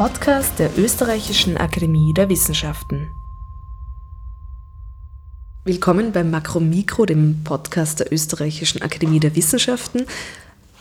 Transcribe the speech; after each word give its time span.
Podcast 0.00 0.58
der 0.58 0.78
Österreichischen 0.78 1.58
Akademie 1.58 2.14
der 2.14 2.30
Wissenschaften. 2.30 3.10
Willkommen 5.64 6.12
beim 6.12 6.30
Makromikro, 6.30 7.04
dem 7.04 7.44
Podcast 7.44 8.00
der 8.00 8.10
Österreichischen 8.10 8.80
Akademie 8.80 9.20
der 9.20 9.36
Wissenschaften. 9.36 10.06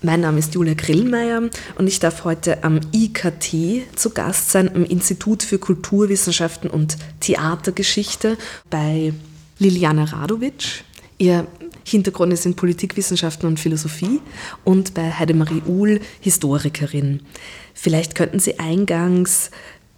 Mein 0.02 0.22
Name 0.22 0.40
ist 0.40 0.56
Julia 0.56 0.74
Grillmeier 0.74 1.50
und 1.78 1.88
ich 1.88 2.00
darf 2.00 2.24
heute 2.24 2.64
am 2.64 2.80
IKT 2.94 3.94
zu 3.94 4.12
Gast 4.12 4.52
sein, 4.52 4.74
am 4.74 4.86
Institut 4.86 5.44
für 5.44 5.60
Kulturwissenschaften 5.60 6.70
und 6.70 6.96
Theatergeschichte 7.20 8.38
bei 8.70 9.12
Liliana 9.58 10.06
Radovic. 10.06 10.86
Ihr 11.18 11.46
Hintergrund 11.90 12.34
ist 12.34 12.46
in 12.46 12.56
Politikwissenschaften 12.56 13.48
und 13.48 13.60
Philosophie 13.60 14.22
und 14.64 14.94
bei 14.94 15.12
Heidemarie 15.12 15.62
Uhl 15.66 16.02
Historikerin. 16.20 17.22
Vielleicht 17.74 18.16
könnten 18.16 18.40
Sie 18.40 18.60
eingangs 18.60 19.52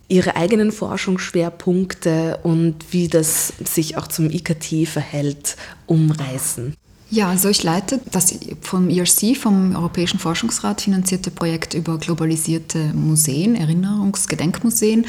Ihre 0.07 0.35
eigenen 0.35 0.73
Forschungsschwerpunkte 0.73 2.39
und 2.43 2.75
wie 2.91 3.07
das 3.07 3.53
sich 3.63 3.95
auch 3.97 4.07
zum 4.07 4.29
IKT 4.29 4.85
verhält, 4.85 5.55
umreißen. 5.87 6.75
Ja, 7.09 7.29
also 7.29 7.49
ich 7.49 7.61
leite 7.63 7.99
das 8.11 8.33
vom 8.61 8.89
ERC, 8.89 9.37
vom 9.37 9.75
Europäischen 9.75 10.17
Forschungsrat 10.17 10.81
finanzierte 10.81 11.29
Projekt 11.29 11.73
über 11.73 11.97
globalisierte 11.97 12.93
Museen, 12.93 13.55
Erinnerungsgedenkmuseen. 13.55 15.05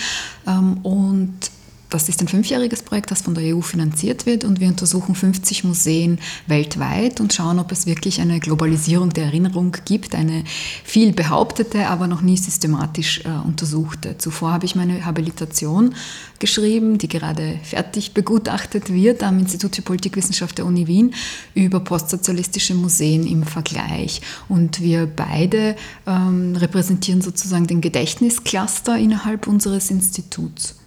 Ähm, 0.46 0.78
und 0.84 1.50
das 1.92 2.08
ist 2.08 2.20
ein 2.20 2.28
fünfjähriges 2.28 2.82
Projekt, 2.82 3.10
das 3.10 3.22
von 3.22 3.34
der 3.34 3.54
EU 3.54 3.60
finanziert 3.60 4.24
wird 4.24 4.44
und 4.44 4.60
wir 4.60 4.68
untersuchen 4.68 5.14
50 5.14 5.64
Museen 5.64 6.18
weltweit 6.46 7.20
und 7.20 7.32
schauen, 7.32 7.58
ob 7.58 7.70
es 7.70 7.86
wirklich 7.86 8.20
eine 8.20 8.40
Globalisierung 8.40 9.10
der 9.10 9.24
Erinnerung 9.24 9.76
gibt, 9.84 10.14
eine 10.14 10.44
viel 10.84 11.12
behauptete, 11.12 11.88
aber 11.88 12.06
noch 12.06 12.22
nie 12.22 12.36
systematisch 12.36 13.20
äh, 13.24 13.28
untersuchte. 13.46 14.16
Zuvor 14.18 14.52
habe 14.52 14.64
ich 14.64 14.74
meine 14.74 15.04
Habilitation 15.04 15.94
geschrieben, 16.38 16.98
die 16.98 17.08
gerade 17.08 17.58
fertig 17.62 18.14
begutachtet 18.14 18.92
wird 18.92 19.22
am 19.22 19.38
Institut 19.38 19.76
für 19.76 19.82
Politikwissenschaft 19.82 20.58
der 20.58 20.66
Uni 20.66 20.86
Wien 20.86 21.14
über 21.54 21.80
postsozialistische 21.80 22.74
Museen 22.74 23.26
im 23.26 23.44
Vergleich. 23.44 24.22
Und 24.48 24.80
wir 24.80 25.06
beide 25.06 25.76
ähm, 26.06 26.56
repräsentieren 26.56 27.20
sozusagen 27.20 27.66
den 27.66 27.80
Gedächtniscluster 27.80 28.96
innerhalb 28.98 29.46
unseres 29.46 29.90
Instituts. 29.90 30.81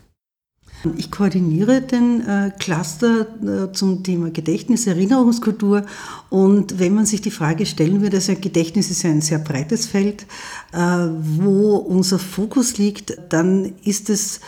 Ich 0.97 1.11
koordiniere 1.11 1.81
den 1.81 2.21
äh, 2.21 2.51
Cluster 2.59 3.27
äh, 3.43 3.71
zum 3.73 4.03
Thema 4.03 4.29
Gedächtnis, 4.29 4.87
Erinnerungskultur 4.87 5.85
und 6.29 6.79
wenn 6.79 6.93
man 6.93 7.05
sich 7.05 7.21
die 7.21 7.31
Frage 7.31 7.65
stellen 7.65 8.01
würde, 8.01 8.17
also 8.17 8.35
Gedächtnis 8.35 8.91
ist 8.91 9.03
ja 9.03 9.09
ein 9.09 9.21
sehr 9.21 9.39
breites 9.39 9.87
Feld, 9.87 10.25
äh, 10.73 10.77
wo 10.77 11.77
unser 11.77 12.19
Fokus 12.19 12.77
liegt, 12.77 13.17
dann 13.29 13.73
ist 13.83 14.09
es 14.09 14.41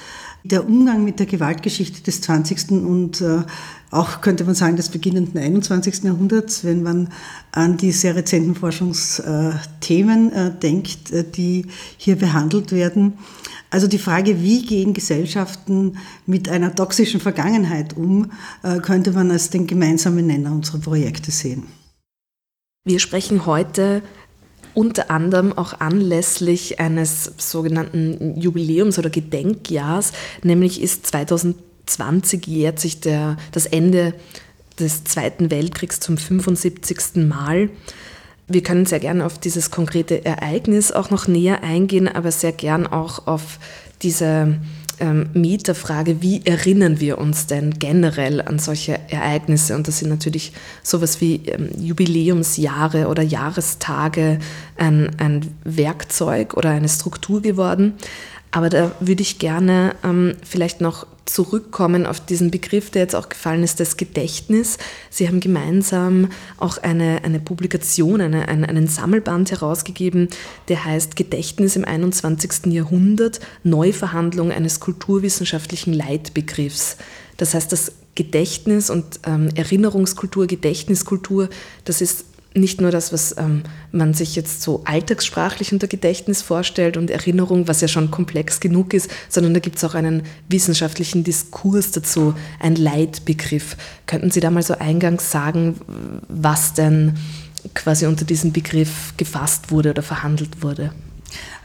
der 0.43 0.65
Umgang 0.65 1.03
mit 1.03 1.19
der 1.19 1.25
Gewaltgeschichte 1.25 2.03
des 2.03 2.21
20. 2.21 2.71
und 2.71 3.21
auch 3.91 4.21
könnte 4.21 4.45
man 4.45 4.55
sagen 4.55 4.77
des 4.77 4.87
beginnenden 4.87 5.37
21. 5.37 6.03
Jahrhunderts, 6.03 6.63
wenn 6.63 6.83
man 6.83 7.09
an 7.51 7.75
die 7.75 7.91
sehr 7.91 8.15
rezenten 8.15 8.55
Forschungsthemen 8.55 10.31
denkt, 10.61 11.35
die 11.35 11.65
hier 11.97 12.15
behandelt 12.15 12.71
werden. 12.71 13.15
Also 13.69 13.87
die 13.87 13.97
Frage, 13.97 14.41
wie 14.41 14.65
gehen 14.65 14.93
Gesellschaften 14.93 15.97
mit 16.25 16.49
einer 16.49 16.73
toxischen 16.73 17.19
Vergangenheit 17.19 17.97
um, 17.97 18.31
äh, 18.63 18.79
könnte 18.79 19.11
man 19.11 19.29
als 19.31 19.49
den 19.49 19.67
gemeinsamen 19.67 20.25
Nenner 20.25 20.51
unserer 20.51 20.79
Projekte 20.79 21.31
sehen. 21.31 21.63
Wir 22.85 22.99
sprechen 22.99 23.45
heute 23.45 24.01
unter 24.73 25.11
anderem 25.11 25.57
auch 25.57 25.79
anlässlich 25.79 26.79
eines 26.79 27.31
sogenannten 27.37 28.39
Jubiläums 28.39 28.99
oder 28.99 29.09
Gedenkjahrs, 29.09 30.13
nämlich 30.43 30.81
ist 30.81 31.07
2020 31.07 32.45
jährt 32.47 32.79
sich 32.79 33.01
der, 33.01 33.37
das 33.51 33.65
Ende 33.65 34.13
des 34.79 35.03
Zweiten 35.03 35.49
Weltkriegs 35.51 35.99
zum 35.99 36.17
75. 36.17 37.27
Mal. 37.27 37.69
Wir 38.47 38.63
können 38.63 38.85
sehr 38.85 38.99
gern 38.99 39.21
auf 39.21 39.37
dieses 39.39 39.71
konkrete 39.71 40.23
Ereignis 40.23 40.91
auch 40.91 41.09
noch 41.09 41.27
näher 41.27 41.63
eingehen, 41.63 42.07
aber 42.07 42.31
sehr 42.31 42.53
gern 42.53 42.87
auch 42.87 43.27
auf 43.27 43.59
diese 44.01 44.57
ähm, 44.99 45.29
Metafrage, 45.33 46.21
wie 46.21 46.45
erinnern 46.45 46.99
wir 46.99 47.17
uns 47.17 47.47
denn 47.47 47.77
generell 47.77 48.41
an 48.41 48.57
solche 48.57 48.99
Ereignisse? 49.09 49.75
Und 49.75 49.87
das 49.87 49.99
sind 49.99 50.09
natürlich 50.09 50.53
sowas 50.81 51.21
wie 51.21 51.35
ähm, 51.47 51.69
Jubiläumsjahre 51.77 53.07
oder 53.07 53.21
Jahrestage 53.21 54.39
ein, 54.77 55.11
ein 55.19 55.53
Werkzeug 55.63 56.55
oder 56.55 56.69
eine 56.69 56.89
Struktur 56.89 57.41
geworden. 57.41 57.93
Aber 58.51 58.69
da 58.69 58.91
würde 58.99 59.21
ich 59.21 59.39
gerne 59.39 59.93
ähm, 60.03 60.35
vielleicht 60.43 60.81
noch 60.81 61.05
zurückkommen 61.29 62.05
auf 62.05 62.19
diesen 62.19 62.51
Begriff, 62.51 62.89
der 62.89 63.03
jetzt 63.03 63.15
auch 63.15 63.29
gefallen 63.29 63.63
ist, 63.63 63.79
das 63.79 63.97
Gedächtnis. 63.97 64.77
Sie 65.09 65.27
haben 65.27 65.39
gemeinsam 65.39 66.29
auch 66.57 66.77
eine, 66.77 67.23
eine 67.23 67.39
Publikation, 67.39 68.21
eine, 68.21 68.47
einen, 68.47 68.65
einen 68.65 68.87
Sammelband 68.87 69.51
herausgegeben, 69.51 70.29
der 70.67 70.85
heißt 70.85 71.15
Gedächtnis 71.15 71.75
im 71.75 71.85
21. 71.85 72.67
Jahrhundert, 72.73 73.39
Neuverhandlung 73.63 74.51
eines 74.51 74.79
kulturwissenschaftlichen 74.79 75.93
Leitbegriffs. 75.93 76.97
Das 77.37 77.53
heißt, 77.53 77.71
das 77.71 77.91
Gedächtnis 78.15 78.89
und 78.89 79.19
ähm, 79.25 79.49
Erinnerungskultur, 79.55 80.47
Gedächtniskultur, 80.47 81.49
das 81.85 82.01
ist 82.01 82.25
nicht 82.57 82.81
nur 82.81 82.91
das, 82.91 83.13
was 83.13 83.35
ähm, 83.37 83.63
man 83.91 84.13
sich 84.13 84.35
jetzt 84.35 84.61
so 84.61 84.81
alltagssprachlich 84.85 85.71
unter 85.73 85.87
Gedächtnis 85.87 86.41
vorstellt 86.41 86.97
und 86.97 87.09
Erinnerung, 87.09 87.67
was 87.67 87.81
ja 87.81 87.87
schon 87.87 88.11
komplex 88.11 88.59
genug 88.59 88.93
ist, 88.93 89.09
sondern 89.29 89.53
da 89.53 89.59
gibt 89.59 89.77
es 89.77 89.83
auch 89.83 89.95
einen 89.95 90.23
wissenschaftlichen 90.49 91.23
Diskurs 91.23 91.91
dazu, 91.91 92.33
ein 92.59 92.75
Leitbegriff. 92.75 93.77
Könnten 94.05 94.31
Sie 94.31 94.39
da 94.39 94.51
mal 94.51 94.63
so 94.63 94.77
eingangs 94.77 95.31
sagen, 95.31 95.75
was 96.27 96.73
denn 96.73 97.15
quasi 97.73 98.05
unter 98.05 98.25
diesem 98.25 98.51
Begriff 98.53 99.13
gefasst 99.17 99.71
wurde 99.71 99.91
oder 99.91 100.03
verhandelt 100.03 100.61
wurde? 100.61 100.91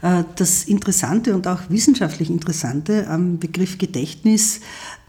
Äh, 0.03 0.25
das 0.35 0.65
Interessante 0.65 1.33
und 1.33 1.47
auch 1.47 1.61
wissenschaftlich 1.69 2.29
Interessante 2.29 3.07
am 3.07 3.39
Begriff 3.39 3.77
Gedächtnis 3.77 4.59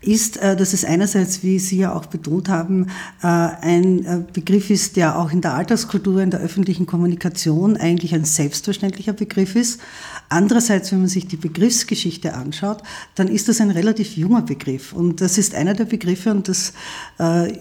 ist, 0.01 0.37
äh, 0.37 0.55
dass 0.55 0.73
es 0.73 0.85
einerseits, 0.85 1.43
wie 1.43 1.59
Sie 1.59 1.79
ja 1.79 1.95
auch 1.95 2.07
betont 2.07 2.49
haben, 2.49 2.87
äh, 3.23 3.27
ein 3.27 4.27
Begriff 4.33 4.71
ist, 4.71 4.97
der 4.97 5.19
auch 5.19 5.33
in 5.33 5.41
der 5.41 5.55
Alltagskultur, 5.55 6.23
in 6.23 6.31
der 6.31 6.41
öffentlichen 6.41 6.87
Kommunikation 6.87 7.77
eigentlich 7.77 8.15
ein 8.15 8.25
selbstverständlicher 8.25 9.15
Begriff 9.15 9.57
ist. 9.57 9.81
Andererseits, 10.29 10.93
wenn 10.93 11.01
man 11.01 11.09
sich 11.09 11.27
die 11.27 11.37
Begriffsgeschichte 11.37 12.35
anschaut, 12.35 12.83
dann 13.17 13.27
ist 13.29 13.49
das 13.49 13.61
ein 13.61 13.71
relativ 13.71 14.17
junger 14.17 14.43
Begriff. 14.43 14.93
Und 14.93 15.21
das 15.21 15.39
ist 15.39 15.55
einer 15.55 15.75
der 15.75 15.87
Begriffe, 15.87 16.31
und 16.31 16.49
das 16.49 16.73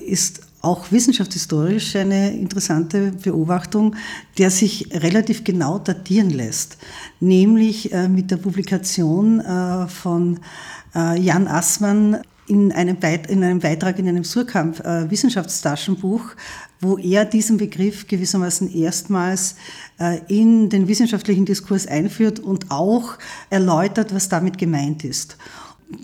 ist 0.05 0.41
auch 0.63 0.91
wissenschaftshistorisch 0.91 1.97
eine 1.97 2.31
interessante 2.31 3.11
Beobachtung, 3.11 3.95
der 4.37 4.49
sich 4.49 4.87
relativ 4.93 5.43
genau 5.43 5.77
datieren 5.77 6.29
lässt, 6.29 6.77
nämlich 7.19 7.91
äh, 7.91 8.07
mit 8.07 8.31
der 8.31 8.37
Publikation 8.37 9.41
äh, 9.41 9.87
von 9.87 10.39
äh, 10.95 11.19
Jan 11.19 11.47
Assmann 11.49 12.21
in 12.47 12.71
einem, 12.71 12.97
in 13.27 13.43
einem 13.43 13.59
Beitrag 13.59 13.99
in 13.99 14.07
einem 14.07 14.25
Surkamp 14.25 14.77
Wissenschaftstaschenbuch, 14.83 16.31
wo 16.81 16.97
er 16.97 17.23
diesen 17.23 17.55
Begriff 17.55 18.05
gewissermaßen 18.05 18.69
erstmals 18.69 19.55
in 20.27 20.67
den 20.67 20.89
wissenschaftlichen 20.89 21.45
Diskurs 21.45 21.87
einführt 21.87 22.41
und 22.41 22.69
auch 22.69 23.17
erläutert, 23.49 24.13
was 24.13 24.27
damit 24.27 24.57
gemeint 24.57 25.05
ist 25.05 25.37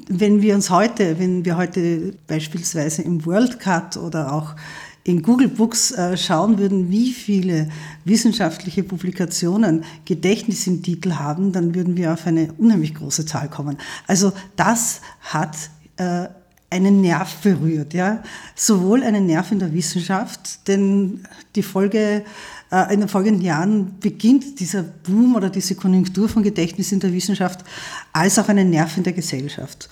wenn 0.07 0.41
wir 0.41 0.55
uns 0.55 0.69
heute, 0.69 1.19
wenn 1.19 1.45
wir 1.45 1.57
heute 1.57 2.13
beispielsweise 2.27 3.01
im 3.01 3.25
WorldCut 3.25 3.97
oder 3.97 4.33
auch 4.33 4.55
in 5.03 5.23
Google 5.23 5.47
Books 5.47 5.91
äh, 5.91 6.17
schauen 6.17 6.59
würden, 6.59 6.91
wie 6.91 7.11
viele 7.11 7.69
wissenschaftliche 8.05 8.83
Publikationen 8.83 9.83
Gedächtnis 10.05 10.67
im 10.67 10.83
Titel 10.83 11.13
haben, 11.13 11.51
dann 11.51 11.73
würden 11.73 11.97
wir 11.97 12.13
auf 12.13 12.27
eine 12.27 12.53
unheimlich 12.57 12.93
große 12.93 13.25
Zahl 13.25 13.49
kommen. 13.49 13.77
Also 14.07 14.33
das 14.55 15.01
hat 15.21 15.55
äh, 15.97 16.27
einen 16.69 17.01
Nerv 17.01 17.37
berührt, 17.41 17.93
ja, 17.93 18.21
sowohl 18.55 19.03
einen 19.03 19.25
Nerv 19.25 19.51
in 19.51 19.59
der 19.59 19.73
Wissenschaft, 19.73 20.67
denn 20.67 21.21
die 21.55 21.63
Folge 21.63 22.23
äh, 22.71 22.93
in 22.93 22.99
den 22.99 23.09
folgenden 23.09 23.41
Jahren 23.41 23.99
beginnt 23.99 24.59
dieser 24.59 24.83
Boom 24.83 25.35
oder 25.35 25.49
diese 25.49 25.75
Konjunktur 25.75 26.29
von 26.29 26.43
Gedächtnis 26.43 26.91
in 26.91 26.99
der 26.99 27.11
Wissenschaft 27.11 27.65
als 28.13 28.39
auch 28.39 28.49
einen 28.49 28.69
Nerv 28.69 28.97
in 28.97 29.03
der 29.03 29.13
Gesellschaft. 29.13 29.89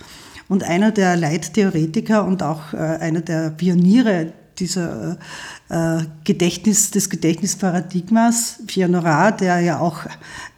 Und 0.48 0.64
einer 0.64 0.92
der 0.92 1.16
Leittheoretiker 1.16 2.24
und 2.24 2.42
auch 2.42 2.72
äh, 2.72 2.76
einer 2.76 3.20
der 3.20 3.50
Pioniere 3.50 4.32
dieser 4.58 5.18
äh, 5.68 5.98
Gedächtnis, 6.24 6.90
des 6.90 7.10
Gedächtnisparadigmas, 7.10 8.60
Pierre 8.66 8.90
Nora, 8.90 9.30
der 9.30 9.60
ja 9.60 9.78
auch 9.78 10.00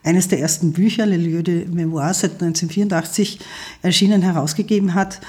eines 0.02 0.28
der 0.28 0.40
ersten 0.40 0.72
Bücher, 0.72 1.06
Le 1.06 1.16
Lieu 1.16 1.42
de 1.42 1.66
Mémoire, 1.66 2.14
seit 2.14 2.32
1984 2.32 3.40
erschienen, 3.82 4.22
herausgegeben 4.22 4.94
hat, 4.94 5.20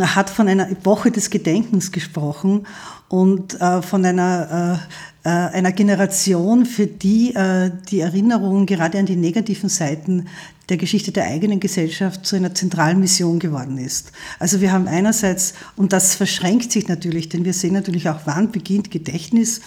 hat 0.00 0.28
von 0.28 0.48
einer 0.48 0.70
Epoche 0.70 1.10
des 1.10 1.30
Gedenkens 1.30 1.90
gesprochen 1.90 2.66
und 3.08 3.60
äh, 3.60 3.82
von 3.82 4.04
einer, 4.04 4.78
äh, 5.24 5.28
äh 5.28 5.52
einer 5.52 5.72
Generation, 5.72 6.66
für 6.66 6.86
die 6.86 7.34
äh, 7.34 7.70
die 7.90 8.00
Erinnerung 8.00 8.66
gerade 8.66 8.98
an 8.98 9.06
die 9.06 9.16
negativen 9.16 9.68
Seiten 9.68 10.26
der 10.68 10.76
Geschichte 10.76 11.12
der 11.12 11.24
eigenen 11.24 11.60
Gesellschaft 11.60 12.24
zu 12.24 12.36
einer 12.36 12.54
zentralen 12.54 13.00
Mission 13.00 13.38
geworden 13.38 13.78
ist. 13.78 14.12
Also 14.38 14.60
wir 14.60 14.70
haben 14.70 14.86
einerseits, 14.86 15.54
und 15.76 15.92
das 15.92 16.14
verschränkt 16.14 16.70
sich 16.70 16.86
natürlich, 16.86 17.28
denn 17.28 17.44
wir 17.44 17.54
sehen 17.54 17.72
natürlich 17.72 18.08
auch, 18.08 18.20
wann 18.26 18.52
beginnt 18.52 18.90
Gedächtnis 18.90 19.62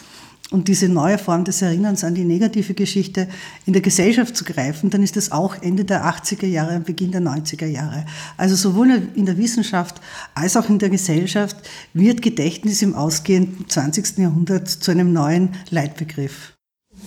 und 0.54 0.68
diese 0.68 0.88
neue 0.88 1.18
Form 1.18 1.44
des 1.44 1.64
Erinnerns 1.64 2.04
an 2.04 2.14
die 2.14 2.26
negative 2.26 2.76
Geschichte 2.76 3.28
in 3.66 3.74
der 3.74 3.82
Gesellschaft 3.82 4.38
zu 4.38 4.46
greifen, 4.46 4.92
dann 4.92 5.02
ist 5.02 5.18
das 5.18 5.32
auch 5.32 5.60
Ende 5.64 5.84
der 5.84 6.06
80er 6.06 6.46
Jahre 6.46 6.76
und 6.76 6.86
Beginn 6.86 7.12
der 7.12 7.22
90er 7.22 7.66
Jahre. 7.66 8.06
Also 8.38 8.56
sowohl 8.56 9.10
in 9.16 9.26
der 9.26 9.38
Wissenschaft 9.40 10.00
als 10.36 10.56
auch 10.56 10.70
in 10.70 10.78
der 10.78 10.90
Gesellschaft 10.90 11.58
wird 11.94 12.22
Gedächtnis 12.22 12.84
im 12.84 12.94
ausgehenden 12.94 13.68
20. 13.68 14.20
Jahrhundert 14.20 14.70
zu 14.70 14.92
einem 14.92 15.12
neuen 15.12 15.50
Leitbegriff. 15.72 16.54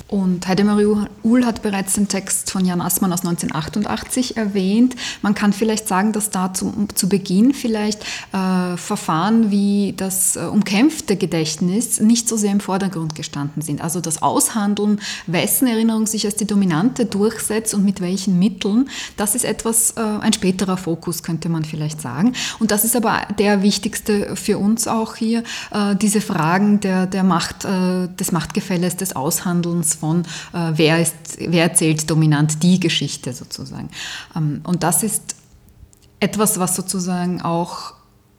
Und 0.08 0.46
Heidemarie 0.46 1.08
Uhl 1.24 1.44
hat 1.44 1.62
bereits 1.62 1.94
den 1.94 2.06
Text 2.06 2.50
von 2.52 2.64
Jan 2.64 2.80
Assmann 2.80 3.12
aus 3.12 3.20
1988 3.20 4.36
erwähnt. 4.36 4.94
Man 5.20 5.34
kann 5.34 5.52
vielleicht 5.52 5.88
sagen, 5.88 6.12
dass 6.12 6.30
da 6.30 6.54
zu, 6.54 6.72
zu 6.94 7.08
Beginn 7.08 7.54
vielleicht 7.54 8.04
äh, 8.32 8.76
Verfahren 8.76 9.50
wie 9.50 9.94
das 9.96 10.36
äh, 10.36 10.40
umkämpfte 10.40 11.16
Gedächtnis 11.16 12.00
nicht 12.00 12.28
so 12.28 12.36
sehr 12.36 12.52
im 12.52 12.60
Vordergrund 12.60 13.16
gestanden 13.16 13.62
sind. 13.62 13.80
Also 13.80 14.00
das 14.00 14.22
Aushandeln, 14.22 15.00
wessen 15.26 15.66
Erinnerung 15.66 16.06
sich 16.06 16.24
als 16.24 16.36
die 16.36 16.46
dominante 16.46 17.06
durchsetzt 17.06 17.74
und 17.74 17.84
mit 17.84 18.00
welchen 18.00 18.38
Mitteln, 18.38 18.88
das 19.16 19.34
ist 19.34 19.44
etwas, 19.44 19.92
äh, 19.92 20.00
ein 20.00 20.32
späterer 20.32 20.76
Fokus, 20.76 21.22
könnte 21.22 21.48
man 21.48 21.64
vielleicht 21.64 22.00
sagen. 22.00 22.34
Und 22.60 22.70
das 22.70 22.84
ist 22.84 22.94
aber 22.94 23.22
der 23.38 23.62
wichtigste 23.62 24.36
für 24.36 24.58
uns 24.58 24.86
auch 24.86 25.16
hier, 25.16 25.42
äh, 25.72 25.96
diese 25.96 26.20
Fragen 26.20 26.78
der, 26.80 27.06
der 27.06 27.24
Macht, 27.24 27.64
äh, 27.64 28.08
des 28.08 28.30
Machtgefälles, 28.30 28.96
des 28.96 29.16
Aushandelns 29.16 29.85
von, 29.94 30.22
äh, 30.52 30.72
wer, 30.74 31.00
ist, 31.00 31.14
wer 31.38 31.64
erzählt 31.64 32.10
dominant 32.10 32.62
die 32.62 32.80
Geschichte 32.80 33.32
sozusagen. 33.32 33.90
Ähm, 34.34 34.60
und 34.64 34.82
das 34.82 35.02
ist 35.02 35.36
etwas, 36.20 36.58
was 36.58 36.76
sozusagen 36.76 37.42
auch 37.42 37.95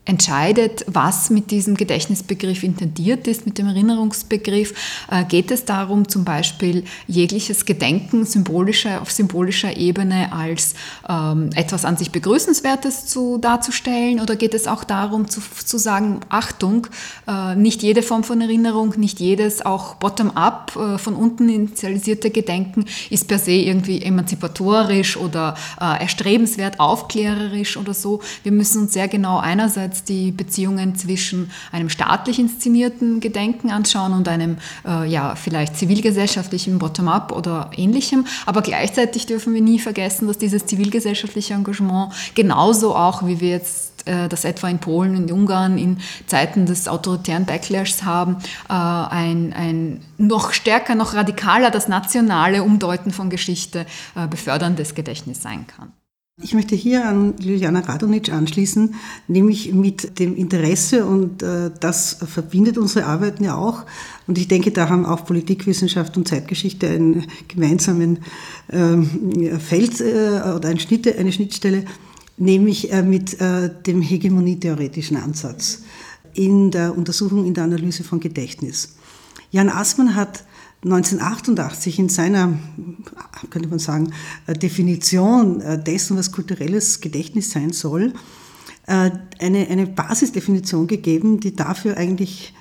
entscheidet, 0.07 0.85
was 0.87 1.29
mit 1.29 1.51
diesem 1.51 1.75
Gedächtnisbegriff 1.75 2.63
intendiert 2.63 3.27
ist, 3.27 3.45
mit 3.45 3.57
dem 3.57 3.67
Erinnerungsbegriff. 3.67 4.73
Äh, 5.11 5.25
geht 5.25 5.51
es 5.51 5.65
darum, 5.65 6.07
zum 6.07 6.23
Beispiel 6.23 6.85
jegliches 7.07 7.65
Gedenken 7.65 8.25
symbolischer, 8.25 9.01
auf 9.01 9.11
symbolischer 9.11 9.75
Ebene 9.75 10.31
als 10.31 10.75
ähm, 11.09 11.49
etwas 11.55 11.83
an 11.83 11.97
sich 11.97 12.11
Begrüßenswertes 12.11 13.05
zu, 13.07 13.37
darzustellen? 13.37 14.21
Oder 14.21 14.37
geht 14.37 14.53
es 14.53 14.65
auch 14.67 14.85
darum, 14.85 15.27
zu, 15.27 15.41
zu 15.65 15.77
sagen, 15.77 16.21
Achtung, 16.29 16.87
äh, 17.27 17.55
nicht 17.55 17.83
jede 17.83 18.01
Form 18.01 18.23
von 18.23 18.39
Erinnerung, 18.39 18.93
nicht 18.97 19.19
jedes 19.19 19.65
auch 19.65 19.95
bottom-up, 19.95 20.75
äh, 20.75 20.97
von 20.97 21.15
unten 21.15 21.49
initialisierte 21.49 22.29
Gedenken 22.29 22.85
ist 23.09 23.27
per 23.27 23.39
se 23.39 23.51
irgendwie 23.51 24.01
emanzipatorisch 24.01 25.17
oder 25.17 25.55
äh, 25.81 26.01
erstrebenswert, 26.01 26.79
aufklärerisch 26.79 27.75
oder 27.75 27.93
so. 27.93 28.21
Wir 28.43 28.53
müssen 28.53 28.83
uns 28.83 28.93
sehr 28.93 29.09
genau 29.09 29.39
einerseits 29.39 29.96
einerseits 29.97 30.03
die 30.03 30.31
Beziehungen 30.31 30.95
zwischen 30.95 31.51
einem 31.71 31.89
staatlich 31.89 32.39
inszenierten 32.39 33.19
Gedenken 33.19 33.71
anschauen 33.71 34.13
und 34.13 34.27
einem 34.27 34.57
äh, 34.85 35.07
ja, 35.09 35.35
vielleicht 35.35 35.77
zivilgesellschaftlichen 35.77 36.79
Bottom-up 36.79 37.31
oder 37.31 37.71
ähnlichem. 37.75 38.25
Aber 38.45 38.61
gleichzeitig 38.61 39.25
dürfen 39.25 39.53
wir 39.53 39.61
nie 39.61 39.79
vergessen, 39.79 40.27
dass 40.27 40.37
dieses 40.37 40.65
zivilgesellschaftliche 40.65 41.53
Engagement 41.53 42.13
genauso 42.35 42.95
auch, 42.95 43.25
wie 43.25 43.39
wir 43.39 43.49
jetzt 43.49 44.07
äh, 44.07 44.27
das 44.27 44.45
etwa 44.45 44.69
in 44.69 44.79
Polen, 44.79 45.15
in 45.15 45.31
Ungarn 45.31 45.77
in 45.77 45.97
Zeiten 46.27 46.65
des 46.65 46.87
autoritären 46.87 47.45
Backlashs 47.45 48.03
haben, 48.03 48.37
äh, 48.69 48.73
ein, 48.73 49.53
ein 49.53 50.01
noch 50.17 50.53
stärker, 50.53 50.95
noch 50.95 51.13
radikaler 51.13 51.71
das 51.71 51.87
nationale 51.87 52.63
Umdeuten 52.63 53.11
von 53.11 53.29
Geschichte 53.29 53.85
äh, 54.15 54.27
beförderndes 54.27 54.95
Gedächtnis 54.95 55.41
sein 55.41 55.65
kann. 55.67 55.91
Ich 56.39 56.53
möchte 56.53 56.75
hier 56.75 57.03
an 57.03 57.33
Juliana 57.39 57.79
Radonic 57.79 58.31
anschließen, 58.31 58.93
nämlich 59.27 59.73
mit 59.73 60.19
dem 60.19 60.35
Interesse 60.35 61.03
und 61.07 61.41
äh, 61.41 61.71
das 61.79 62.19
verbindet 62.27 62.77
unsere 62.77 63.07
Arbeiten 63.07 63.43
ja 63.43 63.55
auch. 63.55 63.85
Und 64.27 64.37
ich 64.37 64.47
denke, 64.47 64.69
da 64.69 64.87
haben 64.87 65.07
auch 65.07 65.25
Politikwissenschaft 65.25 66.15
und 66.15 66.27
Zeitgeschichte 66.27 66.87
einen 66.89 67.25
gemeinsamen 67.47 68.19
äh, 68.67 69.57
Feld 69.57 69.99
äh, 69.99 70.53
oder 70.55 70.69
eine, 70.69 70.79
Schnittstelle, 71.31 71.85
nämlich 72.37 72.93
äh, 72.93 73.01
mit 73.01 73.37
dem 73.41 74.03
hegemonietheoretischen 74.03 75.17
Ansatz 75.17 75.81
in 76.35 76.69
der 76.69 76.95
Untersuchung, 76.95 77.47
in 77.47 77.55
der 77.55 77.63
Analyse 77.63 78.03
von 78.03 78.19
Gedächtnis. 78.19 78.95
Jan 79.49 79.69
Assmann 79.69 80.13
hat 80.13 80.43
1988 80.83 81.99
in 81.99 82.09
seiner, 82.09 82.57
könnte 83.49 83.67
man 83.67 83.79
sagen, 83.79 84.13
äh, 84.45 84.53
Definition 84.53 85.61
äh, 85.61 85.81
dessen, 85.81 86.17
was 86.17 86.31
kulturelles 86.31 87.01
Gedächtnis 87.01 87.51
sein 87.51 87.73
soll, 87.73 88.13
äh, 88.85 89.11
eine, 89.39 89.67
eine 89.67 89.87
Basisdefinition 89.87 90.87
gegeben, 90.87 91.39
die 91.39 91.55
dafür 91.55 91.97
eigentlich, 91.97 92.53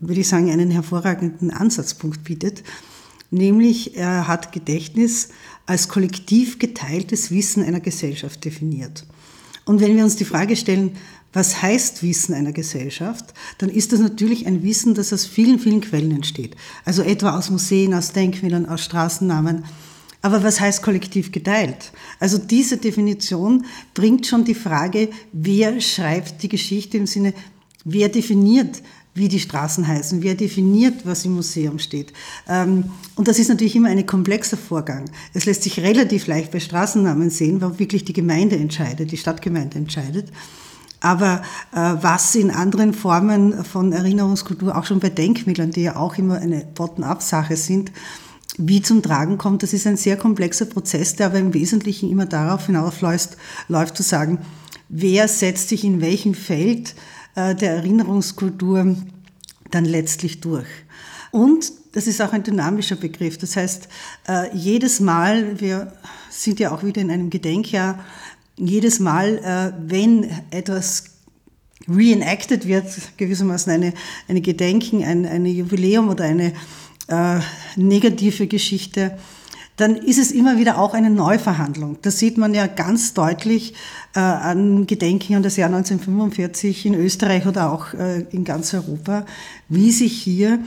würde 0.00 0.20
ich 0.20 0.28
sagen, 0.28 0.50
einen 0.50 0.70
hervorragenden 0.70 1.50
Ansatzpunkt 1.50 2.24
bietet. 2.24 2.62
Nämlich, 3.30 3.96
er 3.96 4.28
hat 4.28 4.52
Gedächtnis 4.52 5.30
als 5.66 5.88
kollektiv 5.88 6.60
geteiltes 6.60 7.32
Wissen 7.32 7.64
einer 7.64 7.80
Gesellschaft 7.80 8.44
definiert. 8.44 9.04
Und 9.64 9.80
wenn 9.80 9.96
wir 9.96 10.04
uns 10.04 10.14
die 10.14 10.24
Frage 10.24 10.54
stellen, 10.54 10.92
was 11.36 11.60
heißt 11.60 12.02
Wissen 12.02 12.34
einer 12.34 12.52
Gesellschaft, 12.52 13.34
dann 13.58 13.68
ist 13.68 13.92
das 13.92 14.00
natürlich 14.00 14.46
ein 14.46 14.62
Wissen, 14.62 14.94
das 14.94 15.12
aus 15.12 15.26
vielen, 15.26 15.58
vielen 15.58 15.82
Quellen 15.82 16.10
entsteht. 16.10 16.56
Also 16.86 17.02
etwa 17.02 17.36
aus 17.36 17.50
Museen, 17.50 17.92
aus 17.92 18.12
Denkmälern, 18.12 18.66
aus 18.66 18.82
Straßennamen. 18.82 19.64
Aber 20.22 20.42
was 20.42 20.60
heißt 20.60 20.82
kollektiv 20.82 21.32
geteilt? 21.32 21.92
Also 22.20 22.38
diese 22.38 22.78
Definition 22.78 23.66
bringt 23.92 24.26
schon 24.26 24.44
die 24.44 24.54
Frage, 24.54 25.10
wer 25.30 25.78
schreibt 25.82 26.42
die 26.42 26.48
Geschichte 26.48 26.96
im 26.96 27.06
Sinne, 27.06 27.34
wer 27.84 28.08
definiert, 28.08 28.82
wie 29.12 29.28
die 29.28 29.40
Straßen 29.40 29.86
heißen, 29.86 30.22
wer 30.22 30.36
definiert, 30.36 31.04
was 31.04 31.26
im 31.26 31.34
Museum 31.34 31.78
steht. 31.78 32.14
Ähm, 32.48 32.84
und 33.14 33.28
das 33.28 33.38
ist 33.38 33.48
natürlich 33.48 33.76
immer 33.76 33.90
ein 33.90 34.06
komplexer 34.06 34.56
Vorgang. 34.56 35.04
Es 35.34 35.44
lässt 35.44 35.64
sich 35.64 35.80
relativ 35.80 36.28
leicht 36.28 36.50
bei 36.50 36.60
Straßennamen 36.60 37.28
sehen, 37.28 37.60
wo 37.60 37.78
wirklich 37.78 38.06
die 38.06 38.14
Gemeinde 38.14 38.56
entscheidet, 38.56 39.12
die 39.12 39.18
Stadtgemeinde 39.18 39.76
entscheidet. 39.76 40.32
Aber 41.06 41.40
äh, 41.72 41.94
was 42.02 42.34
in 42.34 42.50
anderen 42.50 42.92
Formen 42.92 43.64
von 43.64 43.92
Erinnerungskultur, 43.92 44.76
auch 44.76 44.86
schon 44.86 44.98
bei 44.98 45.08
Denkmälern, 45.08 45.70
die 45.70 45.82
ja 45.82 45.94
auch 45.94 46.18
immer 46.18 46.38
eine 46.38 46.66
Bottom-up-Sache 46.74 47.56
sind, 47.56 47.92
wie 48.58 48.82
zum 48.82 49.04
Tragen 49.04 49.38
kommt, 49.38 49.62
das 49.62 49.72
ist 49.72 49.86
ein 49.86 49.96
sehr 49.96 50.16
komplexer 50.16 50.64
Prozess, 50.64 51.14
der 51.14 51.26
aber 51.26 51.38
im 51.38 51.54
Wesentlichen 51.54 52.10
immer 52.10 52.26
darauf 52.26 52.66
hinaufläuft, 52.66 53.36
läuft 53.68 53.96
zu 53.96 54.02
sagen, 54.02 54.40
wer 54.88 55.28
setzt 55.28 55.68
sich 55.68 55.84
in 55.84 56.00
welchem 56.00 56.34
Feld 56.34 56.96
äh, 57.36 57.54
der 57.54 57.76
Erinnerungskultur 57.76 58.96
dann 59.70 59.84
letztlich 59.84 60.40
durch. 60.40 60.66
Und 61.30 61.70
das 61.92 62.08
ist 62.08 62.20
auch 62.20 62.32
ein 62.32 62.42
dynamischer 62.42 62.96
Begriff. 62.96 63.38
Das 63.38 63.54
heißt, 63.54 63.86
äh, 64.26 64.56
jedes 64.56 64.98
Mal, 64.98 65.60
wir 65.60 65.92
sind 66.30 66.58
ja 66.58 66.72
auch 66.72 66.82
wieder 66.82 67.00
in 67.00 67.12
einem 67.12 67.30
Gedenkjahr, 67.30 68.00
jedes 68.56 69.00
Mal, 69.00 69.38
äh, 69.38 69.72
wenn 69.86 70.30
etwas 70.50 71.04
reenacted 71.88 72.66
wird, 72.66 72.86
gewissermaßen 73.16 73.72
eine, 73.72 73.92
eine 74.28 74.40
Gedenken, 74.40 75.04
ein 75.04 75.26
eine 75.26 75.48
Jubiläum 75.48 76.08
oder 76.08 76.24
eine 76.24 76.52
äh, 77.08 77.38
negative 77.76 78.46
Geschichte, 78.46 79.16
dann 79.76 79.96
ist 79.96 80.18
es 80.18 80.32
immer 80.32 80.58
wieder 80.58 80.78
auch 80.78 80.94
eine 80.94 81.10
Neuverhandlung. 81.10 81.98
Das 82.02 82.18
sieht 82.18 82.38
man 82.38 82.54
ja 82.54 82.66
ganz 82.66 83.12
deutlich 83.12 83.74
äh, 84.14 84.20
an 84.20 84.86
Gedenken 84.86 85.34
an 85.34 85.42
das 85.42 85.56
Jahr 85.56 85.68
1945 85.68 86.86
in 86.86 86.94
Österreich 86.94 87.46
oder 87.46 87.70
auch 87.70 87.92
äh, 87.92 88.22
in 88.30 88.44
ganz 88.44 88.72
Europa, 88.72 89.26
wie 89.68 89.92
sich 89.92 90.20
hier 90.20 90.60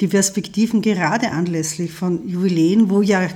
die 0.00 0.08
Perspektiven 0.08 0.82
gerade 0.82 1.30
anlässlich 1.32 1.92
von 1.92 2.28
Jubiläen, 2.28 2.90
wo 2.90 3.02
ja 3.02 3.28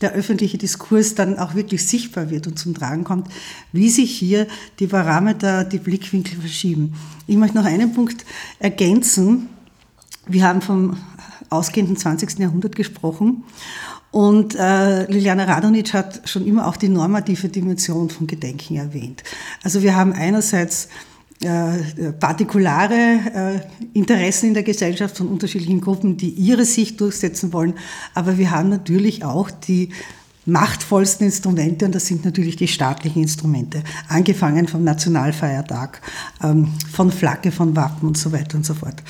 der 0.00 0.12
öffentliche 0.12 0.58
Diskurs 0.58 1.14
dann 1.14 1.38
auch 1.38 1.54
wirklich 1.54 1.86
sichtbar 1.86 2.30
wird 2.30 2.46
und 2.46 2.58
zum 2.58 2.74
Tragen 2.74 3.04
kommt, 3.04 3.28
wie 3.72 3.90
sich 3.90 4.16
hier 4.16 4.46
die 4.78 4.86
Parameter, 4.86 5.64
die 5.64 5.78
Blickwinkel 5.78 6.40
verschieben. 6.40 6.94
Ich 7.26 7.36
möchte 7.36 7.56
noch 7.56 7.66
einen 7.66 7.92
Punkt 7.92 8.24
ergänzen. 8.58 9.48
Wir 10.26 10.44
haben 10.44 10.62
vom 10.62 10.96
ausgehenden 11.50 11.96
20. 11.96 12.38
Jahrhundert 12.38 12.76
gesprochen 12.76 13.44
und 14.10 14.56
äh, 14.56 15.06
Liliana 15.06 15.44
Radonic 15.44 15.94
hat 15.94 16.28
schon 16.28 16.46
immer 16.46 16.66
auch 16.66 16.76
die 16.76 16.88
normative 16.88 17.48
Dimension 17.48 18.10
von 18.10 18.26
Gedenken 18.26 18.76
erwähnt. 18.76 19.22
Also 19.62 19.82
wir 19.82 19.94
haben 19.94 20.12
einerseits 20.12 20.88
partikulare 22.18 22.94
äh, 22.94 23.88
Interessen 23.98 24.48
in 24.48 24.54
der 24.54 24.62
Gesellschaft 24.62 25.16
von 25.16 25.28
unterschiedlichen 25.28 25.80
Gruppen, 25.80 26.16
die 26.16 26.28
ihre 26.28 26.66
Sicht 26.66 27.00
durchsetzen 27.00 27.52
wollen. 27.52 27.74
Aber 28.14 28.36
wir 28.36 28.50
haben 28.50 28.68
natürlich 28.68 29.24
auch 29.24 29.50
die 29.50 29.90
machtvollsten 30.46 31.26
Instrumente 31.26 31.84
und 31.86 31.94
das 31.94 32.06
sind 32.06 32.24
natürlich 32.24 32.56
die 32.56 32.68
staatlichen 32.68 33.22
Instrumente, 33.22 33.82
angefangen 34.08 34.68
vom 34.68 34.84
Nationalfeiertag, 34.84 36.00
ähm, 36.42 36.72
von 36.92 37.10
Flagge, 37.10 37.52
von 37.52 37.76
Wappen 37.76 38.08
und 38.08 38.18
so 38.18 38.32
weiter 38.32 38.56
und 38.56 38.66
so 38.66 38.74
fort. 38.74 39.02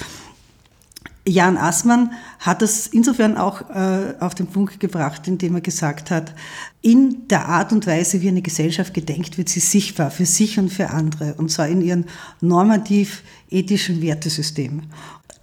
Jan 1.30 1.56
Assmann 1.56 2.12
hat 2.40 2.60
das 2.60 2.88
insofern 2.88 3.37
auch 3.37 3.70
äh, 3.70 4.14
auf 4.18 4.34
den 4.34 4.49
Punkt 4.49 4.80
gebracht, 4.80 5.28
indem 5.28 5.54
er 5.54 5.60
gesagt 5.60 6.10
hat, 6.10 6.34
in 6.82 7.28
der 7.28 7.46
Art 7.46 7.72
und 7.72 7.87
Weise, 7.87 8.20
wie 8.20 8.28
eine 8.28 8.42
Gesellschaft 8.42 8.94
gedenkt, 8.94 9.38
wird 9.38 9.49
sie 9.49 9.60
sichtbar 9.60 10.10
für 10.10 10.26
sich 10.26 10.58
und 10.58 10.70
für 10.70 10.90
andere, 10.90 11.34
und 11.34 11.50
zwar 11.50 11.68
in 11.68 11.82
ihrem 11.82 12.04
normativ-ethischen 12.40 14.02
Wertesystem. 14.02 14.82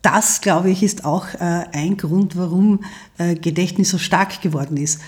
Das, 0.01 0.41
glaube 0.41 0.69
ich, 0.71 0.83
ist 0.83 1.05
auch 1.05 1.33
äh, 1.35 1.65
ein 1.71 1.95
Grund, 1.95 2.35
warum 2.35 2.83
äh, 3.17 3.35
Gedächtnis 3.35 3.89
so 3.89 3.97
stark 3.97 4.41
geworden 4.41 4.75
ist. 4.77 4.99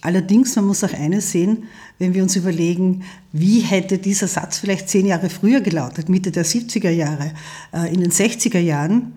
Allerdings, 0.00 0.56
man 0.56 0.66
muss 0.66 0.82
auch 0.82 0.92
eines 0.92 1.30
sehen, 1.30 1.64
wenn 1.98 2.12
wir 2.12 2.24
uns 2.24 2.34
überlegen, 2.34 3.04
wie 3.32 3.60
hätte 3.60 3.98
dieser 3.98 4.26
Satz 4.26 4.58
vielleicht 4.58 4.88
zehn 4.88 5.06
Jahre 5.06 5.30
früher 5.30 5.60
gelautet, 5.60 6.08
Mitte 6.08 6.32
der 6.32 6.44
70er 6.44 6.90
Jahre, 6.90 7.32
äh, 7.72 7.92
in 7.94 8.00
den 8.00 8.10
60er 8.10 8.58
Jahren, 8.58 9.12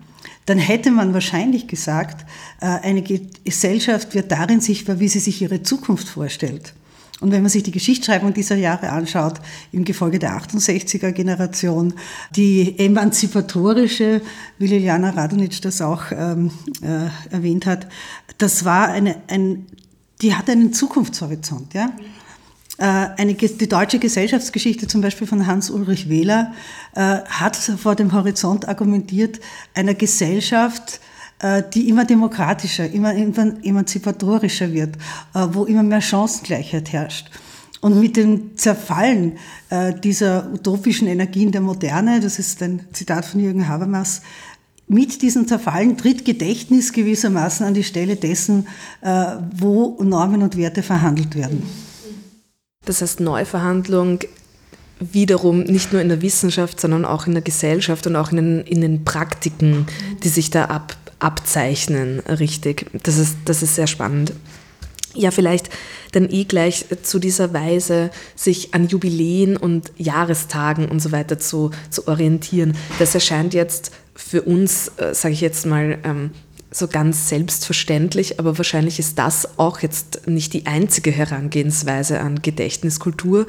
dann 0.48 0.58
hätte 0.58 0.90
man 0.90 1.12
wahrscheinlich 1.14 1.68
gesagt, 1.68 2.24
äh, 2.60 2.66
eine 2.66 3.02
Gesellschaft 3.02 4.14
wird 4.14 4.32
darin 4.32 4.60
sichtbar, 4.60 4.98
wie 4.98 5.08
sie 5.08 5.18
sich 5.18 5.42
ihre 5.42 5.62
Zukunft 5.62 6.08
vorstellt. 6.08 6.74
Und 7.20 7.32
wenn 7.32 7.42
man 7.42 7.50
sich 7.50 7.64
die 7.64 7.72
Geschichtsschreibung 7.72 8.32
dieser 8.32 8.54
Jahre 8.54 8.90
anschaut, 8.90 9.40
im 9.72 9.84
Gefolge 9.84 10.20
der 10.20 10.40
68er 10.40 11.10
Generation, 11.10 11.94
die 12.34 12.78
emanzipatorische, 12.78 14.22
wie 14.58 14.66
Liliana 14.68 15.10
Radonic 15.10 15.60
das 15.60 15.82
auch 15.82 16.04
ähm, 16.12 16.52
äh, 16.80 17.34
erwähnt 17.34 17.66
hat, 17.66 17.88
das 18.38 18.64
war 18.64 18.88
eine, 18.88 19.16
ein 19.26 19.66
die 20.22 20.34
hat 20.34 20.48
einen 20.50 20.72
Zukunftshorizont. 20.72 21.74
Ja? 21.74 21.92
Äh, 22.78 22.84
eine, 23.16 23.34
die 23.34 23.68
deutsche 23.68 23.98
Gesellschaftsgeschichte 23.98 24.86
zum 24.86 25.00
Beispiel 25.00 25.26
von 25.26 25.46
Hans-Ulrich 25.46 26.08
Wähler 26.08 26.52
äh, 26.94 27.18
hat 27.28 27.56
vor 27.56 27.96
dem 27.96 28.12
Horizont 28.12 28.68
argumentiert, 28.68 29.40
einer 29.74 29.94
Gesellschaft, 29.94 31.00
äh, 31.40 31.64
die 31.74 31.88
immer 31.88 32.04
demokratischer, 32.04 32.88
immer 32.88 33.14
emanzipatorischer 33.14 34.72
wird, 34.72 34.96
wo 35.34 35.64
immer 35.64 35.82
mehr 35.82 36.00
Chancengleichheit 36.00 36.92
herrscht. 36.92 37.30
Und 37.80 38.00
mit 38.00 38.16
dem 38.16 38.56
Zerfallen 38.56 39.38
dieser 40.02 40.52
utopischen 40.52 41.06
Energien 41.06 41.52
der 41.52 41.60
Moderne, 41.60 42.18
das 42.18 42.40
ist 42.40 42.60
ein 42.60 42.80
Zitat 42.92 43.24
von 43.24 43.38
Jürgen 43.38 43.68
Habermas, 43.68 44.22
mit 44.88 45.22
diesem 45.22 45.46
Zerfallen 45.46 45.96
tritt 45.96 46.24
Gedächtnis 46.24 46.92
gewissermaßen 46.92 47.64
an 47.64 47.74
die 47.74 47.84
Stelle 47.84 48.16
dessen, 48.16 48.66
wo 49.54 49.96
Normen 50.02 50.42
und 50.42 50.56
Werte 50.56 50.82
verhandelt 50.82 51.36
werden. 51.36 51.62
Das 52.88 53.02
heißt, 53.02 53.20
Neuverhandlung 53.20 54.20
wiederum 54.98 55.60
nicht 55.60 55.92
nur 55.92 56.00
in 56.00 56.08
der 56.08 56.22
Wissenschaft, 56.22 56.80
sondern 56.80 57.04
auch 57.04 57.26
in 57.26 57.34
der 57.34 57.42
Gesellschaft 57.42 58.06
und 58.06 58.16
auch 58.16 58.30
in 58.30 58.36
den, 58.36 58.60
in 58.62 58.80
den 58.80 59.04
Praktiken, 59.04 59.86
die 60.24 60.28
sich 60.28 60.50
da 60.50 60.64
ab, 60.64 60.96
abzeichnen, 61.18 62.20
richtig. 62.20 62.86
Das 63.02 63.18
ist, 63.18 63.36
das 63.44 63.62
ist 63.62 63.74
sehr 63.74 63.86
spannend. 63.86 64.32
Ja, 65.14 65.30
vielleicht 65.30 65.70
dann 66.12 66.30
eh 66.30 66.44
gleich 66.44 66.86
zu 67.02 67.18
dieser 67.18 67.52
Weise, 67.52 68.10
sich 68.34 68.74
an 68.74 68.88
Jubiläen 68.88 69.56
und 69.56 69.92
Jahrestagen 69.96 70.88
und 70.88 71.00
so 71.00 71.12
weiter 71.12 71.38
zu, 71.38 71.70
zu 71.90 72.08
orientieren. 72.08 72.76
Das 72.98 73.14
erscheint 73.14 73.52
jetzt 73.52 73.90
für 74.14 74.42
uns, 74.42 74.92
äh, 74.96 75.14
sage 75.14 75.34
ich 75.34 75.40
jetzt 75.40 75.66
mal, 75.66 75.98
ähm, 76.04 76.30
so 76.78 76.88
ganz 76.88 77.28
selbstverständlich, 77.28 78.38
aber 78.38 78.58
wahrscheinlich 78.58 78.98
ist 78.98 79.18
das 79.18 79.58
auch 79.58 79.80
jetzt 79.80 80.26
nicht 80.26 80.52
die 80.52 80.66
einzige 80.66 81.10
Herangehensweise 81.10 82.20
an 82.20 82.42
Gedächtniskultur. 82.42 83.46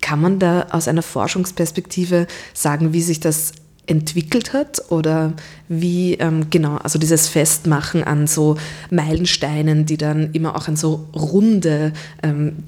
Kann 0.00 0.20
man 0.20 0.38
da 0.38 0.66
aus 0.70 0.88
einer 0.88 1.02
Forschungsperspektive 1.02 2.26
sagen, 2.54 2.92
wie 2.92 3.02
sich 3.02 3.20
das 3.20 3.52
entwickelt 3.86 4.52
hat 4.52 4.82
oder 4.90 5.32
wie 5.68 6.14
ähm, 6.14 6.50
genau, 6.50 6.76
also 6.76 6.98
dieses 6.98 7.26
Festmachen 7.26 8.04
an 8.04 8.26
so 8.26 8.56
Meilensteinen, 8.90 9.86
die 9.86 9.96
dann 9.96 10.32
immer 10.32 10.56
auch 10.56 10.68
an 10.68 10.76
so 10.76 11.08
runde 11.14 11.92
ähm, 12.22 12.64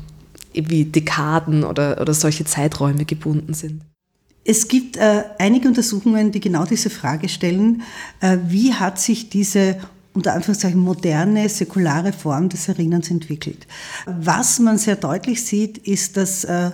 wie 0.52 0.86
Dekaden 0.86 1.62
oder, 1.62 2.00
oder 2.00 2.14
solche 2.14 2.44
Zeiträume 2.44 3.04
gebunden 3.04 3.54
sind? 3.54 3.82
Es 4.50 4.66
gibt 4.66 4.96
äh, 4.96 5.22
einige 5.38 5.68
Untersuchungen, 5.68 6.32
die 6.32 6.40
genau 6.40 6.64
diese 6.64 6.90
Frage 6.90 7.28
stellen, 7.28 7.82
äh, 8.20 8.36
wie 8.48 8.74
hat 8.74 8.98
sich 8.98 9.30
diese 9.30 9.76
unter 10.12 10.34
Anführungszeichen 10.34 10.80
moderne, 10.80 11.48
säkulare 11.48 12.12
Form 12.12 12.48
des 12.48 12.66
Erinnerns 12.66 13.12
entwickelt. 13.12 13.68
Was 14.06 14.58
man 14.58 14.76
sehr 14.76 14.96
deutlich 14.96 15.44
sieht, 15.44 15.78
ist, 15.78 16.16
dass 16.16 16.42
äh, 16.42 16.72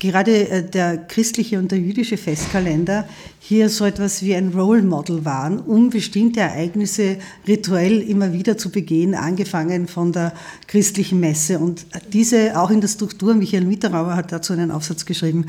gerade 0.00 0.48
äh, 0.48 0.68
der 0.68 0.96
christliche 0.96 1.60
und 1.60 1.70
der 1.70 1.78
jüdische 1.78 2.16
Festkalender 2.16 3.08
hier 3.44 3.68
so 3.70 3.84
etwas 3.84 4.22
wie 4.22 4.36
ein 4.36 4.50
Role 4.54 4.84
Model 4.84 5.24
waren, 5.24 5.58
um 5.58 5.90
bestimmte 5.90 6.38
Ereignisse 6.38 7.16
rituell 7.44 8.00
immer 8.00 8.32
wieder 8.32 8.56
zu 8.56 8.70
begehen, 8.70 9.16
angefangen 9.16 9.88
von 9.88 10.12
der 10.12 10.32
christlichen 10.68 11.18
Messe. 11.18 11.58
Und 11.58 11.84
diese 12.12 12.56
auch 12.56 12.70
in 12.70 12.80
der 12.80 12.86
Struktur, 12.86 13.34
Michael 13.34 13.64
Mitterauer 13.64 14.14
hat 14.14 14.30
dazu 14.30 14.52
einen 14.52 14.70
Aufsatz 14.70 15.06
geschrieben, 15.06 15.46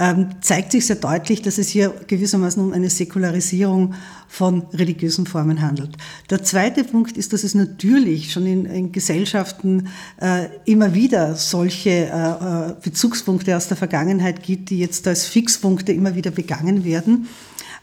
ähm, 0.00 0.30
zeigt 0.40 0.72
sich 0.72 0.86
sehr 0.86 0.96
deutlich, 0.96 1.40
dass 1.40 1.58
es 1.58 1.68
hier 1.68 1.94
gewissermaßen 2.08 2.60
um 2.60 2.72
eine 2.72 2.90
Säkularisierung 2.90 3.94
von 4.26 4.62
religiösen 4.72 5.24
Formen 5.24 5.62
handelt. 5.62 5.96
Der 6.30 6.42
zweite 6.42 6.82
Punkt 6.82 7.16
ist, 7.16 7.32
dass 7.32 7.44
es 7.44 7.54
natürlich 7.54 8.32
schon 8.32 8.44
in, 8.44 8.66
in 8.66 8.90
Gesellschaften 8.90 9.86
äh, 10.20 10.48
immer 10.64 10.94
wieder 10.94 11.36
solche 11.36 11.90
äh, 11.90 12.70
äh 12.70 12.74
Bezugspunkte 12.82 13.56
aus 13.56 13.68
der 13.68 13.76
Vergangenheit 13.76 14.42
gibt, 14.42 14.70
die 14.70 14.80
jetzt 14.80 15.06
als 15.06 15.26
Fixpunkte 15.26 15.92
immer 15.92 16.16
wieder 16.16 16.32
begangen 16.32 16.84
werden. 16.84 17.28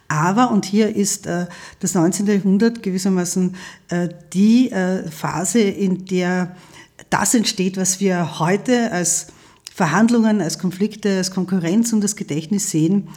Aber, 0.07 0.51
und 0.51 0.65
hier 0.65 0.95
ist 0.95 1.25
äh, 1.25 1.47
das 1.79 1.95
19. 1.95 2.27
Jahrhundert 2.27 2.83
gewissermaßen 2.83 3.55
äh, 3.89 4.09
die 4.33 4.71
äh, 4.71 5.09
Phase, 5.09 5.59
in 5.59 6.05
der 6.05 6.55
das 7.09 7.33
entsteht, 7.33 7.77
was 7.77 7.99
wir 7.99 8.39
heute 8.39 8.91
als 8.91 9.27
Verhandlungen, 9.73 10.41
als 10.41 10.59
Konflikte, 10.59 11.17
als 11.17 11.31
Konkurrenz 11.31 11.91
um 11.93 12.01
das 12.01 12.15
Gedächtnis 12.15 12.69
sehen, 12.69 13.09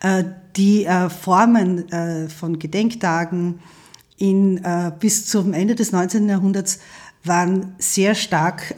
äh, 0.00 0.24
die 0.56 0.84
äh, 0.84 1.08
Formen 1.08 1.88
äh, 1.92 2.28
von 2.28 2.58
Gedenktagen 2.58 3.60
in, 4.18 4.60
bis 5.00 5.24
zum 5.24 5.54
Ende 5.54 5.74
des 5.74 5.92
19. 5.92 6.28
Jahrhunderts 6.28 6.80
waren 7.24 7.74
sehr 7.78 8.14
stark 8.14 8.74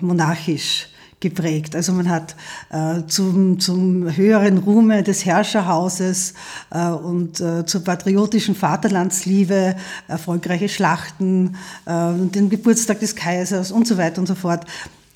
monarchisch 0.00 0.88
geprägt. 1.24 1.74
Also 1.74 1.92
man 1.92 2.10
hat 2.10 2.36
äh, 2.70 3.00
zum, 3.08 3.58
zum 3.58 4.14
höheren 4.14 4.58
Ruhme 4.58 5.02
des 5.02 5.24
Herrscherhauses 5.24 6.34
äh, 6.70 6.88
und 6.88 7.40
äh, 7.40 7.64
zur 7.64 7.82
patriotischen 7.82 8.54
Vaterlandsliebe 8.54 9.74
erfolgreiche 10.06 10.68
Schlachten, 10.68 11.56
äh, 11.86 12.12
den 12.12 12.50
Geburtstag 12.50 13.00
des 13.00 13.16
Kaisers 13.16 13.72
und 13.72 13.88
so 13.88 13.96
weiter 13.96 14.20
und 14.20 14.26
so 14.26 14.34
fort. 14.34 14.66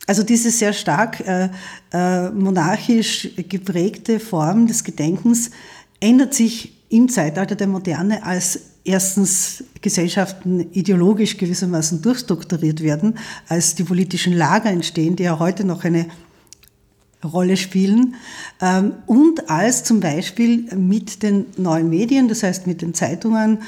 Also 0.06 0.22
diese 0.22 0.50
sehr 0.50 0.72
stark 0.72 1.20
äh, 1.20 1.50
äh, 1.92 2.30
monarchisch 2.30 3.28
geprägte 3.36 4.18
Form 4.18 4.66
des 4.66 4.82
Gedenkens 4.82 5.50
ändert 6.00 6.32
sich 6.32 6.77
im 6.88 7.08
Zeitalter 7.08 7.54
der 7.54 7.66
Moderne 7.66 8.24
als 8.24 8.60
erstens 8.84 9.64
Gesellschaften 9.82 10.72
ideologisch 10.72 11.36
gewissermaßen 11.36 12.00
durchstrukturiert 12.00 12.82
werden, 12.82 13.18
als 13.48 13.74
die 13.74 13.84
politischen 13.84 14.32
Lager 14.32 14.70
entstehen, 14.70 15.16
die 15.16 15.24
ja 15.24 15.38
heute 15.38 15.64
noch 15.64 15.84
eine 15.84 16.06
Rolle 17.24 17.56
spielen 17.56 18.14
ähm, 18.60 18.92
und 19.06 19.50
als 19.50 19.84
zum 19.84 20.00
Beispiel 20.00 20.72
mit 20.76 21.22
den 21.22 21.46
neuen 21.56 21.90
Medien, 21.90 22.28
das 22.28 22.42
heißt 22.42 22.66
mit 22.66 22.80
den 22.80 22.94
Zeitungen, 22.94 23.58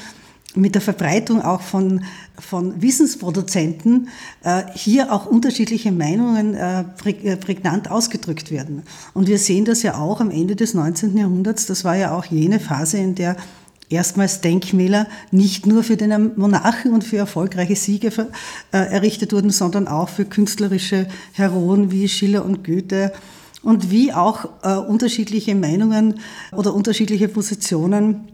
mit 0.55 0.75
der 0.75 0.81
Verbreitung 0.81 1.41
auch 1.41 1.61
von, 1.61 2.03
von 2.37 2.81
Wissensproduzenten 2.81 4.09
äh, 4.43 4.63
hier 4.73 5.13
auch 5.13 5.25
unterschiedliche 5.25 5.91
Meinungen 5.91 6.55
äh, 6.55 6.83
prägnant 7.37 7.89
ausgedrückt 7.89 8.51
werden. 8.51 8.83
Und 9.13 9.27
wir 9.27 9.37
sehen 9.37 9.65
das 9.65 9.83
ja 9.83 9.95
auch 9.97 10.19
am 10.19 10.29
Ende 10.29 10.55
des 10.55 10.73
19. 10.73 11.17
Jahrhunderts. 11.17 11.65
Das 11.65 11.83
war 11.85 11.95
ja 11.95 12.15
auch 12.15 12.25
jene 12.25 12.59
Phase, 12.59 12.97
in 12.97 13.15
der 13.15 13.37
erstmals 13.89 14.41
Denkmäler 14.41 15.07
nicht 15.31 15.65
nur 15.65 15.83
für 15.83 15.97
den 15.97 16.31
Monarchen 16.37 16.93
und 16.93 17.03
für 17.03 17.17
erfolgreiche 17.17 17.75
Siege 17.75 18.11
äh, 18.71 18.77
errichtet 18.77 19.33
wurden, 19.33 19.51
sondern 19.51 19.87
auch 19.87 20.09
für 20.09 20.25
künstlerische 20.25 21.07
Heroen 21.33 21.91
wie 21.91 22.07
Schiller 22.07 22.45
und 22.45 22.63
Goethe 22.63 23.11
und 23.63 23.91
wie 23.91 24.13
auch 24.13 24.45
äh, 24.63 24.75
unterschiedliche 24.75 25.55
Meinungen 25.55 26.19
oder 26.51 26.73
unterschiedliche 26.73 27.27
Positionen 27.27 28.27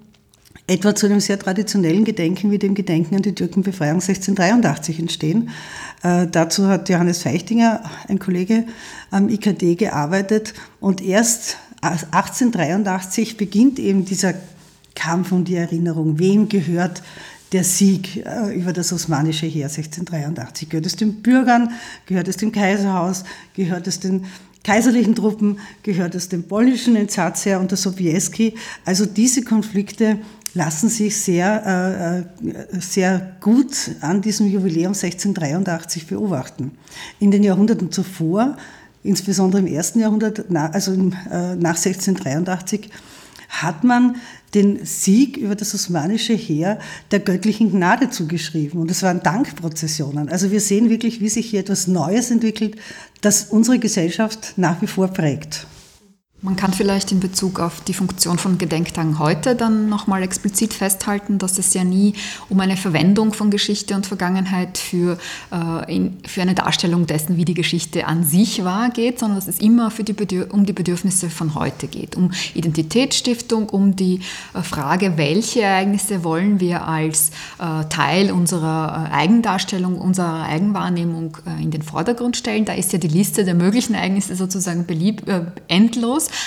etwa 0.67 0.93
zu 0.93 1.05
einem 1.05 1.21
sehr 1.21 1.39
traditionellen 1.39 2.03
Gedenken 2.03 2.51
wie 2.51 2.59
dem 2.59 2.75
Gedenken 2.75 3.15
an 3.15 3.21
die 3.21 3.33
Türkenbefreiung 3.33 3.95
1683 3.95 4.99
entstehen. 4.99 5.49
Äh, 6.03 6.27
dazu 6.27 6.67
hat 6.67 6.89
Johannes 6.89 7.23
Feichtinger, 7.23 7.83
ein 8.07 8.19
Kollege 8.19 8.65
am 9.09 9.29
IKD, 9.29 9.75
gearbeitet 9.75 10.53
und 10.79 11.01
erst 11.01 11.57
1883 11.81 13.37
beginnt 13.37 13.79
eben 13.79 14.03
dieser 14.03 14.33
Kampf 14.95 15.31
um 15.31 15.45
die 15.45 15.55
Erinnerung. 15.55 16.19
Wem 16.19 16.49
gehört 16.49 17.01
der 17.51 17.63
Sieg 17.63 18.25
äh, 18.25 18.53
über 18.53 18.73
das 18.73 18.91
osmanische 18.91 19.45
Heer 19.45 19.67
1683? 19.67 20.69
Gehört 20.69 20.85
es 20.85 20.95
den 20.95 21.21
Bürgern? 21.21 21.71
Gehört 22.05 22.27
es 22.27 22.37
dem 22.37 22.51
Kaiserhaus? 22.51 23.23
Gehört 23.55 23.87
es 23.87 23.99
den 23.99 24.25
kaiserlichen 24.63 25.15
Truppen? 25.15 25.59
Gehört 25.83 26.13
es 26.13 26.27
dem 26.27 26.43
polnischen 26.43 26.95
Entsatzherr 26.95 27.59
unter 27.59 27.77
Sobieski? 27.77 28.55
Also 28.83 29.05
diese 29.05 29.43
Konflikte 29.43 30.19
lassen 30.53 30.89
sich 30.89 31.17
sehr, 31.17 32.25
äh, 32.43 32.79
sehr 32.79 33.35
gut 33.41 33.91
an 34.01 34.21
diesem 34.21 34.47
Jubiläum 34.47 34.93
1683 34.93 36.07
beobachten. 36.07 36.71
In 37.19 37.31
den 37.31 37.43
Jahrhunderten 37.43 37.91
zuvor, 37.91 38.57
insbesondere 39.03 39.61
im 39.61 39.67
ersten 39.67 39.99
Jahrhundert, 39.99 40.45
also 40.49 40.91
nach 40.91 41.77
1683, 41.77 42.89
hat 43.49 43.83
man 43.83 44.17
den 44.53 44.85
Sieg 44.85 45.37
über 45.37 45.55
das 45.55 45.73
osmanische 45.73 46.33
Heer 46.33 46.79
der 47.11 47.19
göttlichen 47.19 47.71
Gnade 47.71 48.09
zugeschrieben. 48.09 48.79
Und 48.79 48.91
es 48.91 49.03
waren 49.03 49.21
Dankprozessionen. 49.21 50.29
Also 50.29 50.51
wir 50.51 50.61
sehen 50.61 50.89
wirklich, 50.89 51.21
wie 51.21 51.29
sich 51.29 51.49
hier 51.49 51.59
etwas 51.59 51.87
Neues 51.87 52.31
entwickelt, 52.31 52.75
das 53.21 53.45
unsere 53.45 53.79
Gesellschaft 53.79 54.53
nach 54.57 54.81
wie 54.81 54.87
vor 54.87 55.09
prägt. 55.09 55.67
Man 56.43 56.55
kann 56.55 56.71
vielleicht 56.71 57.11
in 57.11 57.19
Bezug 57.19 57.59
auf 57.59 57.81
die 57.81 57.95
Funktion 57.95 58.37
von 58.37 58.59
Gedenktagen 58.59 59.17
heute 59.17 59.55
dann 59.55 59.89
nochmal 59.89 60.21
explizit 60.21 60.71
festhalten, 60.71 61.39
dass 61.39 61.57
es 61.57 61.73
ja 61.73 61.83
nie 61.83 62.13
um 62.47 62.59
eine 62.59 62.77
Verwendung 62.77 63.33
von 63.33 63.49
Geschichte 63.49 63.95
und 63.95 64.05
Vergangenheit 64.05 64.77
für, 64.77 65.17
äh, 65.51 65.95
in, 65.95 66.17
für 66.27 66.43
eine 66.43 66.53
Darstellung 66.53 67.07
dessen, 67.07 67.37
wie 67.37 67.45
die 67.45 67.55
Geschichte 67.55 68.05
an 68.05 68.23
sich 68.23 68.63
war, 68.63 68.91
geht, 68.91 69.17
sondern 69.17 69.39
dass 69.39 69.47
es 69.47 69.57
immer 69.57 69.89
für 69.89 70.03
die 70.03 70.13
um 70.43 70.67
die 70.67 70.73
Bedürfnisse 70.73 71.31
von 71.31 71.55
heute 71.55 71.87
geht, 71.87 72.15
um 72.15 72.31
Identitätsstiftung, 72.53 73.69
um 73.69 73.95
die 73.95 74.19
äh, 74.53 74.61
Frage, 74.61 75.17
welche 75.17 75.61
Ereignisse 75.61 76.23
wollen 76.23 76.59
wir 76.59 76.85
als 76.85 77.31
äh, 77.57 77.85
Teil 77.89 78.31
unserer 78.31 79.09
äh, 79.09 79.15
Eigendarstellung, 79.15 79.97
unserer 79.97 80.43
Eigenwahrnehmung 80.43 81.35
äh, 81.47 81.63
in 81.63 81.71
den 81.71 81.81
Vordergrund 81.81 82.37
stellen. 82.37 82.65
Da 82.65 82.73
ist 82.73 82.93
ja 82.93 82.99
die 82.99 83.07
Liste 83.07 83.43
der 83.43 83.55
möglichen 83.55 83.95
Ereignisse 83.95 84.35
sozusagen 84.35 84.85
belieb, 84.85 85.27
äh, 85.27 85.41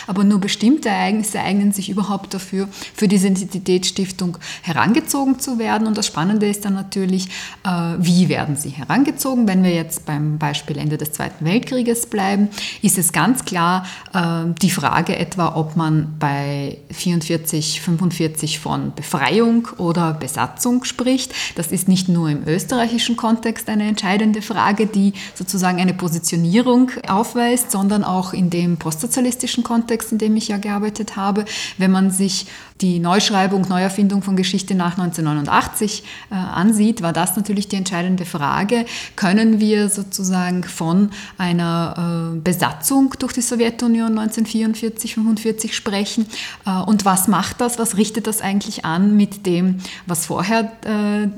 aber 0.06 0.24
nur 0.24 0.40
bestimmte 0.40 0.88
Ereignisse 0.88 1.40
eignen 1.40 1.72
sich 1.72 1.90
überhaupt 1.90 2.34
dafür, 2.34 2.68
für 2.94 3.08
diese 3.08 3.28
Identitätsstiftung 3.28 4.38
herangezogen 4.62 5.38
zu 5.38 5.58
werden. 5.58 5.86
Und 5.86 5.96
das 5.96 6.06
Spannende 6.06 6.48
ist 6.48 6.64
dann 6.64 6.74
natürlich, 6.74 7.26
äh, 7.64 7.94
wie 7.98 8.28
werden 8.28 8.56
sie 8.56 8.70
herangezogen. 8.70 9.46
Wenn 9.48 9.62
wir 9.62 9.74
jetzt 9.74 10.06
beim 10.06 10.38
Beispiel 10.38 10.78
Ende 10.78 10.96
des 10.96 11.12
Zweiten 11.12 11.44
Weltkrieges 11.44 12.06
bleiben, 12.06 12.48
ist 12.82 12.98
es 12.98 13.12
ganz 13.12 13.44
klar 13.44 13.86
äh, 14.12 14.52
die 14.60 14.70
Frage 14.70 15.16
etwa, 15.16 15.54
ob 15.56 15.76
man 15.76 16.14
bei 16.18 16.78
44, 16.90 17.80
45 17.80 18.58
von 18.58 18.92
Befreiung 18.94 19.68
oder 19.78 20.12
Besatzung 20.12 20.84
spricht. 20.84 21.34
Das 21.56 21.68
ist 21.68 21.88
nicht 21.88 22.08
nur 22.08 22.28
im 22.28 22.46
österreichischen 22.46 23.16
Kontext 23.16 23.68
eine 23.68 23.88
entscheidende 23.88 24.42
Frage, 24.42 24.86
die 24.86 25.12
sozusagen 25.34 25.80
eine 25.80 25.94
Positionierung 25.94 26.90
aufweist, 27.08 27.70
sondern 27.70 28.04
auch 28.04 28.32
in 28.32 28.50
dem 28.50 28.76
postsozialistischen 28.76 29.64
Kontext, 29.70 30.10
in 30.10 30.18
dem 30.18 30.34
ich 30.34 30.48
ja 30.48 30.56
gearbeitet 30.56 31.14
habe, 31.14 31.44
wenn 31.78 31.92
man 31.92 32.10
sich 32.10 32.46
die 32.80 32.98
Neuschreibung, 32.98 33.68
Neuerfindung 33.68 34.20
von 34.20 34.34
Geschichte 34.34 34.74
nach 34.74 34.98
1989 34.98 36.02
äh, 36.30 36.34
ansieht, 36.34 37.02
war 37.02 37.12
das 37.12 37.36
natürlich 37.36 37.68
die 37.68 37.76
entscheidende 37.76 38.24
Frage. 38.24 38.84
Können 39.14 39.60
wir 39.60 39.88
sozusagen 39.88 40.64
von 40.64 41.10
einer 41.38 42.32
äh, 42.34 42.40
Besatzung 42.40 43.14
durch 43.20 43.32
die 43.32 43.42
Sowjetunion 43.42 44.18
1944, 44.18 45.18
1945 45.18 45.76
sprechen? 45.76 46.26
Äh, 46.66 46.82
und 46.82 47.04
was 47.04 47.28
macht 47.28 47.60
das? 47.60 47.78
Was 47.78 47.96
richtet 47.96 48.26
das 48.26 48.40
eigentlich 48.40 48.84
an 48.84 49.16
mit 49.16 49.46
dem, 49.46 49.78
was 50.06 50.26
vorher 50.26 50.72
äh, 50.82 51.28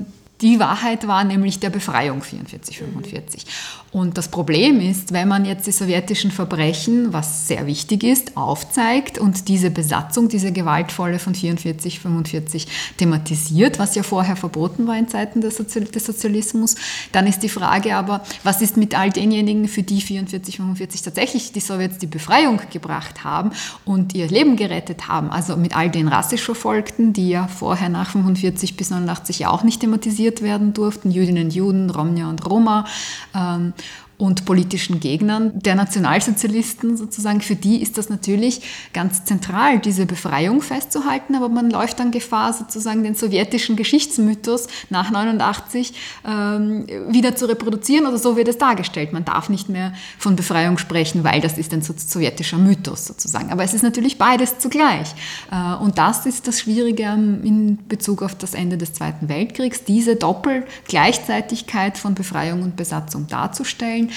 die 0.41 0.59
Wahrheit 0.59 1.07
war, 1.07 1.23
nämlich 1.23 1.59
der 1.59 1.69
Befreiung 1.69 2.23
44, 2.23 2.79
45. 2.79 3.45
Und 3.93 4.17
das 4.17 4.27
Problem 4.27 4.79
ist, 4.79 5.13
wenn 5.13 5.27
man 5.27 5.45
jetzt 5.45 5.67
die 5.67 5.71
sowjetischen 5.71 6.31
Verbrechen, 6.31 7.13
was 7.13 7.47
sehr 7.47 7.67
wichtig 7.67 8.03
ist, 8.03 8.35
aufzeigt 8.35 9.19
und 9.19 9.47
diese 9.49 9.69
Besatzung, 9.69 10.29
diese 10.29 10.51
gewaltvolle 10.51 11.19
von 11.19 11.35
44, 11.35 11.99
45 11.99 12.67
thematisiert, 12.97 13.77
was 13.77 13.93
ja 13.93 14.01
vorher 14.01 14.35
verboten 14.35 14.87
war 14.87 14.97
in 14.97 15.09
Zeiten 15.09 15.41
des, 15.41 15.57
Sozialismus, 15.57 16.75
dann 17.11 17.27
ist 17.27 17.43
die 17.43 17.49
Frage 17.49 17.95
aber, 17.95 18.23
was 18.41 18.63
ist 18.63 18.77
mit 18.77 18.97
all 18.97 19.11
denjenigen, 19.11 19.67
für 19.67 19.83
die 19.83 20.01
44, 20.01 20.57
45 20.57 21.03
tatsächlich 21.03 21.51
die 21.51 21.59
Sowjets 21.59 21.99
die 21.99 22.07
Befreiung 22.07 22.59
gebracht 22.71 23.23
haben 23.23 23.51
und 23.85 24.15
ihr 24.15 24.27
Leben 24.27 24.55
gerettet 24.55 25.07
haben, 25.07 25.29
also 25.29 25.55
mit 25.55 25.77
all 25.77 25.91
den 25.91 26.07
rassisch 26.07 26.41
Verfolgten, 26.41 27.13
die 27.13 27.29
ja 27.29 27.47
vorher 27.47 27.89
nach 27.89 28.09
45 28.09 28.75
bis 28.75 28.89
89 28.89 29.37
ja 29.37 29.49
auch 29.51 29.61
nicht 29.61 29.81
thematisiert 29.81 30.41
werden 30.41 30.73
durften, 30.73 31.11
Jüdinnen, 31.11 31.51
Juden, 31.51 31.91
Romja 31.91 32.27
und 32.27 32.43
Roma. 32.49 32.87
Ähm, 33.35 33.73
und 34.17 34.45
politischen 34.45 34.99
Gegnern 34.99 35.51
der 35.59 35.75
Nationalsozialisten 35.75 36.97
sozusagen, 36.97 37.41
für 37.41 37.55
die 37.55 37.81
ist 37.81 37.97
das 37.97 38.09
natürlich 38.09 38.61
ganz 38.93 39.25
zentral, 39.25 39.79
diese 39.79 40.05
Befreiung 40.05 40.61
festzuhalten, 40.61 41.35
aber 41.35 41.49
man 41.49 41.69
läuft 41.69 41.99
dann 41.99 42.11
Gefahr, 42.11 42.53
sozusagen 42.53 43.03
den 43.03 43.15
sowjetischen 43.15 43.75
Geschichtsmythos 43.75 44.67
nach 44.89 45.11
89 45.11 45.93
ähm, 46.25 46.85
wieder 47.09 47.35
zu 47.35 47.47
reproduzieren 47.47 48.05
oder 48.05 48.17
so 48.17 48.37
wird 48.37 48.47
es 48.47 48.57
dargestellt. 48.57 49.13
Man 49.13 49.25
darf 49.25 49.49
nicht 49.49 49.67
mehr 49.67 49.93
von 50.17 50.35
Befreiung 50.35 50.77
sprechen, 50.77 51.23
weil 51.23 51.41
das 51.41 51.57
ist 51.57 51.73
ein 51.73 51.81
sowjetischer 51.81 52.57
Mythos 52.57 53.05
sozusagen. 53.05 53.51
Aber 53.51 53.63
es 53.63 53.73
ist 53.73 53.83
natürlich 53.83 54.17
beides 54.17 54.59
zugleich. 54.59 55.13
Äh, 55.51 55.75
und 55.83 55.97
das 55.97 56.25
ist 56.25 56.47
das 56.47 56.59
Schwierige 56.59 57.03
in 57.03 57.79
Bezug 57.87 58.21
auf 58.21 58.35
das 58.35 58.53
Ende 58.53 58.77
des 58.77 58.93
Zweiten 58.93 59.27
Weltkriegs, 59.27 59.83
diese 59.83 60.15
Doppelgleichzeitigkeit 60.15 61.97
von 61.97 62.13
Befreiung 62.13 62.61
und 62.61 62.75
Besatzung 62.75 63.27
darzustellen 63.27 64.12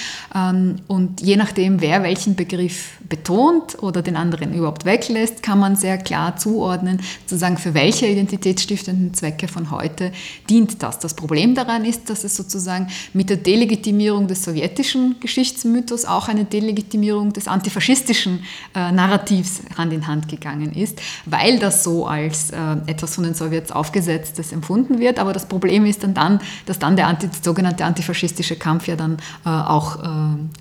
und 0.87 1.21
je 1.21 1.35
nachdem, 1.35 1.81
wer 1.81 2.03
welchen 2.03 2.35
Begriff 2.35 2.97
betont 3.07 3.81
oder 3.81 4.01
den 4.01 4.15
anderen 4.15 4.53
überhaupt 4.53 4.85
weglässt, 4.85 5.43
kann 5.43 5.59
man 5.59 5.75
sehr 5.75 5.97
klar 5.97 6.37
zuordnen, 6.37 7.01
sozusagen 7.25 7.57
für 7.57 7.73
welche 7.73 8.07
identitätsstiftenden 8.07 9.13
Zwecke 9.13 9.47
von 9.47 9.71
heute 9.71 10.11
dient 10.49 10.83
das. 10.83 10.99
Das 10.99 11.13
Problem 11.13 11.55
daran 11.55 11.85
ist, 11.85 12.09
dass 12.09 12.23
es 12.23 12.35
sozusagen 12.35 12.87
mit 13.13 13.29
der 13.29 13.37
Delegitimierung 13.37 14.27
des 14.27 14.43
sowjetischen 14.43 15.15
Geschichtsmythos 15.19 16.05
auch 16.05 16.27
eine 16.27 16.45
Delegitimierung 16.45 17.33
des 17.33 17.47
antifaschistischen 17.47 18.43
äh, 18.75 18.91
Narrativs 18.91 19.61
Hand 19.77 19.93
in 19.93 20.07
Hand 20.07 20.27
gegangen 20.27 20.73
ist, 20.73 20.99
weil 21.25 21.59
das 21.59 21.83
so 21.83 22.07
als 22.07 22.51
äh, 22.51 22.57
etwas 22.87 23.15
von 23.15 23.23
den 23.23 23.33
Sowjets 23.33 23.71
aufgesetztes 23.71 24.51
empfunden 24.51 24.99
wird. 24.99 25.19
Aber 25.19 25.33
das 25.33 25.47
Problem 25.47 25.85
ist 25.85 26.03
dann, 26.03 26.13
dann 26.13 26.39
dass 26.65 26.79
dann 26.79 26.95
der 26.95 27.07
anti, 27.07 27.29
sogenannte 27.41 27.85
antifaschistische 27.85 28.55
Kampf 28.55 28.87
ja 28.87 28.95
dann 28.95 29.17
äh, 29.45 29.49
auch 29.49 29.76
äh, 30.03 30.07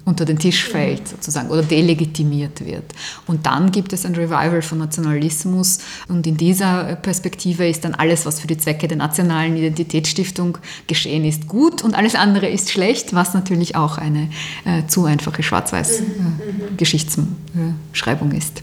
unter 0.04 0.24
den 0.24 0.38
Tisch 0.38 0.62
fällt 0.64 1.08
sozusagen 1.08 1.50
oder 1.50 1.62
delegitimiert 1.62 2.64
wird. 2.64 2.84
Und 3.26 3.46
dann 3.46 3.72
gibt 3.72 3.92
es 3.92 4.06
ein 4.06 4.14
Revival 4.14 4.62
von 4.62 4.78
Nationalismus 4.78 5.80
und 6.08 6.24
in 6.26 6.36
dieser 6.36 6.96
Perspektive 6.96 7.68
ist 7.68 7.84
dann 7.84 7.94
alles, 7.94 8.26
was 8.26 8.40
für 8.40 8.46
die 8.46 8.58
Zwecke 8.58 8.86
der 8.88 8.98
nationalen 8.98 9.56
Identitätsstiftung 9.56 10.58
geschehen 10.86 11.24
ist, 11.24 11.48
gut 11.48 11.82
und 11.82 11.94
alles 11.94 12.14
andere 12.14 12.48
ist 12.48 12.70
schlecht, 12.70 13.14
was 13.14 13.32
natürlich 13.34 13.76
auch 13.76 13.98
eine 13.98 14.30
äh, 14.64 14.86
zu 14.86 15.04
einfache 15.04 15.42
Schwarz-Weiß-Geschichtsschreibung 15.42 18.32
äh, 18.32 18.38
ist. 18.38 18.62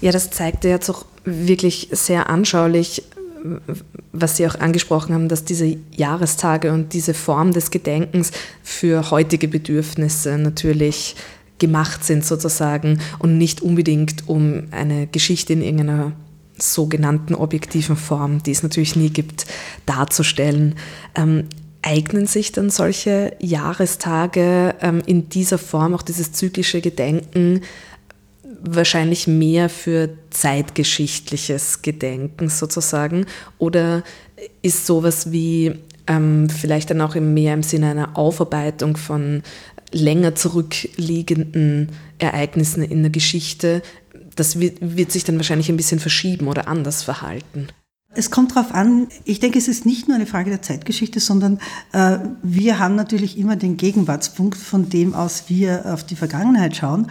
Ja, 0.00 0.12
das 0.12 0.30
zeigte 0.30 0.68
jetzt 0.68 0.88
auch 0.88 1.04
wirklich 1.24 1.88
sehr 1.92 2.30
anschaulich, 2.30 3.02
was 4.12 4.36
Sie 4.36 4.46
auch 4.46 4.56
angesprochen 4.56 5.14
haben, 5.14 5.28
dass 5.28 5.44
diese 5.44 5.76
Jahrestage 5.92 6.72
und 6.72 6.92
diese 6.92 7.14
Form 7.14 7.52
des 7.52 7.70
Gedenkens 7.70 8.32
für 8.62 9.10
heutige 9.10 9.48
Bedürfnisse 9.48 10.38
natürlich 10.38 11.16
gemacht 11.58 12.04
sind 12.04 12.24
sozusagen 12.24 13.00
und 13.18 13.38
nicht 13.38 13.60
unbedingt 13.60 14.28
um 14.28 14.64
eine 14.70 15.06
Geschichte 15.06 15.52
in 15.52 15.62
irgendeiner 15.62 16.12
sogenannten 16.56 17.34
objektiven 17.34 17.96
Form, 17.96 18.42
die 18.42 18.50
es 18.50 18.62
natürlich 18.62 18.96
nie 18.96 19.10
gibt, 19.10 19.46
darzustellen. 19.86 20.74
Ähm, 21.14 21.44
eignen 21.82 22.26
sich 22.26 22.52
dann 22.52 22.68
solche 22.70 23.34
Jahrestage 23.40 24.74
ähm, 24.80 25.02
in 25.06 25.28
dieser 25.30 25.58
Form, 25.58 25.94
auch 25.94 26.02
dieses 26.02 26.32
zyklische 26.32 26.80
Gedenken, 26.80 27.62
wahrscheinlich 28.62 29.26
mehr 29.26 29.68
für 29.68 30.10
zeitgeschichtliches 30.30 31.82
Gedenken 31.82 32.48
sozusagen? 32.48 33.26
Oder 33.58 34.02
ist 34.62 34.86
sowas 34.86 35.32
wie 35.32 35.74
ähm, 36.06 36.48
vielleicht 36.48 36.90
dann 36.90 37.00
auch 37.00 37.14
mehr 37.14 37.54
im 37.54 37.62
Sinne 37.62 37.90
einer 37.90 38.16
Aufarbeitung 38.16 38.96
von 38.96 39.42
länger 39.92 40.34
zurückliegenden 40.34 41.90
Ereignissen 42.18 42.82
in 42.82 43.02
der 43.02 43.10
Geschichte, 43.10 43.82
das 44.36 44.58
wird, 44.58 44.78
wird 44.80 45.12
sich 45.12 45.24
dann 45.24 45.36
wahrscheinlich 45.36 45.68
ein 45.68 45.76
bisschen 45.76 46.00
verschieben 46.00 46.48
oder 46.48 46.68
anders 46.68 47.02
verhalten? 47.02 47.68
Es 48.12 48.32
kommt 48.32 48.56
darauf 48.56 48.74
an, 48.74 49.06
ich 49.24 49.38
denke, 49.38 49.58
es 49.58 49.68
ist 49.68 49.86
nicht 49.86 50.08
nur 50.08 50.16
eine 50.16 50.26
Frage 50.26 50.50
der 50.50 50.62
Zeitgeschichte, 50.62 51.20
sondern 51.20 51.60
äh, 51.92 52.18
wir 52.42 52.80
haben 52.80 52.96
natürlich 52.96 53.38
immer 53.38 53.54
den 53.54 53.76
Gegenwartspunkt, 53.76 54.58
von 54.58 54.88
dem 54.88 55.14
aus 55.14 55.44
wir 55.46 55.92
auf 55.92 56.02
die 56.04 56.16
Vergangenheit 56.16 56.76
schauen. 56.76 57.08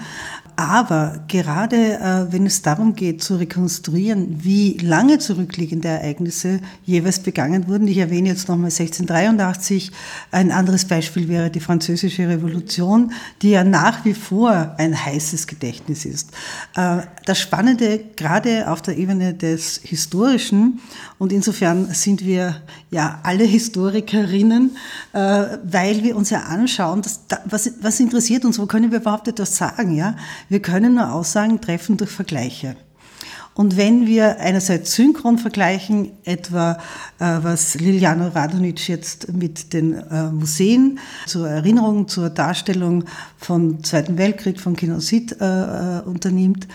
Aber 0.59 1.23
gerade 1.29 1.77
äh, 1.77 2.33
wenn 2.33 2.45
es 2.45 2.61
darum 2.61 2.93
geht 2.93 3.23
zu 3.23 3.37
rekonstruieren, 3.37 4.43
wie 4.43 4.73
lange 4.79 5.17
zurückliegende 5.17 5.87
Ereignisse 5.87 6.59
jeweils 6.83 7.19
begangen 7.19 7.69
wurden, 7.69 7.87
ich 7.87 7.95
erwähne 7.95 8.27
jetzt 8.27 8.49
nochmal 8.49 8.65
1683, 8.65 9.93
ein 10.31 10.51
anderes 10.51 10.83
Beispiel 10.83 11.29
wäre 11.29 11.49
die 11.49 11.61
Französische 11.61 12.27
Revolution, 12.27 13.13
die 13.41 13.51
ja 13.51 13.63
nach 13.63 14.03
wie 14.03 14.13
vor 14.13 14.75
ein 14.77 15.05
heißes 15.05 15.47
Gedächtnis 15.47 16.03
ist. 16.03 16.31
Äh, 16.75 17.03
das 17.23 17.39
Spannende 17.39 17.97
gerade 18.17 18.69
auf 18.69 18.81
der 18.81 18.97
Ebene 18.97 19.33
des 19.33 19.79
Historischen 19.81 20.81
und 21.19 21.31
insofern 21.31 21.85
sind 21.93 22.25
wir 22.25 22.61
ja 22.91 23.21
alle 23.23 23.45
Historikerinnen, 23.45 24.75
äh, 25.13 25.19
weil 25.63 26.03
wir 26.03 26.17
uns 26.17 26.31
ja 26.31 26.41
anschauen, 26.41 27.01
dass, 27.01 27.21
was, 27.45 27.71
was 27.81 28.01
interessiert 28.01 28.43
uns, 28.43 28.59
wo 28.59 28.65
können 28.65 28.91
wir 28.91 28.99
überhaupt 28.99 29.29
etwas 29.29 29.55
sagen, 29.55 29.95
ja? 29.95 30.17
Wir 30.49 30.61
können 30.61 30.95
nur 30.95 31.13
Aussagen 31.13 31.61
treffen 31.61 31.97
durch 31.97 32.09
Vergleiche. 32.09 32.75
Und 33.53 33.77
wenn 33.77 34.07
wir 34.07 34.39
einerseits 34.39 34.93
synchron 34.93 35.37
vergleichen, 35.37 36.11
etwa 36.23 36.77
äh, 37.19 37.39
was 37.41 37.75
Liliano 37.75 38.29
Radonic 38.29 38.87
jetzt 38.87 39.33
mit 39.33 39.73
den 39.73 39.93
äh, 39.95 40.31
Museen 40.31 40.99
zur 41.25 41.49
Erinnerung, 41.49 42.07
zur 42.07 42.29
Darstellung 42.29 43.03
vom 43.37 43.83
Zweiten 43.83 44.17
Weltkrieg, 44.17 44.61
von 44.61 44.75
Genozid 44.75 45.35
äh, 45.41 45.45
äh 45.45 46.01
unternimmt, 46.03 46.67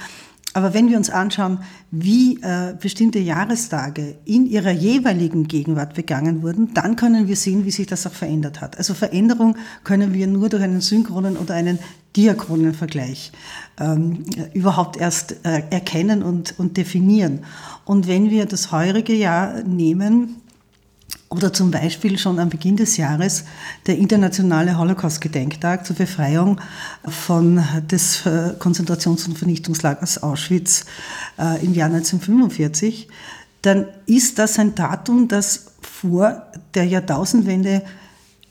aber 0.55 0.73
wenn 0.73 0.89
wir 0.89 0.97
uns 0.97 1.11
anschauen, 1.11 1.59
wie 1.91 2.41
äh, 2.41 2.75
bestimmte 2.81 3.19
Jahrestage 3.19 4.15
in 4.25 4.47
ihrer 4.47 4.71
jeweiligen 4.71 5.49
Gegenwart 5.49 5.95
begangen 5.95 6.43
wurden, 6.43 6.73
dann 6.75 6.95
können 6.95 7.27
wir 7.27 7.37
sehen, 7.37 7.65
wie 7.65 7.73
sich 7.73 7.89
das 7.89 8.07
auch 8.07 8.13
verändert 8.13 8.61
hat. 8.61 8.79
Also 8.79 8.95
Veränderung 8.95 9.57
können 9.83 10.15
wir 10.15 10.29
nur 10.29 10.49
durch 10.49 10.63
einen 10.63 10.81
synchronen 10.81 11.37
oder 11.37 11.55
einen 11.55 11.81
diachronen 12.15 12.73
Vergleich 12.73 13.33
ähm, 13.81 14.25
überhaupt 14.53 14.97
erst 14.97 15.45
äh, 15.45 15.65
erkennen 15.71 16.23
und, 16.23 16.57
und 16.57 16.77
definieren. 16.77 17.41
Und 17.85 18.07
wenn 18.07 18.31
wir 18.31 18.47
das 18.47 18.71
heurige 18.71 19.15
Jahr 19.15 19.65
nehmen, 19.65 20.37
oder 21.35 21.53
zum 21.53 21.71
Beispiel 21.71 22.17
schon 22.19 22.39
am 22.39 22.49
Beginn 22.49 22.77
des 22.77 22.97
Jahres 22.97 23.45
der 23.87 23.99
internationale 23.99 24.79
Holocaust-Gedenktag 24.79 25.85
zur 25.85 25.97
Befreiung 25.97 26.61
von 27.07 27.63
des 27.91 28.25
äh, 28.25 28.55
Konzentrations- 28.59 29.27
und 29.27 29.37
Vernichtungslagers 29.37 30.23
Auschwitz 30.23 30.85
äh, 31.39 31.65
im 31.65 31.75
Jahr 31.75 31.89
1945, 31.89 33.09
dann 33.63 33.87
ist 34.07 34.39
das 34.39 34.59
ein 34.59 34.75
Datum, 34.75 35.27
das 35.27 35.73
vor 35.81 36.47
der 36.75 36.85
Jahrtausendwende 36.85 37.83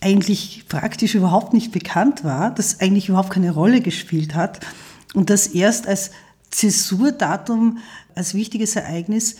eigentlich 0.01 0.65
praktisch 0.67 1.15
überhaupt 1.15 1.53
nicht 1.53 1.71
bekannt 1.71 2.25
war, 2.25 2.53
das 2.53 2.81
eigentlich 2.81 3.07
überhaupt 3.07 3.29
keine 3.29 3.51
Rolle 3.51 3.79
gespielt 3.79 4.35
hat 4.35 4.59
und 5.13 5.29
das 5.29 5.47
erst 5.47 5.87
als 5.87 6.11
Zäsurdatum, 6.51 7.77
als 8.15 8.33
wichtiges 8.33 8.75
Ereignis 8.75 9.37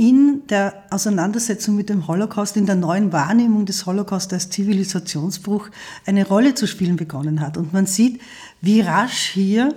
in 0.00 0.44
der 0.48 0.72
Auseinandersetzung 0.88 1.76
mit 1.76 1.90
dem 1.90 2.08
Holocaust, 2.08 2.56
in 2.56 2.64
der 2.64 2.74
neuen 2.74 3.12
Wahrnehmung 3.12 3.66
des 3.66 3.84
Holocaust 3.84 4.32
als 4.32 4.48
Zivilisationsbruch 4.48 5.68
eine 6.06 6.26
Rolle 6.26 6.54
zu 6.54 6.66
spielen 6.66 6.96
begonnen 6.96 7.42
hat. 7.42 7.58
Und 7.58 7.74
man 7.74 7.84
sieht, 7.84 8.18
wie 8.62 8.80
rasch 8.80 9.28
hier 9.34 9.74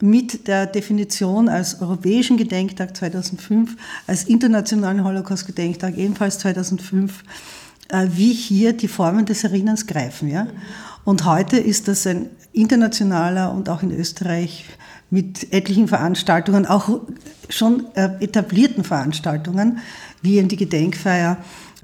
mit 0.00 0.48
der 0.48 0.64
Definition 0.64 1.50
als 1.50 1.82
Europäischen 1.82 2.38
Gedenktag 2.38 2.96
2005, 2.96 3.76
als 4.06 4.24
Internationalen 4.24 5.04
Holocaust-Gedenktag 5.04 5.98
ebenfalls 5.98 6.38
2005, 6.38 7.22
äh, 7.90 8.06
wie 8.12 8.32
hier 8.32 8.72
die 8.72 8.88
Formen 8.88 9.26
des 9.26 9.44
Erinnerns 9.44 9.86
greifen. 9.86 10.30
Ja? 10.30 10.46
Und 11.04 11.26
heute 11.26 11.58
ist 11.58 11.88
das 11.88 12.06
ein 12.06 12.30
internationaler 12.54 13.52
und 13.52 13.68
auch 13.68 13.82
in 13.82 13.90
Österreich 13.90 14.64
mit 15.10 15.52
etlichen 15.52 15.88
Veranstaltungen, 15.88 16.66
auch 16.66 17.00
schon 17.48 17.86
äh, 17.94 18.10
etablierten 18.20 18.84
Veranstaltungen, 18.84 19.78
wie 20.22 20.38
eben 20.38 20.48
die 20.48 20.56
Gedenkfeier, 20.56 21.38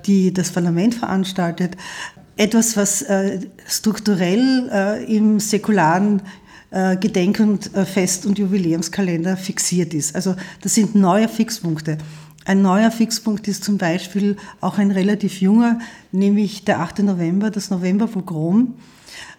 die 0.06 0.32
das 0.32 0.50
Parlament 0.50 0.94
veranstaltet. 0.94 1.76
Etwas, 2.36 2.76
was 2.76 3.02
äh, 3.02 3.40
strukturell 3.66 4.68
äh, 4.72 5.16
im 5.16 5.40
säkularen 5.40 6.22
Gedenk- 6.98 7.38
und 7.38 7.70
Fest- 7.86 8.26
und 8.26 8.36
Jubiläumskalender 8.36 9.36
fixiert 9.36 9.94
ist. 9.94 10.16
Also 10.16 10.34
das 10.60 10.74
sind 10.74 10.96
neue 10.96 11.28
Fixpunkte. 11.28 11.98
Ein 12.46 12.62
neuer 12.62 12.90
Fixpunkt 12.90 13.46
ist 13.46 13.62
zum 13.62 13.78
Beispiel 13.78 14.36
auch 14.60 14.78
ein 14.78 14.90
relativ 14.90 15.40
junger, 15.40 15.78
nämlich 16.10 16.64
der 16.64 16.80
8. 16.80 16.98
November, 17.04 17.50
das 17.50 17.70
Novemberpogrom 17.70 18.74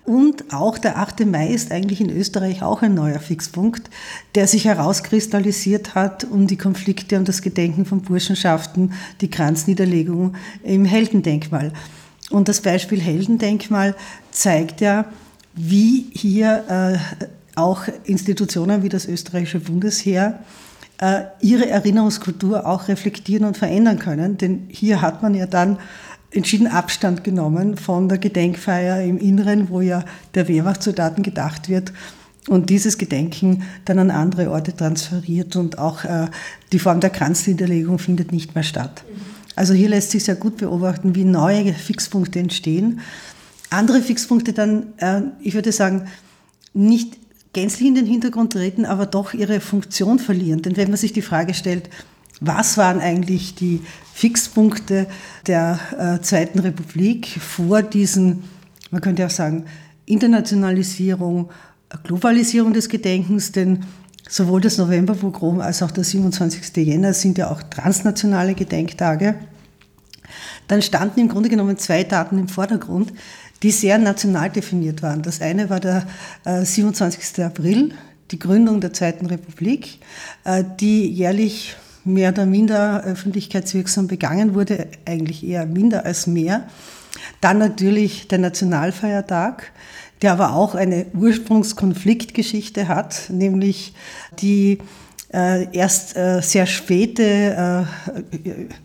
und 0.06 0.54
auch 0.54 0.78
der 0.78 0.98
8. 0.98 1.26
Mai 1.26 1.48
ist 1.48 1.72
eigentlich 1.72 2.00
in 2.00 2.12
Österreich 2.12 2.62
auch 2.62 2.84
ein 2.84 2.94
neuer 2.94 3.20
Fixpunkt, 3.20 3.90
der 4.36 4.48
sich 4.48 4.66
herauskristallisiert 4.66 5.96
hat 5.96 6.24
um 6.24 6.46
die 6.46 6.58
Konflikte 6.58 7.18
und 7.18 7.28
das 7.28 7.42
Gedenken 7.42 7.86
von 7.86 8.02
Burschenschaften, 8.02 8.94
die 9.22 9.30
Kranzniederlegung 9.30 10.36
im 10.64 10.86
Heldendenkmal. 10.86 11.74
Und 12.30 12.48
das 12.48 12.62
Beispiel 12.62 13.02
Heldendenkmal 13.02 13.96
zeigt 14.32 14.80
ja, 14.82 15.06
wie 15.56 16.06
hier 16.12 17.00
äh, 17.02 17.60
auch 17.60 17.84
Institutionen 18.04 18.84
wie 18.84 18.90
das 18.90 19.08
österreichische 19.08 19.60
Bundesheer 19.60 20.40
äh, 21.00 21.24
ihre 21.42 21.68
Erinnerungskultur 21.68 22.66
auch 22.68 22.88
reflektieren 22.88 23.46
und 23.46 23.58
verändern 23.58 24.00
können. 24.00 24.38
Denn 24.38 24.68
hier 24.70 25.02
hat 25.02 25.24
man 25.24 25.34
ja 25.34 25.46
dann 25.46 25.78
entschieden 26.32 26.68
Abstand 26.68 27.24
genommen 27.24 27.78
von 27.78 28.10
der 28.10 28.18
Gedenkfeier 28.18 29.02
im 29.04 29.18
Inneren, 29.18 29.70
wo 29.70 29.82
ja 29.82 30.04
der 30.34 30.48
Wehrmachtssoldaten 30.48 31.24
gedacht 31.24 31.70
wird 31.70 31.94
und 32.48 32.70
dieses 32.70 32.98
Gedenken 32.98 33.64
dann 33.86 34.00
an 34.00 34.12
andere 34.12 34.52
Orte 34.52 34.76
transferiert 34.76 35.56
und 35.56 35.80
auch 35.80 36.04
äh, 36.04 36.28
die 36.72 36.80
Form 36.80 37.00
der 37.00 37.10
Kranzniederlegung 37.10 38.00
findet 38.00 38.32
nicht 38.32 38.56
mehr 38.56 38.64
statt. 38.64 39.04
Also 39.56 39.74
hier 39.74 39.90
lässt 39.90 40.12
sich 40.12 40.24
sehr 40.26 40.36
gut 40.36 40.58
beobachten, 40.58 41.16
wie 41.16 41.24
neue 41.24 41.74
Fixpunkte 41.74 42.40
entstehen. 42.40 43.00
Andere 43.70 44.02
Fixpunkte 44.02 44.54
dann, 44.54 44.94
äh, 44.98 45.22
ich 45.42 45.54
würde 45.54 45.72
sagen, 45.72 46.08
nicht 46.74 47.18
gänzlich 47.54 47.88
in 47.88 47.96
den 47.96 48.06
Hintergrund 48.06 48.54
treten, 48.54 48.86
aber 48.86 49.06
doch 49.06 49.34
ihre 49.34 49.62
Funktion 49.62 50.20
verlieren. 50.20 50.62
Denn 50.62 50.76
wenn 50.76 50.90
man 50.90 50.98
sich 50.98 51.14
die 51.14 51.22
Frage 51.22 51.54
stellt, 51.54 51.90
was 52.42 52.78
waren 52.78 53.00
eigentlich 53.00 53.56
die 53.56 53.82
Fixpunkte 54.16 55.08
der 55.46 55.78
äh, 56.00 56.22
Zweiten 56.22 56.60
Republik 56.60 57.28
vor 57.28 57.84
diesen, 57.84 58.44
man 58.90 59.02
könnte 59.02 59.26
auch 59.26 59.30
sagen, 59.30 59.66
Internationalisierung, 60.06 61.50
Globalisierung 62.06 62.72
des 62.72 62.88
Gedenkens, 62.88 63.52
denn 63.52 63.84
sowohl 64.30 64.62
das 64.62 64.78
Novemberpogrom 64.78 65.60
als 65.60 65.84
auch 65.84 65.92
der 65.92 66.06
27. 66.06 66.78
Jänner 66.78 67.14
sind 67.14 67.38
ja 67.38 67.52
auch 67.52 67.62
transnationale 67.62 68.56
Gedenktage. 68.56 69.36
Dann 70.70 70.82
standen 70.82 71.20
im 71.20 71.28
Grunde 71.28 71.50
genommen 71.50 71.78
zwei 71.78 72.06
Daten 72.06 72.40
im 72.40 72.48
Vordergrund, 72.48 73.12
die 73.64 73.72
sehr 73.72 73.98
national 73.98 74.50
definiert 74.50 75.04
waren. 75.04 75.24
Das 75.24 75.42
eine 75.42 75.70
war 75.70 75.82
der 75.82 76.08
äh, 76.46 76.64
27. 76.64 77.44
April, 77.44 77.92
die 78.32 78.40
Gründung 78.40 78.80
der 78.80 78.94
Zweiten 78.94 79.26
Republik, 79.26 80.00
äh, 80.46 80.64
die 80.80 81.06
jährlich 81.06 81.76
mehr 82.06 82.32
oder 82.32 82.46
minder 82.46 83.04
öffentlichkeitswirksam 83.04 84.08
begangen 84.08 84.54
wurde, 84.54 84.88
eigentlich 85.06 85.46
eher 85.46 85.66
minder 85.66 86.06
als 86.06 86.28
mehr. 86.28 86.68
Dann 87.42 87.58
natürlich 87.58 88.28
der 88.28 88.40
Nationalfeiertag, 88.40 89.72
der 90.22 90.34
aber 90.34 90.54
auch 90.54 90.76
eine 90.76 91.08
Ursprungskonfliktgeschichte 91.14 92.88
hat, 92.88 93.30
nämlich 93.30 93.94
die 94.40 94.80
äh, 95.34 95.68
erst 95.76 96.16
äh, 96.16 96.42
sehr 96.42 96.66
späte 96.66 97.86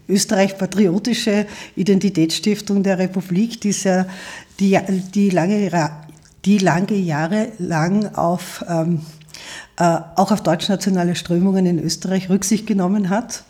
äh, 0.08 0.12
österreich-patriotische 0.12 1.46
Identitätsstiftung 1.76 2.82
der 2.82 2.98
Republik, 2.98 3.60
die, 3.60 3.72
sehr, 3.72 4.06
die, 4.58 4.78
die, 5.14 5.30
lange, 5.30 5.90
die 6.44 6.58
lange 6.58 6.94
Jahre 6.94 7.52
lang 7.58 8.14
auf 8.14 8.64
ähm, 8.68 8.96
äh, 8.96 9.19
auch 9.76 10.30
auf 10.30 10.42
deutschnationale 10.42 11.14
Strömungen 11.14 11.66
in 11.66 11.78
Österreich 11.78 12.28
Rücksicht 12.28 12.66
genommen 12.66 13.08
hat. 13.08 13.44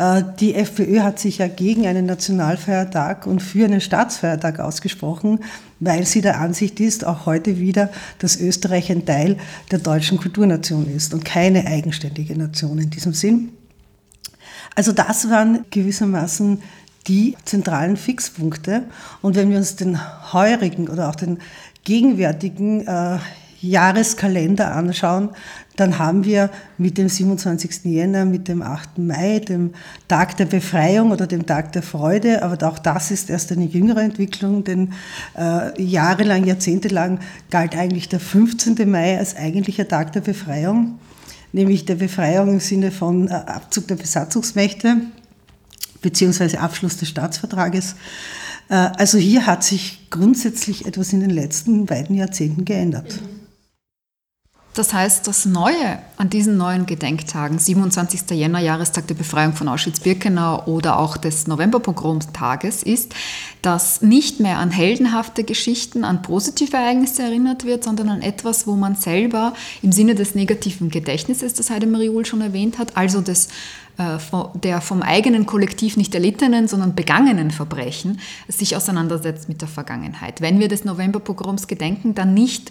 Äh, 0.00 0.22
die 0.38 0.54
FPÖ 0.54 1.00
hat 1.00 1.18
sich 1.18 1.38
ja 1.38 1.48
gegen 1.48 1.86
einen 1.86 2.06
Nationalfeiertag 2.06 3.26
und 3.26 3.40
für 3.42 3.66
einen 3.66 3.80
Staatsfeiertag 3.80 4.58
ausgesprochen, 4.58 5.40
weil 5.78 6.06
sie 6.06 6.22
der 6.22 6.40
Ansicht 6.40 6.80
ist, 6.80 7.04
auch 7.04 7.26
heute 7.26 7.58
wieder, 7.58 7.90
dass 8.18 8.40
Österreich 8.40 8.90
ein 8.90 9.04
Teil 9.04 9.36
der 9.70 9.78
deutschen 9.78 10.18
Kulturnation 10.18 10.88
ist 10.88 11.12
und 11.12 11.24
keine 11.24 11.66
eigenständige 11.66 12.36
Nation 12.36 12.78
in 12.78 12.90
diesem 12.90 13.12
Sinn. 13.12 13.50
Also 14.74 14.92
das 14.92 15.28
waren 15.28 15.66
gewissermaßen 15.70 16.62
die 17.06 17.36
zentralen 17.44 17.96
Fixpunkte. 17.96 18.84
Und 19.20 19.36
wenn 19.36 19.50
wir 19.50 19.58
uns 19.58 19.76
den 19.76 19.98
heurigen 20.32 20.88
oder 20.88 21.08
auch 21.08 21.16
den 21.16 21.38
gegenwärtigen 21.84 22.86
äh, 22.86 23.18
Jahreskalender 23.62 24.74
anschauen, 24.74 25.30
dann 25.76 25.98
haben 25.98 26.24
wir 26.24 26.50
mit 26.78 26.98
dem 26.98 27.08
27. 27.08 27.84
Jänner, 27.84 28.24
mit 28.24 28.48
dem 28.48 28.62
8. 28.62 28.98
Mai, 28.98 29.38
dem 29.38 29.72
Tag 30.08 30.36
der 30.36 30.44
Befreiung 30.46 31.10
oder 31.10 31.26
dem 31.26 31.46
Tag 31.46 31.72
der 31.72 31.82
Freude, 31.82 32.42
aber 32.42 32.68
auch 32.68 32.78
das 32.78 33.10
ist 33.10 33.30
erst 33.30 33.52
eine 33.52 33.64
jüngere 33.64 34.02
Entwicklung, 34.02 34.64
denn 34.64 34.92
äh, 35.38 35.82
jahrelang, 35.82 36.44
jahrzehntelang 36.44 37.20
galt 37.50 37.76
eigentlich 37.76 38.08
der 38.08 38.20
15. 38.20 38.90
Mai 38.90 39.18
als 39.18 39.36
eigentlicher 39.36 39.88
Tag 39.88 40.12
der 40.12 40.20
Befreiung, 40.20 40.98
nämlich 41.52 41.84
der 41.84 41.96
Befreiung 41.96 42.48
im 42.50 42.60
Sinne 42.60 42.90
von 42.90 43.28
äh, 43.28 43.32
Abzug 43.32 43.88
der 43.88 43.96
Besatzungsmächte 43.96 44.96
beziehungsweise 46.02 46.60
Abschluss 46.60 46.96
des 46.96 47.08
Staatsvertrages. 47.08 47.94
Äh, 48.68 48.74
also 48.74 49.18
hier 49.18 49.46
hat 49.46 49.64
sich 49.64 50.08
grundsätzlich 50.10 50.86
etwas 50.86 51.12
in 51.12 51.20
den 51.20 51.30
letzten 51.30 51.86
beiden 51.86 52.16
Jahrzehnten 52.16 52.64
geändert. 52.64 53.20
Das 54.74 54.94
heißt, 54.94 55.26
das 55.26 55.46
Neue 55.46 55.98
an 56.16 56.30
diesen 56.30 56.56
neuen 56.56 56.86
Gedenktagen, 56.86 57.58
27. 57.58 58.30
Jänner, 58.30 58.60
Jahrestag 58.60 59.08
der 59.08 59.16
Befreiung 59.16 59.54
von 59.54 59.66
Auschwitz-Birkenau 59.66 60.66
oder 60.66 61.00
auch 61.00 61.16
des 61.16 61.48
Novemberpogromtages, 61.48 62.84
ist, 62.84 63.12
dass 63.62 64.00
nicht 64.00 64.38
mehr 64.38 64.58
an 64.58 64.70
heldenhafte 64.70 65.42
Geschichten, 65.42 66.04
an 66.04 66.22
positive 66.22 66.76
Ereignisse 66.76 67.22
erinnert 67.22 67.64
wird, 67.64 67.82
sondern 67.82 68.10
an 68.10 68.22
etwas, 68.22 68.68
wo 68.68 68.76
man 68.76 68.94
selber 68.94 69.54
im 69.82 69.90
Sinne 69.90 70.14
des 70.14 70.36
negativen 70.36 70.88
Gedächtnisses, 70.88 71.54
das 71.54 71.70
Heidemarie 71.70 72.10
Uhl 72.10 72.24
schon 72.24 72.40
erwähnt 72.40 72.78
hat, 72.78 72.96
also 72.96 73.20
des 73.20 73.48
äh, 73.98 74.18
der 74.54 74.80
vom 74.80 75.02
eigenen 75.02 75.46
Kollektiv 75.46 75.96
nicht 75.96 76.14
erlittenen, 76.14 76.68
sondern 76.68 76.94
begangenen 76.94 77.50
Verbrechen 77.50 78.20
sich 78.46 78.76
auseinandersetzt 78.76 79.48
mit 79.48 79.60
der 79.60 79.68
Vergangenheit. 79.68 80.40
Wenn 80.40 80.60
wir 80.60 80.68
des 80.68 80.84
Novemberpogroms 80.84 81.66
gedenken, 81.66 82.14
dann 82.14 82.32
nicht 82.32 82.70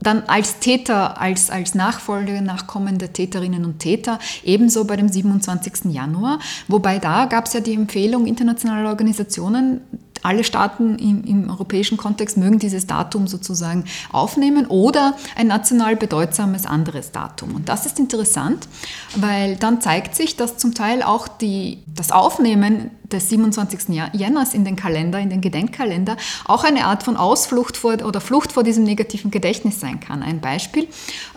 dann 0.00 0.22
als 0.26 0.58
Täter, 0.58 1.20
als, 1.20 1.50
als 1.50 1.74
Nachfolger, 1.74 2.40
nachkommende 2.40 3.12
Täterinnen 3.12 3.64
und 3.64 3.78
Täter, 3.80 4.18
ebenso 4.44 4.84
bei 4.84 4.96
dem 4.96 5.08
27. 5.08 5.92
Januar. 5.92 6.38
Wobei 6.68 6.98
da 6.98 7.26
gab 7.26 7.46
es 7.46 7.52
ja 7.52 7.60
die 7.60 7.74
Empfehlung 7.74 8.26
internationaler 8.26 8.88
Organisationen, 8.88 9.80
alle 10.22 10.44
Staaten 10.44 10.96
im, 10.98 11.24
im, 11.24 11.50
europäischen 11.50 11.96
Kontext 11.96 12.36
mögen 12.36 12.58
dieses 12.58 12.86
Datum 12.86 13.26
sozusagen 13.26 13.84
aufnehmen 14.10 14.66
oder 14.66 15.14
ein 15.36 15.46
national 15.46 15.96
bedeutsames 15.96 16.66
anderes 16.66 17.12
Datum. 17.12 17.54
Und 17.54 17.68
das 17.68 17.86
ist 17.86 17.98
interessant, 17.98 18.68
weil 19.16 19.56
dann 19.56 19.80
zeigt 19.80 20.14
sich, 20.14 20.36
dass 20.36 20.56
zum 20.56 20.74
Teil 20.74 21.02
auch 21.02 21.28
die, 21.28 21.78
das 21.86 22.10
Aufnehmen 22.10 22.90
des 23.12 23.28
27. 23.30 23.88
Jänners 24.12 24.54
in 24.54 24.64
den 24.64 24.76
Kalender, 24.76 25.18
in 25.18 25.30
den 25.30 25.40
Gedenkkalender, 25.40 26.16
auch 26.44 26.64
eine 26.64 26.84
Art 26.84 27.02
von 27.02 27.16
Ausflucht 27.16 27.76
vor 27.76 27.94
oder 28.04 28.20
Flucht 28.20 28.52
vor 28.52 28.62
diesem 28.62 28.84
negativen 28.84 29.30
Gedächtnis 29.30 29.80
sein 29.80 30.00
kann. 30.00 30.22
Ein 30.22 30.40
Beispiel 30.40 30.88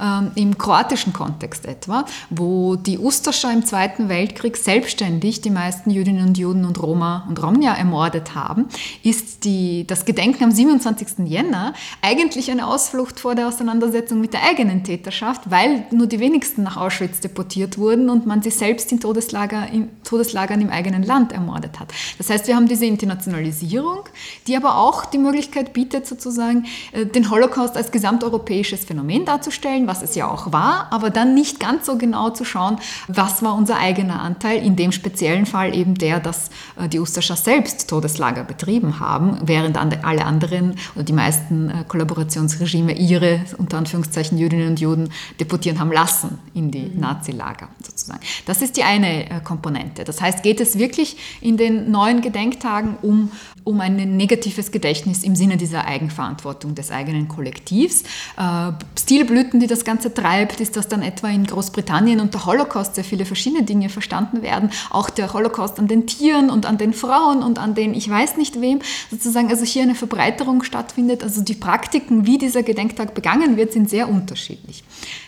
ähm, 0.02 0.32
im 0.36 0.58
kroatischen 0.58 1.14
Kontext 1.14 1.66
etwa, 1.66 2.06
wo 2.30 2.76
die 2.76 3.00
Ustascha 3.00 3.52
im 3.52 3.66
Zweiten 3.66 4.10
Weltkrieg 4.10 4.58
selbstständig 4.58 5.42
die 5.42 5.50
meisten 5.50 5.90
Jüdinnen 5.92 6.28
und 6.28 6.38
Juden 6.38 6.66
und 6.66 6.82
Roma 6.82 7.26
und 7.30 7.42
Romnia 7.42 7.74
ermordet 7.74 8.36
haben, 8.36 8.68
ist 9.04 9.46
die, 9.46 9.86
das 9.88 10.06
Gedenken 10.06 10.44
am 10.44 10.52
27. 10.52 11.26
Jänner 11.26 11.74
eigentlich 12.02 12.52
eine 12.52 12.68
Ausflucht 12.68 13.20
vor 13.20 13.36
der 13.36 13.48
Auseinandersetzung 13.48 14.20
mit 14.20 14.34
der 14.34 14.44
eigenen 14.44 14.84
Täterschaft, 14.84 15.50
weil 15.50 15.86
nur 15.92 16.08
die 16.08 16.20
wenigsten 16.20 16.64
nach 16.64 16.78
Auschwitz 16.78 17.22
deportiert 17.22 17.78
wurden 17.78 18.10
und 18.10 18.26
man 18.26 18.42
sie 18.42 18.52
selbst 18.52 18.92
in 18.92 19.00
Todeslager, 19.00 19.68
in 19.72 19.90
Todeslagern 20.04 20.62
im 20.62 20.70
eigenen 20.70 21.04
Land 21.04 21.32
ermordet 21.32 21.61
ermordet 21.62 21.80
hat. 21.80 21.94
Das 22.18 22.30
heißt, 22.30 22.48
wir 22.48 22.56
haben 22.56 22.68
diese 22.68 22.86
Internationalisierung, 22.86 24.04
die 24.48 24.56
aber 24.56 24.78
auch 24.78 25.06
die 25.06 25.18
Möglichkeit 25.18 25.74
bietet, 25.74 26.08
sozusagen 26.08 26.66
äh, 26.92 27.06
den 27.06 27.30
Holocaust 27.30 27.78
als 27.78 27.92
gesamteuropäisches 27.92 28.86
Phänomen 28.86 29.26
darzustellen, 29.26 29.88
was 29.88 30.02
es 30.02 30.16
ja 30.16 30.30
auch 30.30 30.52
war, 30.52 30.88
aber 30.92 31.10
dann 31.10 31.34
nicht 31.34 31.60
ganz 31.60 31.86
so 31.86 31.98
genau 31.98 32.30
zu 32.32 32.46
schauen, 32.46 32.78
was 33.08 33.44
war 33.44 33.56
unser 33.56 33.78
eigener 33.78 34.22
Anteil, 34.22 34.64
in 34.64 34.76
dem 34.76 34.92
speziellen 34.92 35.46
Fall 35.46 35.76
eben 35.76 35.96
der, 35.96 36.20
dass 36.20 36.50
äh, 36.80 36.88
die 36.88 37.00
Ustascha 37.00 37.36
selbst 37.36 37.90
Todeslager 37.90 38.44
betrieben 38.44 39.00
haben, 39.00 39.38
während 39.44 39.78
alle 39.78 40.26
anderen 40.26 40.76
oder 40.96 41.04
die 41.04 41.14
meisten 41.14 41.70
äh, 41.70 41.84
Kollaborationsregime 41.88 42.94
ihre, 42.94 43.42
unter 43.58 43.78
Anführungszeichen, 43.78 44.38
Jüdinnen 44.38 44.70
und 44.70 44.80
Juden 44.80 45.10
deportieren 45.40 45.80
haben 45.80 45.92
lassen 45.92 46.40
in 46.54 46.72
die 46.72 46.90
mhm. 46.94 47.00
Nazi-Lager 47.00 47.70
sozusagen. 47.84 48.22
Das 48.46 48.62
ist 48.62 48.78
die 48.78 48.84
eine 48.84 49.42
Komponente. 49.44 50.04
Das 50.04 50.22
heißt, 50.22 50.44
geht 50.44 50.60
es 50.60 50.78
wirklich 50.78 51.18
in 51.42 51.51
in 51.52 51.58
den 51.58 51.92
neuen 51.92 52.22
Gedenktagen 52.22 52.96
um, 53.02 53.32
um 53.66 53.82
ein 53.82 54.16
negatives 54.16 54.72
Gedächtnis 54.72 55.24
im 55.24 55.36
Sinne 55.36 55.58
dieser 55.58 55.86
Eigenverantwortung 55.86 56.76
des 56.76 56.92
eigenen 56.92 57.28
Kollektivs. 57.28 58.04
Äh, 58.38 58.72
Stilblüten, 58.98 59.60
die 59.60 59.68
das 59.68 59.84
Ganze 59.84 60.14
treibt, 60.14 60.62
ist, 60.62 60.78
dass 60.78 60.88
dann 60.88 61.02
etwa 61.02 61.28
in 61.28 61.46
Großbritannien 61.46 62.22
unter 62.22 62.46
Holocaust 62.46 62.96
sehr 62.96 63.04
viele 63.04 63.26
verschiedene 63.26 63.64
Dinge 63.64 63.90
verstanden 63.90 64.42
werden. 64.42 64.70
Auch 64.90 65.10
der 65.10 65.34
Holocaust 65.34 65.78
an 65.78 65.88
den 65.88 66.08
Tieren 66.08 66.50
und 66.50 66.66
an 66.66 66.78
den 66.78 66.94
Frauen 66.94 67.44
und 67.44 67.60
an 67.60 67.76
den 67.76 67.94
ich 67.94 68.10
weiß 68.10 68.38
nicht 68.38 68.62
wem. 68.62 68.80
Sozusagen 69.10 69.50
also 69.50 69.66
hier 69.66 69.84
eine 69.84 69.96
Verbreiterung 69.96 70.64
stattfindet. 70.64 71.22
Also 71.22 71.42
die 71.42 71.56
Praktiken, 71.56 72.26
wie 72.26 72.38
dieser 72.38 72.64
Gedenktag 72.64 73.14
begangen 73.14 73.58
wird, 73.58 73.74
sind 73.74 73.90
sehr 73.90 74.08
unterschiedlich. 74.08 74.84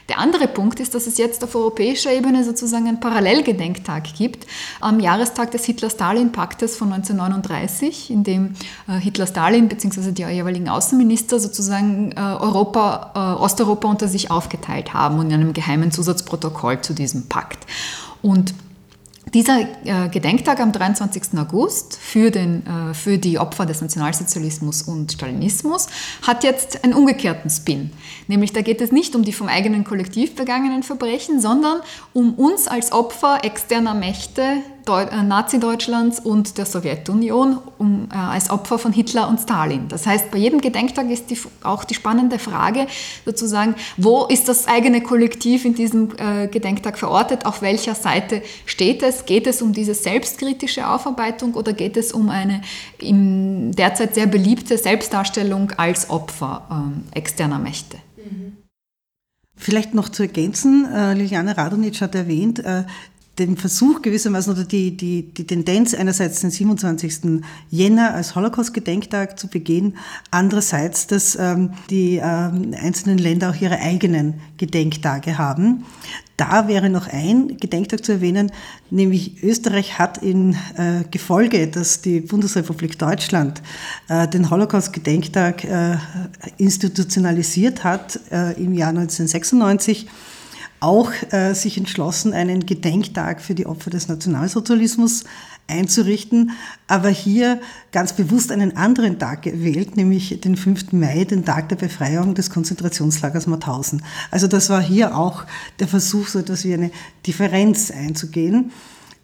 Der 0.10 0.20
andere 0.20 0.48
Punkt 0.48 0.80
ist, 0.80 0.94
dass 0.96 1.08
es 1.08 1.18
jetzt 1.18 1.44
auf 1.44 1.56
europäischer 1.56 2.12
Ebene 2.12 2.44
sozusagen 2.44 2.88
einen 2.88 3.00
Parallelgedenktag 3.00 4.14
gibt 4.16 4.46
am 4.82 5.00
Jahrestag 5.00 5.52
des 5.52 5.64
Hitler-Stalin-Paktes 5.66 6.76
von 6.76 6.92
1939, 6.92 8.12
in 8.12 8.24
dem 8.24 8.56
äh, 8.88 9.00
Hitler-Stalin 9.00 9.70
bzw. 9.70 10.12
die 10.12 10.24
jeweiligen 10.24 10.68
Außenminister 10.68 11.40
sozusagen 11.40 12.12
äh, 12.12 12.20
Europa, 12.20 13.12
äh, 13.16 13.42
Osteuropa 13.42 13.88
unter 13.88 14.08
sich 14.08 14.30
aufgeteilt 14.30 14.94
haben 14.94 15.20
und 15.20 15.28
in 15.28 15.36
einem 15.36 15.54
geheimen 15.54 15.92
Zusatzprotokoll 15.92 16.82
zu 16.82 16.94
diesem 16.94 17.30
Pakt. 17.30 17.66
Und 18.22 18.54
dieser 19.34 19.62
äh, 19.84 20.10
Gedenktag 20.10 20.60
am 20.60 20.72
23. 20.72 21.38
August 21.38 21.98
für, 22.00 22.30
den, 22.30 22.66
äh, 22.66 22.94
für 22.94 23.18
die 23.18 23.40
Opfer 23.40 23.66
des 23.66 23.82
Nationalsozialismus 23.82 24.84
und 24.84 25.12
Stalinismus 25.12 25.88
hat 26.22 26.44
jetzt 26.44 26.84
einen 26.84 26.94
umgekehrten 26.94 27.50
Spin. 27.50 27.92
Nämlich 28.28 28.54
da 28.54 28.62
geht 28.62 28.82
es 28.82 28.92
nicht 28.92 29.16
um 29.16 29.24
die 29.24 29.34
vom 29.34 29.48
eigenen 29.48 29.84
Kollektiv 29.84 30.36
begangenen 30.36 30.84
Verbrechen, 30.84 31.42
sondern 31.42 31.82
um 32.14 32.36
uns 32.36 32.68
als 32.68 32.92
Opfer 32.92 33.44
externer 33.44 33.94
Mächte 33.96 34.58
Nazi-Deutschlands 34.88 36.20
und 36.20 36.58
der 36.58 36.66
Sowjetunion 36.66 37.58
um, 37.78 38.08
äh, 38.12 38.16
als 38.16 38.50
Opfer 38.50 38.80
von 38.80 38.92
Hitler 38.94 39.28
und 39.28 39.40
Stalin. 39.40 39.88
Das 39.88 40.06
heißt, 40.06 40.32
bei 40.32 40.38
jedem 40.38 40.62
Gedenktag 40.62 41.10
ist 41.10 41.30
die, 41.30 41.38
auch 41.64 41.84
die 41.84 41.94
spannende 41.94 42.40
Frage 42.40 42.88
sozusagen, 43.26 43.76
wo 43.98 44.26
ist 44.26 44.50
das 44.50 44.68
eigene 44.68 45.02
Kollektiv 45.02 45.66
in 45.66 45.76
diesem 45.76 46.10
äh, 46.18 46.48
Gedenktag 46.48 46.98
verortet, 46.98 47.46
auf 47.46 47.62
welcher 47.62 47.96
Seite 47.96 48.42
steht 48.66 49.04
es, 49.04 49.26
geht 49.26 49.48
es 49.48 49.62
um 49.62 49.74
diese 49.74 49.94
selbstkritische 49.94 50.88
Aufarbeitung 50.88 51.54
oder 51.54 51.74
geht 51.74 51.98
es 51.98 52.12
um 52.12 52.30
eine 52.30 52.62
derzeit 53.02 54.16
sehr 54.16 54.28
beliebte 54.28 54.78
Selbstdarstellung 54.78 55.72
als 55.78 56.10
Opfer 56.10 57.02
äh, 57.14 57.18
externer 57.18 57.60
Mächte? 57.60 57.98
Vielleicht 59.56 59.94
noch 59.94 60.10
zu 60.10 60.24
ergänzen, 60.24 60.86
äh, 60.92 61.14
Liliane 61.14 61.56
Radonitsch 61.56 62.02
hat 62.02 62.16
erwähnt, 62.16 62.60
äh, 62.60 62.84
den 63.40 63.58
Versuch 63.58 64.04
gewissermaßen 64.04 64.54
oder 64.54 64.64
die, 64.64 64.96
die, 64.96 65.24
die 65.24 65.48
Tendenz 65.48 65.96
einerseits 65.96 66.42
den 66.42 66.52
27. 66.52 67.42
Jänner 67.70 68.14
als 68.14 68.36
Holocaust-Gedenktag 68.36 69.40
zu 69.40 69.48
begehen, 69.48 69.98
andererseits, 70.30 71.08
dass 71.08 71.36
ähm, 71.36 71.72
die 71.90 72.22
ähm, 72.24 72.76
einzelnen 72.80 73.18
Länder 73.18 73.50
auch 73.50 73.60
ihre 73.60 73.80
eigenen 73.80 74.36
Gedenktage 74.58 75.40
haben. 75.40 75.84
Da 76.38 76.68
wäre 76.68 76.90
noch 76.90 77.08
ein 77.08 77.58
Gedenktag 77.58 78.06
zu 78.06 78.14
erwähnen, 78.14 78.52
nämlich 78.92 79.44
Österreich 79.44 79.98
hat 79.98 80.20
in 80.20 80.56
äh, 80.78 81.04
Gefolge, 81.10 81.68
dass 81.68 82.02
die 82.02 82.22
Bundesrepublik 82.22 83.00
Deutschland 83.00 83.64
äh, 84.10 84.28
den 84.28 84.50
Holocaust-Gedenktag 84.50 85.64
äh, 85.64 85.98
institutionalisiert 86.58 87.84
hat 87.84 88.20
äh, 88.32 88.54
im 88.62 88.74
Jahr 88.74 88.90
1996, 88.90 90.08
auch 90.84 91.12
äh, 91.32 91.54
sich 91.54 91.78
entschlossen, 91.78 92.34
einen 92.34 92.66
Gedenktag 92.66 93.42
für 93.42 93.56
die 93.56 93.66
Opfer 93.66 93.90
des 93.90 94.10
Nationalsozialismus 94.10 95.24
einzurichten, 95.66 96.52
aber 96.88 97.08
hier 97.08 97.62
ganz 97.94 98.12
bewusst 98.12 98.52
einen 98.52 98.76
anderen 98.76 99.18
Tag 99.18 99.44
gewählt, 99.44 99.96
nämlich 99.96 100.42
den 100.42 100.58
5. 100.58 100.92
Mai, 100.92 101.24
den 101.24 101.46
Tag 101.46 101.70
der 101.70 101.78
Befreiung 101.78 102.36
des 102.36 102.50
Konzentrationslagers 102.50 103.48
Mauthausen. 103.48 104.04
Also 104.30 104.48
das 104.48 104.70
war 104.70 104.82
hier 104.82 105.16
auch 105.16 105.46
der 105.80 105.88
Versuch, 105.88 106.28
so 106.28 106.40
etwas 106.40 106.66
wie 106.66 106.74
eine 106.74 106.92
Differenz 107.26 107.90
einzugehen. 107.90 108.72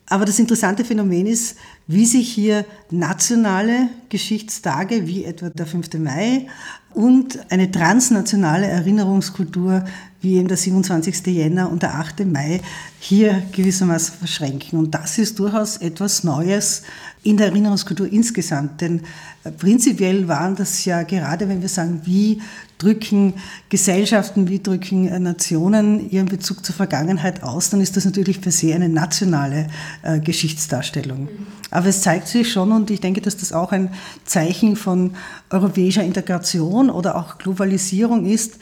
Aber 0.08 0.26
das 0.26 0.40
interessante 0.40 0.86
Phänomen 0.86 1.28
ist, 1.28 1.58
wie 1.88 2.06
sich 2.06 2.32
hier 2.32 2.66
nationale 2.90 3.90
Geschichtstage, 4.08 5.08
wie 5.08 5.26
etwa 5.26 5.50
der 5.50 5.68
5. 5.68 5.94
Mai 6.00 6.48
und 6.94 7.40
eine 7.52 7.70
transnationale 7.70 8.66
Erinnerungskultur 8.66 9.86
wie 10.22 10.36
eben 10.36 10.48
der 10.48 10.58
27. 10.58 11.26
Jänner 11.28 11.72
und 11.72 11.82
der 11.82 11.96
8. 11.96 12.26
Mai 12.26 12.62
hier 13.00 13.44
gewissermaßen 13.54 14.16
verschränken. 14.16 14.78
Und 14.78 14.94
das 14.94 15.18
ist 15.18 15.40
durchaus 15.40 15.78
etwas 15.78 16.24
Neues 16.24 16.84
in 17.24 17.38
der 17.38 17.48
Erinnerungskultur 17.48 18.12
insgesamt. 18.12 18.82
Denn 18.82 19.02
äh, 19.44 19.52
prinzipiell 19.52 20.28
waren 20.28 20.56
das 20.56 20.84
ja 20.86 21.04
gerade, 21.04 21.48
wenn 21.48 21.62
wir 21.62 21.70
sagen, 21.70 22.02
wie 22.04 22.42
drücken 22.78 23.34
Gesellschaften, 23.70 24.50
wie 24.50 24.62
drücken 24.62 25.08
äh, 25.08 25.20
Nationen 25.20 26.10
ihren 26.10 26.28
Bezug 26.28 26.66
zur 26.66 26.76
Vergangenheit 26.76 27.44
aus, 27.44 27.70
dann 27.70 27.80
ist 27.80 27.96
das 27.96 28.06
natürlich 28.06 28.42
per 28.42 28.52
se 28.52 28.74
eine 28.74 28.90
nationale 28.90 29.68
äh, 30.02 30.20
Geschichtsdarstellung. 30.20 31.30
Aber 31.72 31.88
es 31.88 32.02
zeigt 32.02 32.28
sich 32.28 32.52
schon, 32.52 32.72
und 32.72 32.90
ich 32.90 33.00
denke, 33.00 33.22
dass 33.22 33.38
das 33.38 33.54
auch 33.54 33.72
ein 33.72 33.92
Zeichen 34.26 34.76
von 34.76 35.16
europäischer 35.50 36.04
Integration 36.04 36.90
oder 36.90 37.16
auch 37.16 37.38
Globalisierung 37.38 38.26
ist, 38.26 38.58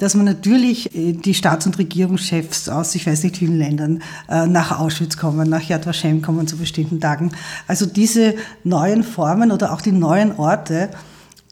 dass 0.00 0.14
man 0.14 0.24
natürlich 0.24 0.94
äh, 0.96 1.12
die 1.12 1.34
Staats- 1.34 1.66
und 1.66 1.78
Regierungschefs 1.78 2.68
aus, 2.68 2.94
ich 2.96 3.06
weiß 3.06 3.22
nicht 3.22 3.36
vielen 3.36 3.58
Ländern, 3.58 4.02
äh, 4.28 4.46
nach 4.46 4.80
Auschwitz 4.80 5.16
kommen, 5.16 5.48
nach 5.48 5.62
Yad 5.62 5.86
Vashem 5.86 6.22
kommen 6.22 6.48
zu 6.48 6.56
bestimmten 6.56 7.00
Tagen. 7.00 7.30
Also 7.68 7.86
diese 7.86 8.34
neuen 8.64 9.04
Formen 9.04 9.52
oder 9.52 9.72
auch 9.72 9.80
die 9.80 9.92
neuen 9.92 10.36
Orte 10.38 10.88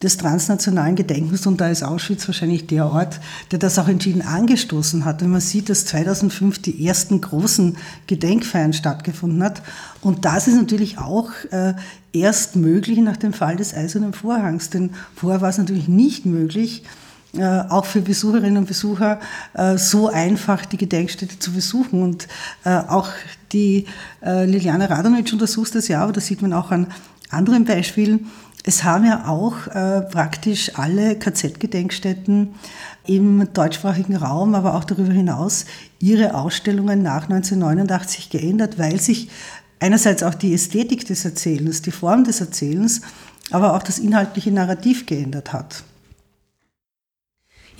des 0.01 0.17
transnationalen 0.17 0.95
Gedenkens, 0.95 1.45
und 1.45 1.59
da 1.59 1.69
ist 1.69 1.83
Auschwitz 1.83 2.25
wahrscheinlich 2.27 2.67
der 2.67 2.89
Ort, 2.89 3.19
der 3.51 3.59
das 3.59 3.77
auch 3.77 3.87
entschieden 3.87 4.21
angestoßen 4.21 5.03
hat. 5.05 5.21
Wenn 5.21 5.29
man 5.29 5.41
sieht, 5.41 5.69
dass 5.69 5.85
2005 5.85 6.61
die 6.61 6.87
ersten 6.87 7.19
großen 7.21 7.77
Gedenkfeiern 8.07 8.73
stattgefunden 8.73 9.43
hat. 9.43 9.61
Und 10.01 10.25
das 10.25 10.47
ist 10.47 10.55
natürlich 10.55 10.97
auch 10.97 11.29
äh, 11.51 11.73
erst 12.13 12.55
möglich 12.55 12.97
nach 12.99 13.17
dem 13.17 13.33
Fall 13.33 13.57
des 13.57 13.73
Eisernen 13.75 14.13
Vorhangs. 14.13 14.69
Denn 14.69 14.91
vorher 15.15 15.41
war 15.41 15.49
es 15.49 15.57
natürlich 15.57 15.89
nicht 15.89 16.25
möglich, 16.25 16.83
äh, 17.37 17.61
auch 17.69 17.85
für 17.85 18.01
Besucherinnen 18.01 18.57
und 18.57 18.65
Besucher 18.65 19.19
äh, 19.53 19.77
so 19.77 20.09
einfach 20.09 20.65
die 20.65 20.77
Gedenkstätte 20.77 21.37
zu 21.37 21.51
besuchen. 21.51 22.01
Und 22.01 22.27
äh, 22.65 22.75
auch 22.75 23.09
die 23.51 23.87
Liliana 24.21 24.85
Radonitsch 24.85 25.33
untersucht 25.33 25.73
das 25.73 25.87
ja, 25.87 26.03
aber 26.03 26.11
das 26.11 26.27
sieht 26.27 26.43
man 26.43 26.53
auch 26.53 26.69
an 26.69 26.85
anderen 27.31 27.65
Beispielen. 27.65 28.27
Es 28.63 28.83
haben 28.83 29.05
ja 29.05 29.27
auch 29.27 29.55
praktisch 30.11 30.73
alle 30.75 31.15
KZ-Gedenkstätten 31.15 32.53
im 33.07 33.51
deutschsprachigen 33.51 34.17
Raum, 34.17 34.53
aber 34.53 34.75
auch 34.75 34.83
darüber 34.83 35.11
hinaus 35.11 35.65
ihre 35.97 36.35
Ausstellungen 36.35 37.01
nach 37.01 37.23
1989 37.23 38.29
geändert, 38.29 38.77
weil 38.77 38.99
sich 38.99 39.29
einerseits 39.79 40.21
auch 40.21 40.35
die 40.35 40.53
Ästhetik 40.53 41.07
des 41.07 41.25
Erzählens, 41.25 41.81
die 41.81 41.89
Form 41.89 42.23
des 42.23 42.39
Erzählens, 42.39 43.01
aber 43.49 43.73
auch 43.73 43.81
das 43.81 43.97
inhaltliche 43.97 44.51
Narrativ 44.51 45.07
geändert 45.07 45.53
hat. 45.53 45.83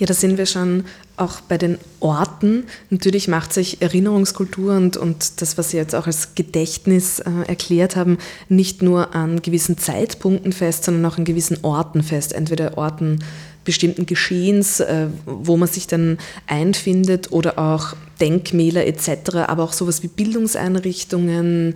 Ja, 0.00 0.06
da 0.06 0.14
sind 0.14 0.38
wir 0.38 0.46
schon 0.46 0.84
auch 1.18 1.42
bei 1.42 1.58
den 1.58 1.76
Orten. 2.00 2.64
Natürlich 2.88 3.28
macht 3.28 3.52
sich 3.52 3.82
Erinnerungskultur 3.82 4.74
und, 4.74 4.96
und 4.96 5.42
das, 5.42 5.58
was 5.58 5.70
Sie 5.70 5.76
jetzt 5.76 5.94
auch 5.94 6.06
als 6.06 6.34
Gedächtnis 6.34 7.18
äh, 7.18 7.30
erklärt 7.46 7.96
haben, 7.96 8.16
nicht 8.48 8.80
nur 8.80 9.14
an 9.14 9.42
gewissen 9.42 9.76
Zeitpunkten 9.76 10.52
fest, 10.52 10.84
sondern 10.84 11.04
auch 11.04 11.18
an 11.18 11.26
gewissen 11.26 11.58
Orten 11.60 12.02
fest. 12.02 12.32
Entweder 12.32 12.78
Orten 12.78 13.22
bestimmten 13.66 14.06
Geschehens, 14.06 14.80
äh, 14.80 15.08
wo 15.26 15.58
man 15.58 15.68
sich 15.68 15.86
dann 15.86 16.16
einfindet 16.46 17.30
oder 17.30 17.58
auch 17.58 17.94
Denkmäler 18.22 18.86
etc., 18.86 19.36
aber 19.48 19.64
auch 19.64 19.74
sowas 19.74 20.02
wie 20.02 20.08
Bildungseinrichtungen, 20.08 21.74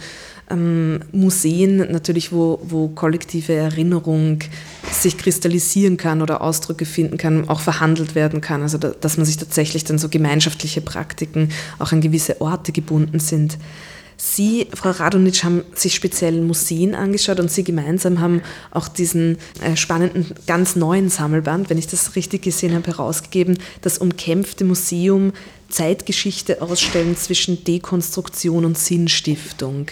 ähm, 0.51 1.01
Museen 1.13 1.77
natürlich, 1.91 2.33
wo, 2.33 2.61
wo 2.63 2.89
kollektive 2.89 3.55
Erinnerung 3.55 4.41
sich 4.91 5.17
kristallisieren 5.17 5.97
kann 5.97 6.23
oder 6.23 6.41
Ausdrücke 6.43 6.85
finden 6.85 7.17
kann, 7.17 7.49
auch 7.49 7.61
verhandelt 7.61 8.15
werden 8.15 8.41
kann. 8.41 8.63
Also 8.63 8.79
da, 8.79 8.89
dass 8.89 9.17
man 9.17 9.27
sich 9.27 9.37
tatsächlich 9.37 9.85
dann 9.85 9.99
so 9.99 10.09
gemeinschaftliche 10.09 10.81
Praktiken 10.81 11.51
auch 11.79 11.93
an 11.93 12.01
gewisse 12.01 12.41
Orte 12.41 12.73
gebunden 12.73 13.21
sind. 13.21 13.59
Sie, 14.17 14.69
Frau 14.73 14.91
Radonitsch, 14.91 15.43
haben 15.43 15.65
sich 15.75 15.95
speziell 15.95 16.41
Museen 16.41 16.95
angeschaut 16.95 17.41
und 17.41 17.51
Sie 17.51 17.65
gemeinsam 17.65 18.21
haben 18.21 18.43
auch 18.71 18.87
diesen 18.87 19.39
äh, 19.61 19.77
spannenden, 19.77 20.27
ganz 20.47 20.77
neuen 20.77 21.09
Sammelband, 21.09 21.69
wenn 21.69 21.79
ich 21.79 21.89
das 21.89 22.15
richtig 22.15 22.43
gesehen 22.43 22.75
habe, 22.75 22.87
herausgegeben, 22.87 23.59
das 23.81 23.99
umkämpfte 23.99 24.65
Museum 24.65 25.33
Zeitgeschichte 25.69 26.63
ausstellen 26.63 27.17
zwischen 27.17 27.65
Dekonstruktion 27.65 28.65
und 28.65 28.79
Sinnstiftung. 28.79 29.89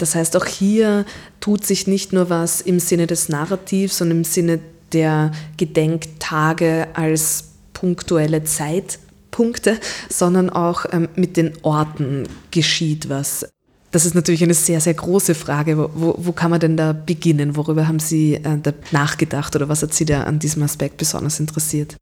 Das 0.00 0.14
heißt, 0.14 0.36
auch 0.36 0.46
hier 0.46 1.04
tut 1.40 1.66
sich 1.66 1.86
nicht 1.86 2.12
nur 2.12 2.30
was 2.30 2.60
im 2.60 2.80
Sinne 2.80 3.06
des 3.06 3.28
Narrativs, 3.28 3.98
sondern 3.98 4.18
im 4.18 4.24
Sinne 4.24 4.60
der 4.92 5.32
Gedenktage 5.56 6.88
als 6.94 7.44
punktuelle 7.74 8.44
Zeitpunkte, 8.44 9.78
sondern 10.08 10.50
auch 10.50 10.86
ähm, 10.92 11.08
mit 11.16 11.36
den 11.36 11.52
Orten 11.62 12.24
geschieht 12.50 13.08
was. 13.08 13.46
Das 13.90 14.06
ist 14.06 14.14
natürlich 14.14 14.42
eine 14.42 14.54
sehr, 14.54 14.80
sehr 14.80 14.94
große 14.94 15.34
Frage. 15.34 15.76
Wo, 15.76 16.14
wo 16.16 16.32
kann 16.32 16.50
man 16.50 16.60
denn 16.60 16.76
da 16.76 16.92
beginnen? 16.92 17.56
Worüber 17.56 17.88
haben 17.88 17.98
Sie 17.98 18.34
äh, 18.34 18.58
nachgedacht 18.92 19.54
oder 19.56 19.68
was 19.68 19.82
hat 19.82 19.92
Sie 19.92 20.04
da 20.04 20.22
an 20.22 20.38
diesem 20.38 20.62
Aspekt 20.62 20.96
besonders 20.96 21.40
interessiert? 21.40 21.96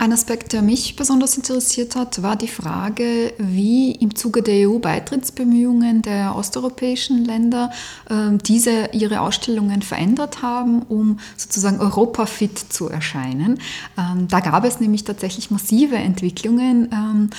Ein 0.00 0.14
Aspekt, 0.14 0.54
der 0.54 0.62
mich 0.62 0.96
besonders 0.96 1.36
interessiert 1.36 1.94
hat, 1.94 2.22
war 2.22 2.34
die 2.34 2.48
Frage, 2.48 3.34
wie 3.36 3.92
im 3.92 4.14
Zuge 4.14 4.40
der 4.40 4.66
EU-Beitrittsbemühungen 4.66 6.00
der 6.00 6.36
osteuropäischen 6.36 7.26
Länder 7.26 7.70
äh, 8.08 8.38
diese 8.38 8.88
ihre 8.92 9.20
Ausstellungen 9.20 9.82
verändert 9.82 10.40
haben, 10.40 10.80
um 10.88 11.18
sozusagen 11.36 11.80
Europa-fit 11.80 12.58
zu 12.58 12.88
erscheinen. 12.88 13.60
Ähm, 13.98 14.26
da 14.26 14.40
gab 14.40 14.64
es 14.64 14.80
nämlich 14.80 15.04
tatsächlich 15.04 15.50
massive 15.50 15.96
Entwicklungen. 15.96 16.88
Ähm, 16.90 17.30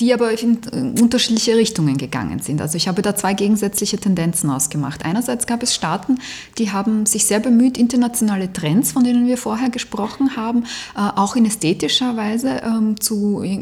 die 0.00 0.12
aber 0.12 0.38
in 0.38 0.58
unterschiedliche 1.00 1.56
Richtungen 1.56 1.96
gegangen 1.96 2.40
sind. 2.40 2.60
Also 2.60 2.76
ich 2.76 2.86
habe 2.86 3.00
da 3.00 3.16
zwei 3.16 3.32
gegensätzliche 3.32 3.98
Tendenzen 3.98 4.50
ausgemacht. 4.50 5.04
Einerseits 5.04 5.46
gab 5.46 5.62
es 5.62 5.74
Staaten, 5.74 6.18
die 6.58 6.70
haben 6.70 7.06
sich 7.06 7.24
sehr 7.24 7.40
bemüht, 7.40 7.78
internationale 7.78 8.52
Trends, 8.52 8.92
von 8.92 9.04
denen 9.04 9.26
wir 9.26 9.38
vorher 9.38 9.70
gesprochen 9.70 10.36
haben, 10.36 10.64
äh, 10.94 11.00
auch 11.16 11.34
in 11.36 11.46
ästhetischer 11.46 12.16
Weise 12.16 12.60
ähm, 12.62 13.00
zu, 13.00 13.42
äh, 13.42 13.58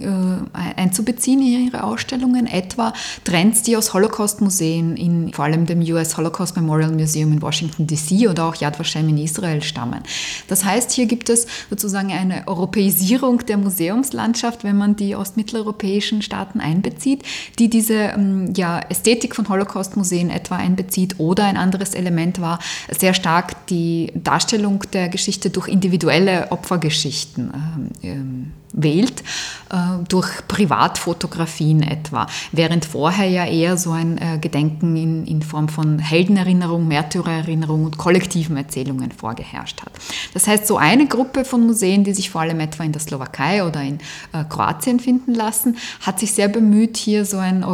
einzubeziehen 0.76 1.40
in 1.40 1.66
ihre 1.66 1.84
Ausstellungen, 1.84 2.46
etwa 2.46 2.92
Trends, 3.22 3.62
die 3.62 3.76
aus 3.76 3.94
Holocaust-Museen, 3.94 4.96
in 4.96 5.32
vor 5.32 5.44
allem 5.44 5.66
dem 5.66 5.80
US 5.82 6.16
Holocaust 6.16 6.56
Memorial 6.56 6.90
Museum 6.90 7.32
in 7.32 7.42
Washington 7.42 7.86
DC 7.86 8.28
oder 8.28 8.46
auch 8.46 8.56
Yad 8.56 8.78
Vashem 8.78 9.08
in 9.08 9.18
Israel 9.18 9.62
stammen. 9.62 10.02
Das 10.48 10.64
heißt, 10.64 10.90
hier 10.90 11.06
gibt 11.06 11.28
es 11.28 11.46
sozusagen 11.70 12.10
eine 12.10 12.48
Europäisierung 12.48 13.46
der 13.46 13.56
Museumslandschaft, 13.56 14.64
wenn 14.64 14.76
man 14.76 14.96
die 14.96 15.14
ostmitteleuropäischen 15.14 16.23
Staaten 16.24 16.60
einbezieht, 16.60 17.22
die 17.58 17.70
diese 17.70 17.94
ähm, 17.94 18.52
ja, 18.56 18.80
Ästhetik 18.88 19.36
von 19.36 19.48
Holocaust-Museen 19.48 20.30
etwa 20.30 20.56
einbezieht. 20.56 21.18
Oder 21.18 21.44
ein 21.44 21.56
anderes 21.56 21.94
Element 21.94 22.40
war 22.40 22.58
sehr 22.90 23.14
stark 23.14 23.66
die 23.66 24.12
Darstellung 24.14 24.82
der 24.92 25.08
Geschichte 25.08 25.50
durch 25.50 25.68
individuelle 25.68 26.50
Opfergeschichten. 26.50 27.52
Ähm, 27.54 27.90
ähm 28.02 28.52
wählt, 28.74 29.22
äh, 29.70 30.04
durch 30.08 30.46
Privatfotografien 30.48 31.82
etwa, 31.82 32.26
während 32.52 32.84
vorher 32.84 33.28
ja 33.28 33.46
eher 33.46 33.76
so 33.76 33.92
ein 33.92 34.18
äh, 34.18 34.38
Gedenken 34.38 34.96
in, 34.96 35.26
in 35.26 35.42
Form 35.42 35.68
von 35.68 35.98
Heldenerinnerung, 35.98 36.86
Märtyrererinnerung 36.88 37.84
und 37.84 37.96
kollektiven 37.98 38.56
Erzählungen 38.56 39.12
vorgeherrscht 39.12 39.82
hat. 39.82 39.92
Das 40.34 40.46
heißt, 40.46 40.66
so 40.66 40.76
eine 40.76 41.06
Gruppe 41.06 41.44
von 41.44 41.66
Museen, 41.66 42.04
die 42.04 42.12
sich 42.12 42.30
vor 42.30 42.42
allem 42.42 42.60
etwa 42.60 42.84
in 42.84 42.92
der 42.92 43.00
Slowakei 43.00 43.64
oder 43.64 43.82
in 43.82 43.98
äh, 44.32 44.44
Kroatien 44.48 45.00
finden 45.00 45.34
lassen, 45.34 45.76
hat 46.00 46.20
sich 46.20 46.32
sehr 46.32 46.48
bemüht, 46.48 46.96
hier 46.96 47.24
so 47.24 47.38
ein, 47.38 47.64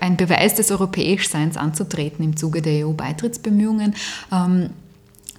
ein 0.00 0.16
Beweis 0.16 0.54
des 0.54 0.70
Europäischseins 0.70 1.56
anzutreten 1.56 2.24
im 2.24 2.36
Zuge 2.36 2.62
der 2.62 2.86
EU-Beitrittsbemühungen. 2.86 3.94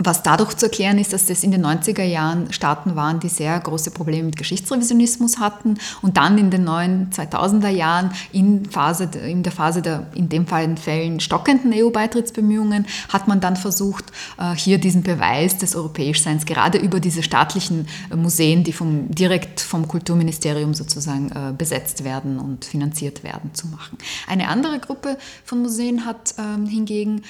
Was 0.03 0.23
dadurch 0.23 0.55
zu 0.55 0.65
erklären 0.65 0.97
ist, 0.97 1.13
dass 1.13 1.27
das 1.27 1.43
in 1.43 1.51
den 1.51 1.65
90er 1.65 2.03
Jahren 2.03 2.51
Staaten 2.51 2.95
waren, 2.95 3.19
die 3.19 3.29
sehr 3.29 3.59
große 3.59 3.91
Probleme 3.91 4.23
mit 4.23 4.35
Geschichtsrevisionismus 4.35 5.39
hatten 5.39 5.77
und 6.01 6.17
dann 6.17 6.37
in 6.37 6.49
den 6.49 6.63
neuen 6.63 7.11
2000er 7.11 7.69
Jahren 7.69 8.11
in, 8.31 8.65
Phase, 8.65 9.09
in 9.25 9.43
der 9.43 9.51
Phase 9.51 9.81
der, 9.81 10.07
in 10.15 10.29
dem 10.29 10.47
Fall 10.47 10.63
in 10.63 10.77
Fällen 10.77 11.19
stockenden 11.19 11.71
EU-Beitrittsbemühungen, 11.73 12.87
hat 13.09 13.27
man 13.27 13.41
dann 13.41 13.55
versucht, 13.55 14.05
äh, 14.39 14.55
hier 14.55 14.79
diesen 14.79 15.03
Beweis 15.03 15.57
des 15.57 15.75
Europäischseins 15.75 16.45
gerade 16.45 16.79
über 16.79 16.99
diese 16.99 17.21
staatlichen 17.21 17.87
äh, 18.09 18.15
Museen, 18.15 18.63
die 18.63 18.73
vom, 18.73 19.09
direkt 19.09 19.59
vom 19.59 19.87
Kulturministerium 19.87 20.73
sozusagen 20.73 21.29
äh, 21.29 21.53
besetzt 21.55 22.03
werden 22.03 22.39
und 22.39 22.65
finanziert 22.65 23.23
werden, 23.23 23.53
zu 23.53 23.67
machen. 23.67 23.97
Eine 24.27 24.47
andere 24.47 24.79
Gruppe 24.79 25.17
von 25.45 25.61
Museen 25.61 26.05
hat 26.05 26.33
ähm, 26.39 26.65
hingegen 26.65 27.21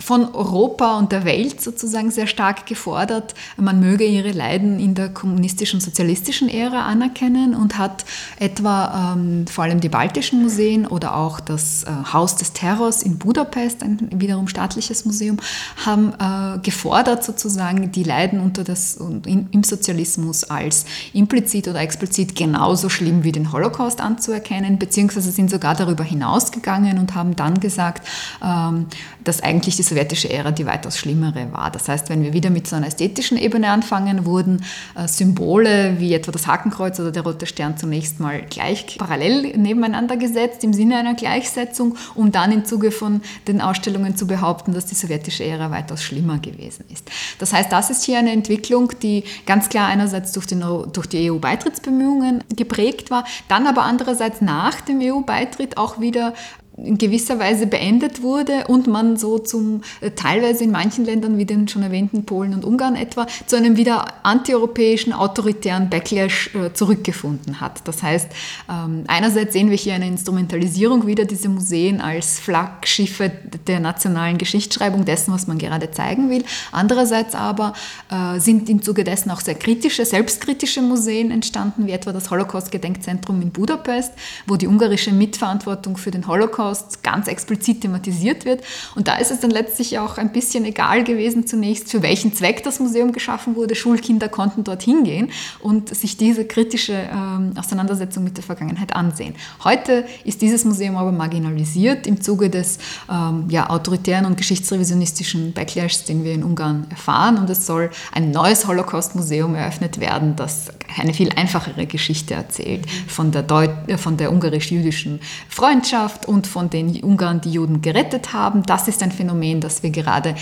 von 0.00 0.34
Europa 0.34 0.98
und 0.98 1.12
der 1.12 1.24
Welt 1.24 1.60
sozusagen 1.60 2.10
sehr 2.10 2.26
stark 2.26 2.66
gefordert, 2.66 3.34
man 3.56 3.80
möge 3.80 4.04
ihre 4.04 4.32
Leiden 4.32 4.80
in 4.80 4.94
der 4.94 5.10
kommunistischen 5.10 5.80
sozialistischen 5.80 6.48
Ära 6.48 6.86
anerkennen 6.86 7.54
und 7.54 7.78
hat 7.78 8.04
etwa 8.38 9.14
ähm, 9.14 9.46
vor 9.46 9.64
allem 9.64 9.80
die 9.80 9.88
baltischen 9.88 10.42
Museen 10.42 10.86
oder 10.86 11.16
auch 11.16 11.40
das 11.40 11.84
äh, 11.84 12.12
Haus 12.12 12.36
des 12.36 12.52
Terrors 12.52 13.02
in 13.02 13.18
Budapest, 13.18 13.82
ein 13.82 14.08
wiederum 14.14 14.48
staatliches 14.48 15.04
Museum, 15.04 15.38
haben 15.84 16.12
äh, 16.18 16.58
gefordert 16.60 17.24
sozusagen 17.24 17.92
die 17.92 18.04
Leiden 18.04 18.40
unter 18.40 18.64
das, 18.64 18.96
in, 18.96 19.48
im 19.50 19.62
Sozialismus 19.62 20.44
als 20.44 20.86
implizit 21.12 21.68
oder 21.68 21.80
explizit 21.80 22.34
genauso 22.34 22.88
schlimm 22.88 23.24
wie 23.24 23.32
den 23.32 23.52
Holocaust 23.52 24.00
anzuerkennen, 24.00 24.78
beziehungsweise 24.78 25.30
sind 25.30 25.50
sogar 25.50 25.74
darüber 25.74 26.04
hinausgegangen 26.04 26.98
und 26.98 27.14
haben 27.14 27.36
dann 27.36 27.60
gesagt, 27.60 28.08
ähm, 28.42 28.86
dass 29.22 29.42
eigentlich 29.42 29.76
die 29.76 29.81
sowjetische 29.82 30.30
Ära 30.30 30.50
die 30.50 30.66
weitaus 30.66 30.98
schlimmere 30.98 31.52
war. 31.52 31.70
Das 31.70 31.88
heißt, 31.88 32.08
wenn 32.08 32.22
wir 32.22 32.32
wieder 32.32 32.50
mit 32.50 32.66
so 32.66 32.76
einer 32.76 32.86
ästhetischen 32.86 33.38
Ebene 33.38 33.70
anfangen, 33.70 34.24
wurden 34.24 34.64
äh, 34.94 35.08
Symbole 35.08 35.96
wie 35.98 36.14
etwa 36.14 36.32
das 36.32 36.46
Hakenkreuz 36.46 36.98
oder 37.00 37.12
der 37.12 37.22
rote 37.22 37.46
Stern 37.46 37.76
zunächst 37.76 38.20
mal 38.20 38.42
gleich 38.42 38.98
parallel 38.98 39.56
nebeneinander 39.56 40.16
gesetzt 40.16 40.64
im 40.64 40.72
Sinne 40.72 40.96
einer 40.96 41.14
Gleichsetzung, 41.14 41.96
um 42.14 42.32
dann 42.32 42.52
im 42.52 42.64
Zuge 42.64 42.90
von 42.90 43.22
den 43.46 43.60
Ausstellungen 43.60 44.16
zu 44.16 44.26
behaupten, 44.26 44.74
dass 44.74 44.86
die 44.86 44.94
sowjetische 44.94 45.44
Ära 45.44 45.70
weitaus 45.70 46.02
schlimmer 46.02 46.38
gewesen 46.38 46.84
ist. 46.92 47.10
Das 47.38 47.52
heißt, 47.52 47.72
das 47.72 47.90
ist 47.90 48.04
hier 48.04 48.18
eine 48.18 48.32
Entwicklung, 48.32 48.92
die 49.02 49.24
ganz 49.46 49.68
klar 49.68 49.88
einerseits 49.88 50.32
durch, 50.32 50.46
den, 50.46 50.64
durch 50.92 51.06
die 51.06 51.30
EU-Beitrittsbemühungen 51.30 52.44
geprägt 52.54 53.10
war, 53.10 53.24
dann 53.48 53.66
aber 53.66 53.82
andererseits 53.82 54.40
nach 54.40 54.80
dem 54.80 55.00
EU-Beitritt 55.00 55.76
auch 55.76 56.00
wieder 56.00 56.34
in 56.76 56.96
gewisser 56.96 57.38
Weise 57.38 57.66
beendet 57.66 58.22
wurde 58.22 58.64
und 58.66 58.86
man 58.86 59.16
so 59.16 59.38
zum 59.38 59.82
äh, 60.00 60.10
teilweise 60.10 60.64
in 60.64 60.70
manchen 60.70 61.04
Ländern, 61.04 61.36
wie 61.36 61.44
den 61.44 61.68
schon 61.68 61.82
erwähnten 61.82 62.24
Polen 62.24 62.54
und 62.54 62.64
Ungarn 62.64 62.96
etwa, 62.96 63.26
zu 63.46 63.56
einem 63.56 63.76
wieder 63.76 64.24
antieuropäischen, 64.24 65.12
autoritären 65.12 65.90
Backlash 65.90 66.54
äh, 66.54 66.72
zurückgefunden 66.72 67.60
hat. 67.60 67.86
Das 67.86 68.02
heißt, 68.02 68.28
ähm, 68.70 69.04
einerseits 69.06 69.52
sehen 69.52 69.68
wir 69.68 69.76
hier 69.76 69.94
eine 69.94 70.06
Instrumentalisierung 70.06 71.06
wieder 71.06 71.26
dieser 71.26 71.50
Museen 71.50 72.00
als 72.00 72.38
Flaggschiffe 72.38 73.30
der 73.66 73.80
nationalen 73.80 74.38
Geschichtsschreibung 74.38 75.04
dessen, 75.04 75.34
was 75.34 75.46
man 75.46 75.58
gerade 75.58 75.90
zeigen 75.90 76.30
will. 76.30 76.44
Andererseits 76.72 77.34
aber 77.34 77.74
äh, 78.10 78.40
sind 78.40 78.70
im 78.70 78.80
Zuge 78.80 79.04
dessen 79.04 79.30
auch 79.30 79.40
sehr 79.40 79.56
kritische, 79.56 80.06
selbstkritische 80.06 80.80
Museen 80.80 81.30
entstanden, 81.30 81.86
wie 81.86 81.92
etwa 81.92 82.12
das 82.12 82.30
Holocaust-Gedenkzentrum 82.30 83.42
in 83.42 83.50
Budapest, 83.50 84.12
wo 84.46 84.56
die 84.56 84.66
ungarische 84.66 85.12
Mitverantwortung 85.12 85.98
für 85.98 86.10
den 86.10 86.26
Holocaust 86.26 86.61
Holocaust 86.62 87.02
ganz 87.02 87.28
explizit 87.28 87.82
thematisiert 87.82 88.44
wird. 88.44 88.62
Und 88.94 89.08
da 89.08 89.16
ist 89.16 89.30
es 89.30 89.40
dann 89.40 89.50
letztlich 89.50 89.98
auch 89.98 90.18
ein 90.18 90.32
bisschen 90.32 90.64
egal 90.64 91.04
gewesen 91.04 91.46
zunächst, 91.46 91.90
für 91.90 92.02
welchen 92.02 92.34
Zweck 92.34 92.62
das 92.62 92.80
Museum 92.80 93.12
geschaffen 93.12 93.56
wurde. 93.56 93.74
Schulkinder 93.74 94.28
konnten 94.28 94.64
dort 94.64 94.82
hingehen 94.82 95.30
und 95.60 95.94
sich 95.94 96.16
diese 96.16 96.44
kritische 96.44 96.92
ähm, 96.94 97.52
Auseinandersetzung 97.58 98.24
mit 98.24 98.36
der 98.36 98.44
Vergangenheit 98.44 98.94
ansehen. 98.94 99.34
Heute 99.64 100.04
ist 100.24 100.42
dieses 100.42 100.64
Museum 100.64 100.96
aber 100.96 101.12
marginalisiert 101.12 102.06
im 102.06 102.20
Zuge 102.20 102.50
des 102.50 102.78
ähm, 103.10 103.46
ja, 103.48 103.70
autoritären 103.70 104.26
und 104.26 104.36
geschichtsrevisionistischen 104.36 105.52
Backlashs, 105.52 106.04
den 106.04 106.24
wir 106.24 106.32
in 106.32 106.44
Ungarn 106.44 106.86
erfahren. 106.90 107.38
Und 107.38 107.50
es 107.50 107.66
soll 107.66 107.90
ein 108.12 108.30
neues 108.30 108.66
Holocaust-Museum 108.66 109.54
eröffnet 109.54 110.00
werden, 110.00 110.36
das 110.36 110.70
eine 110.98 111.14
viel 111.14 111.30
einfachere 111.32 111.86
Geschichte 111.86 112.34
erzählt 112.34 112.86
von 113.08 113.32
der, 113.32 113.44
äh, 113.86 113.96
von 113.96 114.16
der 114.16 114.30
ungarisch-jüdischen 114.32 115.20
Freundschaft 115.48 116.26
und 116.26 116.46
von 116.52 116.70
den 116.70 117.02
Ungarn 117.02 117.40
die 117.40 117.50
Juden 117.50 117.80
gerettet 117.80 118.32
haben. 118.32 118.62
Das 118.64 118.86
ist 118.86 119.02
ein 119.02 119.10
Phänomen, 119.10 119.60
das 119.60 119.82
wir 119.82 119.90
gerade 119.90 120.30
äh, 120.30 120.34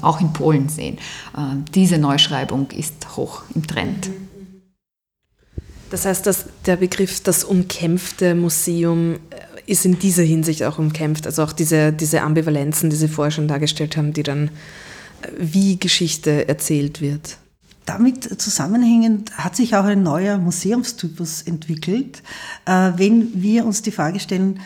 auch 0.00 0.20
in 0.20 0.32
Polen 0.32 0.68
sehen. 0.68 0.98
Äh, 1.36 1.40
diese 1.74 1.98
Neuschreibung 1.98 2.70
ist 2.70 3.16
hoch 3.16 3.42
im 3.54 3.66
Trend. 3.66 4.10
Das 5.90 6.06
heißt, 6.06 6.26
dass 6.26 6.46
der 6.64 6.76
Begriff 6.76 7.22
das 7.22 7.44
umkämpfte 7.44 8.34
Museum 8.34 9.14
äh, 9.14 9.18
ist 9.70 9.84
in 9.84 9.98
dieser 9.98 10.22
Hinsicht 10.22 10.64
auch 10.64 10.78
umkämpft. 10.78 11.26
Also 11.26 11.42
auch 11.44 11.52
diese, 11.52 11.92
diese 11.92 12.22
Ambivalenzen, 12.22 12.88
die 12.88 12.96
Sie 12.96 13.08
vorher 13.08 13.30
schon 13.30 13.46
dargestellt 13.46 13.96
haben, 13.98 14.14
die 14.14 14.22
dann 14.22 14.48
äh, 14.48 15.28
wie 15.38 15.78
Geschichte 15.78 16.48
erzählt 16.48 17.02
wird. 17.02 17.36
Damit 17.84 18.40
zusammenhängend 18.40 19.36
hat 19.36 19.56
sich 19.56 19.74
auch 19.74 19.84
ein 19.84 20.04
neuer 20.04 20.38
Museumstypus 20.38 21.42
entwickelt. 21.42 22.22
Äh, 22.64 22.92
wenn 22.96 23.42
wir 23.42 23.66
uns 23.66 23.82
die 23.82 23.90
Frage 23.90 24.20
stellen, 24.20 24.60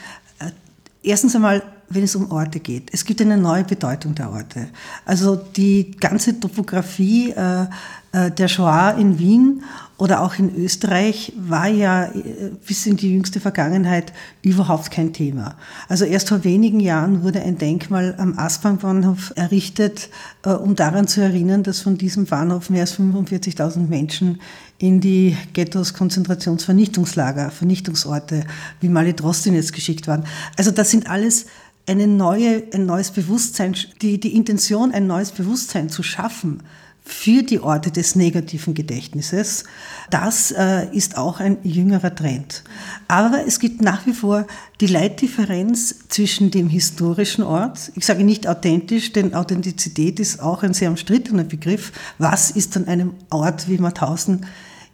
erstens 1.06 1.34
einmal, 1.34 1.62
wenn 1.88 2.02
es 2.02 2.16
um 2.16 2.30
Orte 2.30 2.60
geht. 2.60 2.90
Es 2.92 3.04
gibt 3.04 3.20
eine 3.20 3.36
neue 3.36 3.64
Bedeutung 3.64 4.14
der 4.14 4.30
Orte. 4.30 4.68
Also 5.04 5.36
die 5.36 5.92
ganze 5.92 6.38
Topografie 6.38 7.30
äh, 7.30 7.66
äh, 8.12 8.30
der 8.30 8.48
Shoah 8.48 8.96
in 8.98 9.18
Wien 9.18 9.62
oder 9.98 10.22
auch 10.22 10.38
in 10.38 10.54
Österreich 10.54 11.32
war 11.36 11.68
ja 11.68 12.06
äh, 12.06 12.50
bis 12.66 12.86
in 12.86 12.96
die 12.96 13.12
jüngste 13.12 13.40
Vergangenheit 13.40 14.12
überhaupt 14.42 14.90
kein 14.90 15.12
Thema. 15.12 15.56
Also 15.88 16.04
erst 16.04 16.28
vor 16.28 16.42
wenigen 16.42 16.80
Jahren 16.80 17.22
wurde 17.22 17.40
ein 17.42 17.58
Denkmal 17.58 18.14
am 18.18 18.38
Aspang-Bahnhof 18.38 19.32
errichtet, 19.36 20.08
äh, 20.44 20.50
um 20.50 20.76
daran 20.76 21.06
zu 21.08 21.20
erinnern, 21.20 21.62
dass 21.62 21.80
von 21.80 21.98
diesem 21.98 22.26
Bahnhof 22.26 22.68
mehr 22.68 22.82
als 22.82 22.98
45.000 22.98 23.86
Menschen 23.88 24.40
in 24.78 25.00
die 25.00 25.36
Ghettos, 25.52 25.94
Konzentrationsvernichtungslager, 25.94 27.50
Vernichtungsorte 27.50 28.44
wie 28.80 28.88
Mali 28.88 29.14
jetzt 29.18 29.72
geschickt 29.72 30.06
waren. 30.06 30.24
Also 30.56 30.70
das 30.70 30.90
sind 30.90 31.08
alles 31.08 31.46
eine 31.86 32.06
neue, 32.06 32.64
ein 32.74 32.86
neues 32.86 33.10
Bewusstsein, 33.10 33.76
die, 34.02 34.18
die 34.18 34.34
Intention, 34.34 34.92
ein 34.92 35.06
neues 35.06 35.30
Bewusstsein 35.30 35.88
zu 35.88 36.02
schaffen 36.02 36.62
für 37.08 37.44
die 37.44 37.60
Orte 37.60 37.92
des 37.92 38.16
negativen 38.16 38.74
Gedächtnisses. 38.74 39.62
Das 40.10 40.50
äh, 40.50 40.88
ist 40.92 41.16
auch 41.16 41.38
ein 41.38 41.58
jüngerer 41.62 42.12
Trend. 42.12 42.64
Aber 43.06 43.46
es 43.46 43.60
gibt 43.60 43.80
nach 43.80 44.06
wie 44.06 44.12
vor 44.12 44.44
die 44.80 44.88
Leitdifferenz 44.88 46.08
zwischen 46.08 46.50
dem 46.50 46.68
historischen 46.68 47.44
Ort. 47.44 47.92
Ich 47.94 48.04
sage 48.04 48.24
nicht 48.24 48.48
authentisch, 48.48 49.12
denn 49.12 49.34
Authentizität 49.34 50.18
ist 50.18 50.40
auch 50.42 50.64
ein 50.64 50.74
sehr 50.74 50.90
umstrittener 50.90 51.44
Begriff. 51.44 51.92
Was 52.18 52.50
ist 52.50 52.76
an 52.76 52.88
einem 52.88 53.14
Ort 53.30 53.68
wie 53.68 53.78
Mauthausen 53.78 54.44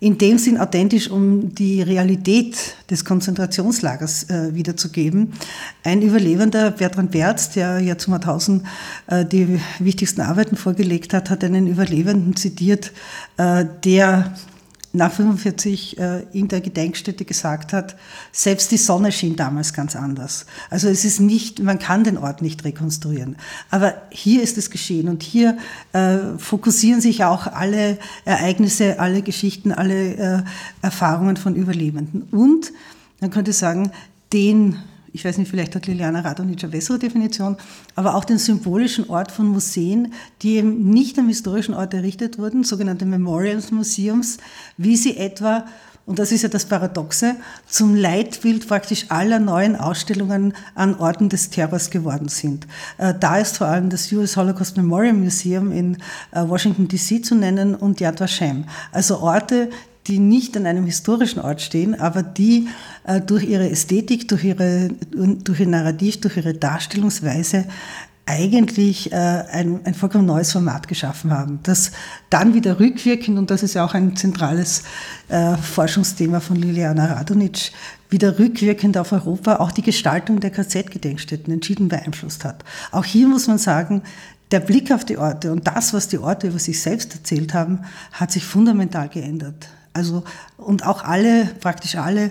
in 0.02 0.18
dem 0.18 0.36
Sinn 0.36 0.58
authentisch, 0.58 1.08
um 1.08 1.54
die 1.54 1.80
Realität 1.80 2.74
des 2.90 3.04
Konzentrationslagers 3.04 4.28
äh, 4.30 4.52
wiederzugeben. 4.52 5.32
Ein 5.84 6.02
Überlebender, 6.02 6.72
Bertrand 6.72 7.12
Berz, 7.12 7.50
der 7.50 7.78
ja 7.78 7.96
zu 7.96 8.10
Mauthausen 8.10 8.66
äh, 9.06 9.24
die 9.24 9.60
wichtigsten 9.78 10.20
Arbeiten 10.20 10.56
vorgelegt 10.56 11.14
hat, 11.14 11.30
hat 11.30 11.44
einen 11.44 11.68
Überlebenden 11.68 12.34
zitiert, 12.34 12.90
äh, 13.36 13.64
der 13.84 14.34
nach 14.92 15.12
45 15.12 15.98
äh, 15.98 16.22
in 16.32 16.48
der 16.48 16.60
Gedenkstätte 16.60 17.24
gesagt 17.24 17.72
hat, 17.72 17.96
selbst 18.30 18.70
die 18.70 18.76
Sonne 18.76 19.10
schien 19.10 19.36
damals 19.36 19.72
ganz 19.72 19.96
anders. 19.96 20.46
Also 20.68 20.88
es 20.88 21.04
ist 21.04 21.18
nicht, 21.20 21.60
man 21.60 21.78
kann 21.78 22.04
den 22.04 22.18
Ort 22.18 22.42
nicht 22.42 22.64
rekonstruieren. 22.64 23.36
Aber 23.70 23.94
hier 24.10 24.42
ist 24.42 24.58
es 24.58 24.70
geschehen 24.70 25.08
und 25.08 25.22
hier 25.22 25.56
äh, 25.92 26.18
fokussieren 26.36 27.00
sich 27.00 27.24
auch 27.24 27.46
alle 27.46 27.98
Ereignisse, 28.24 29.00
alle 29.00 29.22
Geschichten, 29.22 29.72
alle 29.72 30.14
äh, 30.14 30.42
Erfahrungen 30.82 31.36
von 31.36 31.54
Überlebenden. 31.54 32.22
Und 32.30 32.72
man 33.20 33.30
könnte 33.30 33.52
sagen, 33.52 33.92
den 34.32 34.76
ich 35.12 35.24
weiß 35.24 35.38
nicht, 35.38 35.50
vielleicht 35.50 35.74
hat 35.74 35.86
Liliana 35.86 36.20
Radonic 36.20 36.62
eine 36.62 36.72
bessere 36.72 36.98
Definition, 36.98 37.56
aber 37.94 38.14
auch 38.14 38.24
den 38.24 38.38
symbolischen 38.38 39.10
Ort 39.10 39.30
von 39.30 39.46
Museen, 39.46 40.14
die 40.40 40.56
eben 40.56 40.88
nicht 40.90 41.18
am 41.18 41.28
historischen 41.28 41.74
Ort 41.74 41.94
errichtet 41.94 42.38
wurden, 42.38 42.64
sogenannte 42.64 43.04
Memorials 43.04 43.70
Museums, 43.70 44.38
wie 44.76 44.96
sie 44.96 45.16
etwa 45.16 45.64
und 46.04 46.18
das 46.18 46.32
ist 46.32 46.42
ja 46.42 46.48
das 46.48 46.64
Paradoxe, 46.64 47.36
zum 47.68 47.94
Leitbild 47.94 48.66
praktisch 48.66 49.06
aller 49.08 49.38
neuen 49.38 49.76
Ausstellungen 49.76 50.52
an 50.74 50.96
Orten 50.96 51.28
des 51.28 51.50
Terrors 51.50 51.90
geworden 51.90 52.28
sind. 52.28 52.66
Äh, 52.98 53.14
da 53.18 53.38
ist 53.38 53.58
vor 53.58 53.68
allem 53.68 53.88
das 53.88 54.10
US 54.10 54.36
Holocaust 54.36 54.76
Memorial 54.76 55.14
Museum 55.14 55.70
in 55.70 55.98
äh, 56.32 56.42
Washington 56.42 56.88
DC 56.88 57.24
zu 57.24 57.36
nennen 57.36 57.76
und 57.76 58.00
Yad 58.00 58.20
Vashem. 58.20 58.64
Also 58.90 59.20
Orte, 59.20 59.70
die 60.06 60.18
nicht 60.18 60.56
an 60.56 60.66
einem 60.66 60.84
historischen 60.84 61.40
Ort 61.40 61.60
stehen, 61.60 61.98
aber 61.98 62.22
die 62.22 62.68
äh, 63.04 63.20
durch 63.20 63.44
ihre 63.44 63.70
Ästhetik, 63.70 64.28
durch, 64.28 64.44
ihre, 64.44 64.90
durch 65.10 65.60
ihr 65.60 65.68
Narrativ, 65.68 66.20
durch 66.20 66.36
ihre 66.36 66.54
Darstellungsweise 66.54 67.66
eigentlich 68.24 69.12
äh, 69.12 69.16
ein, 69.16 69.80
ein 69.84 69.94
vollkommen 69.94 70.26
neues 70.26 70.52
Format 70.52 70.86
geschaffen 70.86 71.32
haben, 71.32 71.60
das 71.64 71.90
dann 72.30 72.54
wieder 72.54 72.78
rückwirkend, 72.78 73.36
und 73.36 73.50
das 73.50 73.62
ist 73.62 73.74
ja 73.74 73.84
auch 73.84 73.94
ein 73.94 74.16
zentrales 74.16 74.84
äh, 75.28 75.56
Forschungsthema 75.56 76.40
von 76.40 76.56
Liliana 76.56 77.14
Radonic, 77.14 77.72
wieder 78.10 78.38
rückwirkend 78.38 78.96
auf 78.96 79.12
Europa 79.12 79.56
auch 79.56 79.72
die 79.72 79.82
Gestaltung 79.82 80.38
der 80.38 80.50
KZ-Gedenkstätten 80.50 81.52
entschieden 81.52 81.88
beeinflusst 81.88 82.44
hat. 82.44 82.64
Auch 82.92 83.04
hier 83.04 83.26
muss 83.26 83.48
man 83.48 83.58
sagen, 83.58 84.02
der 84.52 84.60
Blick 84.60 84.92
auf 84.92 85.04
die 85.04 85.16
Orte 85.16 85.50
und 85.50 85.66
das, 85.66 85.94
was 85.94 86.08
die 86.08 86.18
Orte 86.18 86.48
über 86.48 86.58
sich 86.58 86.80
selbst 86.80 87.14
erzählt 87.14 87.54
haben, 87.54 87.80
hat 88.12 88.30
sich 88.30 88.44
fundamental 88.44 89.08
geändert. 89.08 89.68
Also, 89.92 90.24
und 90.56 90.86
auch 90.86 91.04
alle, 91.04 91.46
praktisch 91.60 91.96
alle 91.96 92.30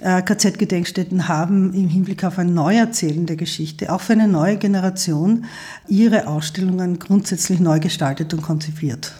äh, 0.00 0.22
KZ-Gedenkstätten 0.22 1.28
haben 1.28 1.74
im 1.74 1.88
Hinblick 1.88 2.24
auf 2.24 2.38
ein 2.38 2.54
Neuerzählen 2.54 3.26
der 3.26 3.36
Geschichte, 3.36 3.92
auch 3.92 4.00
für 4.00 4.12
eine 4.12 4.28
neue 4.28 4.56
Generation, 4.56 5.46
ihre 5.88 6.26
Ausstellungen 6.26 6.98
grundsätzlich 6.98 7.60
neu 7.60 7.80
gestaltet 7.80 8.32
und 8.34 8.42
konzipiert. 8.42 9.12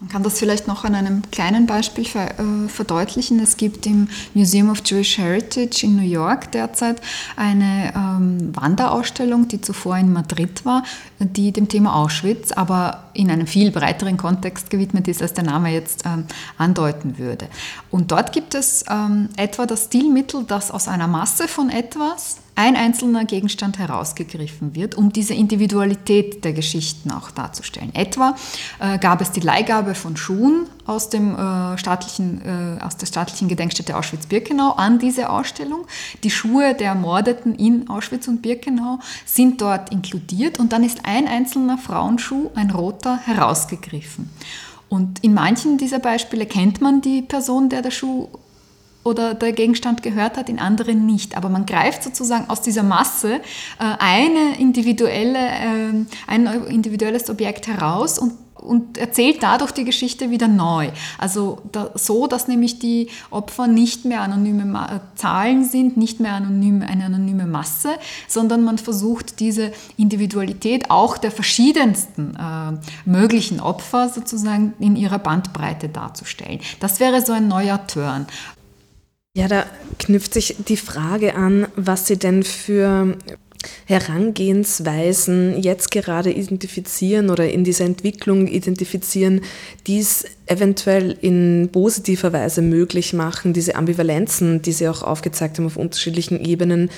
Man 0.00 0.08
kann 0.08 0.22
das 0.22 0.38
vielleicht 0.38 0.66
noch 0.66 0.84
an 0.84 0.94
einem 0.94 1.22
kleinen 1.30 1.66
Beispiel 1.66 2.06
äh, 2.06 2.68
verdeutlichen. 2.68 3.38
Es 3.38 3.58
gibt 3.58 3.84
im 3.84 4.08
Museum 4.32 4.70
of 4.70 4.80
Jewish 4.82 5.18
Heritage 5.18 5.84
in 5.84 5.96
New 5.96 6.02
York 6.02 6.50
derzeit 6.52 7.02
eine 7.36 7.92
ähm, 7.94 8.56
Wanderausstellung, 8.56 9.48
die 9.48 9.60
zuvor 9.60 9.98
in 9.98 10.10
Madrid 10.10 10.64
war, 10.64 10.84
die 11.18 11.52
dem 11.52 11.68
Thema 11.68 11.96
Auschwitz, 11.96 12.50
aber 12.50 13.10
in 13.12 13.30
einem 13.30 13.46
viel 13.46 13.70
breiteren 13.70 14.16
Kontext 14.16 14.70
gewidmet 14.70 15.06
ist, 15.06 15.20
als 15.20 15.34
der 15.34 15.44
Name 15.44 15.70
jetzt 15.70 16.06
ähm, 16.06 16.24
andeuten 16.56 17.18
würde. 17.18 17.48
Und 17.90 18.10
dort 18.10 18.32
gibt 18.32 18.54
es 18.54 18.86
ähm, 18.88 19.28
etwa 19.36 19.66
das 19.66 19.84
Stilmittel, 19.84 20.44
das 20.44 20.70
aus 20.70 20.88
einer 20.88 21.08
Masse 21.08 21.46
von 21.46 21.68
etwas 21.68 22.38
ein 22.60 22.76
einzelner 22.76 23.24
Gegenstand 23.24 23.78
herausgegriffen 23.78 24.74
wird, 24.74 24.94
um 24.94 25.14
diese 25.14 25.32
Individualität 25.32 26.44
der 26.44 26.52
Geschichten 26.52 27.10
auch 27.10 27.30
darzustellen. 27.30 27.90
Etwa 27.94 28.36
äh, 28.80 28.98
gab 28.98 29.22
es 29.22 29.32
die 29.32 29.40
Leihgabe 29.40 29.94
von 29.94 30.18
Schuhen 30.18 30.66
aus, 30.84 31.08
dem, 31.08 31.34
äh, 31.34 31.78
staatlichen, 31.78 32.42
äh, 32.44 32.82
aus 32.84 32.98
der 32.98 33.06
staatlichen 33.06 33.48
Gedenkstätte 33.48 33.96
Auschwitz-Birkenau 33.96 34.72
an 34.72 34.98
diese 34.98 35.30
Ausstellung. 35.30 35.86
Die 36.22 36.30
Schuhe 36.30 36.74
der 36.74 36.88
Ermordeten 36.88 37.54
in 37.54 37.88
Auschwitz 37.88 38.28
und 38.28 38.42
Birkenau 38.42 38.98
sind 39.24 39.62
dort 39.62 39.90
inkludiert 39.90 40.58
und 40.58 40.72
dann 40.72 40.84
ist 40.84 41.06
ein 41.06 41.26
einzelner 41.26 41.78
Frauenschuh, 41.78 42.50
ein 42.54 42.70
roter, 42.70 43.16
herausgegriffen. 43.16 44.28
Und 44.90 45.24
in 45.24 45.32
manchen 45.32 45.78
dieser 45.78 45.98
Beispiele 45.98 46.44
kennt 46.44 46.82
man 46.82 47.00
die 47.00 47.22
Person, 47.22 47.70
der 47.70 47.80
der 47.80 47.90
Schuh 47.90 48.28
oder 49.02 49.34
der 49.34 49.52
Gegenstand 49.52 50.02
gehört 50.02 50.36
hat, 50.36 50.48
in 50.48 50.58
anderen 50.58 51.06
nicht. 51.06 51.36
Aber 51.36 51.48
man 51.48 51.66
greift 51.66 52.02
sozusagen 52.02 52.48
aus 52.50 52.60
dieser 52.60 52.82
Masse 52.82 53.34
äh, 53.34 53.40
eine 53.98 54.58
individuelle, 54.58 55.38
äh, 55.38 56.04
ein 56.26 56.46
individuelles 56.68 57.30
Objekt 57.30 57.66
heraus 57.66 58.18
und 58.18 58.32
und 58.60 58.98
erzählt 58.98 59.42
dadurch 59.42 59.72
die 59.72 59.84
Geschichte 59.84 60.30
wieder 60.30 60.48
neu. 60.48 60.90
Also 61.18 61.62
da, 61.72 61.90
so, 61.94 62.26
dass 62.26 62.48
nämlich 62.48 62.78
die 62.78 63.08
Opfer 63.30 63.66
nicht 63.66 64.04
mehr 64.04 64.20
anonyme 64.20 64.64
Ma 64.64 65.00
Zahlen 65.14 65.64
sind, 65.64 65.96
nicht 65.96 66.20
mehr 66.20 66.34
anonym, 66.34 66.82
eine 66.82 67.06
anonyme 67.06 67.46
Masse, 67.46 67.90
sondern 68.28 68.62
man 68.62 68.78
versucht 68.78 69.40
diese 69.40 69.72
Individualität 69.96 70.90
auch 70.90 71.18
der 71.18 71.30
verschiedensten 71.30 72.36
äh, 72.36 73.08
möglichen 73.08 73.60
Opfer 73.60 74.08
sozusagen 74.08 74.74
in 74.78 74.96
ihrer 74.96 75.18
Bandbreite 75.18 75.88
darzustellen. 75.88 76.60
Das 76.80 77.00
wäre 77.00 77.24
so 77.24 77.32
ein 77.32 77.48
neuer 77.48 77.86
Turn. 77.86 78.26
Ja, 79.36 79.46
da 79.46 79.64
knüpft 80.00 80.34
sich 80.34 80.56
die 80.66 80.76
Frage 80.76 81.36
an, 81.36 81.68
was 81.76 82.08
Sie 82.08 82.16
denn 82.16 82.42
für 82.42 83.16
Herangehensweisen 83.84 85.62
jetzt 85.62 85.92
gerade 85.92 86.32
identifizieren 86.32 87.30
oder 87.30 87.48
in 87.48 87.62
dieser 87.62 87.84
Entwicklung 87.84 88.48
identifizieren, 88.48 89.42
die 89.86 90.00
es 90.00 90.24
eventuell 90.46 91.16
in 91.20 91.68
positiver 91.70 92.32
Weise 92.32 92.60
möglich 92.60 93.12
machen, 93.12 93.52
diese 93.52 93.76
Ambivalenzen, 93.76 94.62
die 94.62 94.72
Sie 94.72 94.88
auch 94.88 95.02
aufgezeigt 95.02 95.58
haben 95.58 95.66
auf 95.66 95.76
unterschiedlichen 95.76 96.44
Ebenen, 96.44 96.90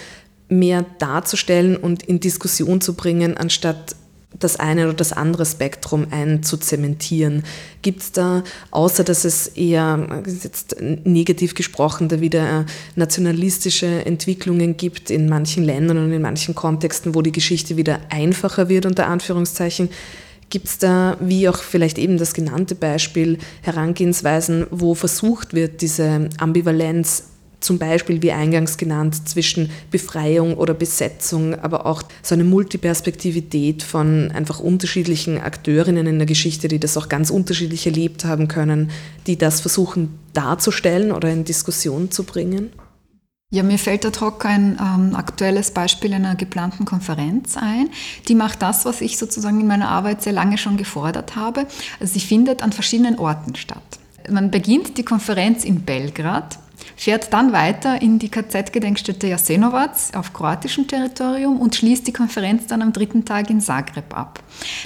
mehr 0.48 0.86
darzustellen 0.98 1.76
und 1.76 2.02
in 2.02 2.18
Diskussion 2.18 2.80
zu 2.80 2.94
bringen, 2.94 3.36
anstatt 3.36 3.94
das 4.38 4.58
eine 4.58 4.84
oder 4.84 4.94
das 4.94 5.12
andere 5.12 5.46
Spektrum 5.46 6.06
einzuzementieren. 6.10 7.44
Gibt 7.82 8.02
es 8.02 8.12
da, 8.12 8.42
außer 8.70 9.04
dass 9.04 9.24
es 9.24 9.48
eher, 9.48 10.22
jetzt 10.26 10.76
negativ 10.80 11.54
gesprochen, 11.54 12.08
da 12.08 12.20
wieder 12.20 12.60
äh, 12.60 12.64
nationalistische 12.96 14.04
Entwicklungen 14.04 14.76
gibt 14.76 15.10
in 15.10 15.28
manchen 15.28 15.64
Ländern 15.64 15.98
und 15.98 16.12
in 16.12 16.22
manchen 16.22 16.54
Kontexten, 16.54 17.14
wo 17.14 17.22
die 17.22 17.32
Geschichte 17.32 17.76
wieder 17.76 18.00
einfacher 18.10 18.68
wird, 18.68 18.86
unter 18.86 19.06
Anführungszeichen, 19.06 19.88
Gibt 20.52 20.66
es 20.66 20.76
da, 20.76 21.16
wie 21.18 21.48
auch 21.48 21.56
vielleicht 21.56 21.96
eben 21.96 22.18
das 22.18 22.34
genannte 22.34 22.74
Beispiel, 22.74 23.38
Herangehensweisen, 23.62 24.66
wo 24.70 24.94
versucht 24.94 25.54
wird, 25.54 25.80
diese 25.80 26.28
Ambivalenz 26.36 27.24
zum 27.62 27.78
Beispiel, 27.78 28.22
wie 28.22 28.32
eingangs 28.32 28.76
genannt, 28.76 29.28
zwischen 29.28 29.70
Befreiung 29.90 30.56
oder 30.56 30.74
Besetzung, 30.74 31.58
aber 31.60 31.86
auch 31.86 32.02
so 32.22 32.34
eine 32.34 32.44
Multiperspektivität 32.44 33.82
von 33.82 34.30
einfach 34.32 34.60
unterschiedlichen 34.60 35.38
Akteurinnen 35.40 36.06
in 36.06 36.18
der 36.18 36.26
Geschichte, 36.26 36.68
die 36.68 36.80
das 36.80 36.96
auch 36.96 37.08
ganz 37.08 37.30
unterschiedlich 37.30 37.86
erlebt 37.86 38.24
haben 38.24 38.48
können, 38.48 38.90
die 39.26 39.38
das 39.38 39.60
versuchen 39.60 40.18
darzustellen 40.32 41.12
oder 41.12 41.30
in 41.30 41.44
Diskussion 41.44 42.10
zu 42.10 42.24
bringen? 42.24 42.70
Ja, 43.54 43.62
mir 43.62 43.78
fällt 43.78 44.06
ad 44.06 44.18
hoc 44.20 44.46
ein 44.46 44.78
ähm, 44.80 45.14
aktuelles 45.14 45.72
Beispiel 45.72 46.14
einer 46.14 46.36
geplanten 46.36 46.86
Konferenz 46.86 47.58
ein. 47.58 47.90
Die 48.26 48.34
macht 48.34 48.62
das, 48.62 48.86
was 48.86 49.02
ich 49.02 49.18
sozusagen 49.18 49.60
in 49.60 49.66
meiner 49.66 49.90
Arbeit 49.90 50.22
sehr 50.22 50.32
lange 50.32 50.56
schon 50.56 50.78
gefordert 50.78 51.36
habe. 51.36 51.66
Sie 52.00 52.20
findet 52.20 52.62
an 52.62 52.72
verschiedenen 52.72 53.18
Orten 53.18 53.54
statt. 53.54 53.82
Man 54.30 54.50
beginnt 54.50 54.96
die 54.96 55.04
Konferenz 55.04 55.64
in 55.64 55.82
Belgrad 55.82 56.58
fährt 56.96 57.32
dann 57.32 57.52
weiter 57.52 58.00
in 58.00 58.18
die 58.18 58.28
KZ-Gedenkstätte 58.28 59.26
Jasenovac 59.26 59.96
auf 60.14 60.32
kroatischem 60.32 60.88
Territorium 60.88 61.60
und 61.60 61.74
schließt 61.74 62.06
die 62.06 62.12
Konferenz 62.12 62.66
dann 62.66 62.82
am 62.82 62.92
dritten 62.92 63.24
Tag 63.24 63.50
in 63.50 63.60
Zagreb 63.60 64.16
ab. 64.16 64.42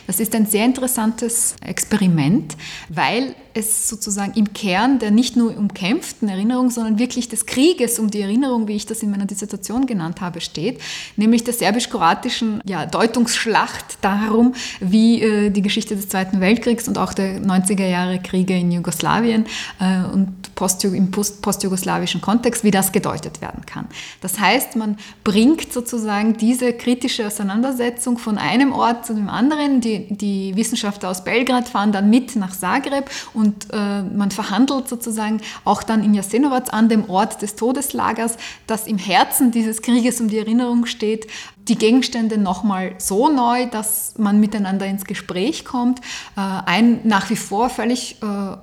Das 0.07 0.21
ist 0.21 0.35
ein 0.35 0.47
sehr 0.47 0.65
interessantes 0.65 1.57
Experiment, 1.61 2.57
weil 2.89 3.35
es 3.57 3.89
sozusagen 3.89 4.35
im 4.35 4.53
Kern 4.53 4.99
der 4.99 5.11
nicht 5.11 5.37
nur 5.37 5.57
umkämpften 5.57 6.29
Erinnerung, 6.29 6.71
sondern 6.71 6.99
wirklich 6.99 7.29
des 7.29 7.47
Krieges 7.47 7.99
um 7.99 8.11
die 8.11 8.21
Erinnerung, 8.21 8.69
wie 8.69 8.77
ich 8.77 8.87
das 8.87 9.03
in 9.03 9.11
meiner 9.11 9.27
Dissertation 9.27 9.87
genannt 9.87 10.21
habe, 10.21 10.41
steht, 10.41 10.81
nämlich 11.17 11.45
der 11.45 11.55
serbisch-kroatischen 11.55 12.61
ja, 12.65 12.87
Deutungsschlacht 12.87 13.99
darum, 14.03 14.55
wie 14.81 15.23
äh, 15.23 15.51
die 15.51 15.63
Geschichte 15.63 15.97
des 15.97 16.09
Zweiten 16.09 16.41
Weltkriegs 16.41 16.89
und 16.89 16.99
auch 16.99 17.15
der 17.15 17.41
90er 17.41 17.87
Jahre 17.87 18.21
Kriege 18.21 18.57
in 18.57 18.71
Jugoslawien 18.73 19.47
äh, 19.81 20.05
und 20.13 20.55
post 20.55 20.85
im 20.85 21.11
post 21.11 21.43
postjugoslawischen 21.43 22.21
Kontext, 22.21 22.65
wie 22.65 22.71
das 22.71 22.93
gedeutet 22.93 23.41
werden 23.41 23.65
kann. 23.67 23.87
Das 24.21 24.39
heißt, 24.39 24.77
man 24.77 24.99
bringt 25.25 25.73
sozusagen 25.73 26.37
diese 26.37 26.73
kritische 26.73 27.27
Auseinandersetzung 27.27 28.19
von 28.19 28.39
einem 28.39 28.73
Ort 28.73 29.07
zu 29.07 29.15
dem 29.15 29.29
anderen. 29.29 29.81
Die, 29.81 30.07
die 30.11 30.57
Wissenschaftler 30.57 31.11
aus 31.11 31.25
Belgrad 31.25 31.69
fahren 31.69 31.93
dann 31.93 32.11
mit 32.11 32.37
nach 32.37 32.57
Zagreb 32.57 33.11
und 33.35 33.46
und 33.47 33.69
äh, 33.73 34.03
man 34.03 34.33
verhandelt 34.33 34.89
sozusagen 34.89 35.41
auch 35.65 35.85
dann 35.85 36.03
in 36.03 36.15
Jasenovac 36.15 36.73
an 36.73 36.89
dem 36.89 37.09
Ort 37.09 37.43
des 37.43 37.55
Todeslagers, 37.55 38.37
das 38.67 38.89
im 38.89 38.99
Herzen 38.99 39.53
dieses 39.53 39.83
Krieges 39.83 40.21
um 40.21 40.29
die 40.29 40.39
Erinnerung 40.39 40.87
steht, 40.87 41.29
die 41.69 41.77
Gegenstände 41.77 42.39
nochmal 42.39 42.97
so 42.99 43.29
neu, 43.29 43.67
dass 43.67 44.15
man 44.19 44.41
miteinander 44.41 44.87
ins 44.87 45.05
Gespräch 45.05 45.65
kommt. 45.65 46.01
Äh, 46.37 46.41
ein 46.41 47.01
nach 47.05 47.31
wie 47.31 47.37
vor 47.37 47.71
völlig 47.71 48.21
äh, 48.21 48.57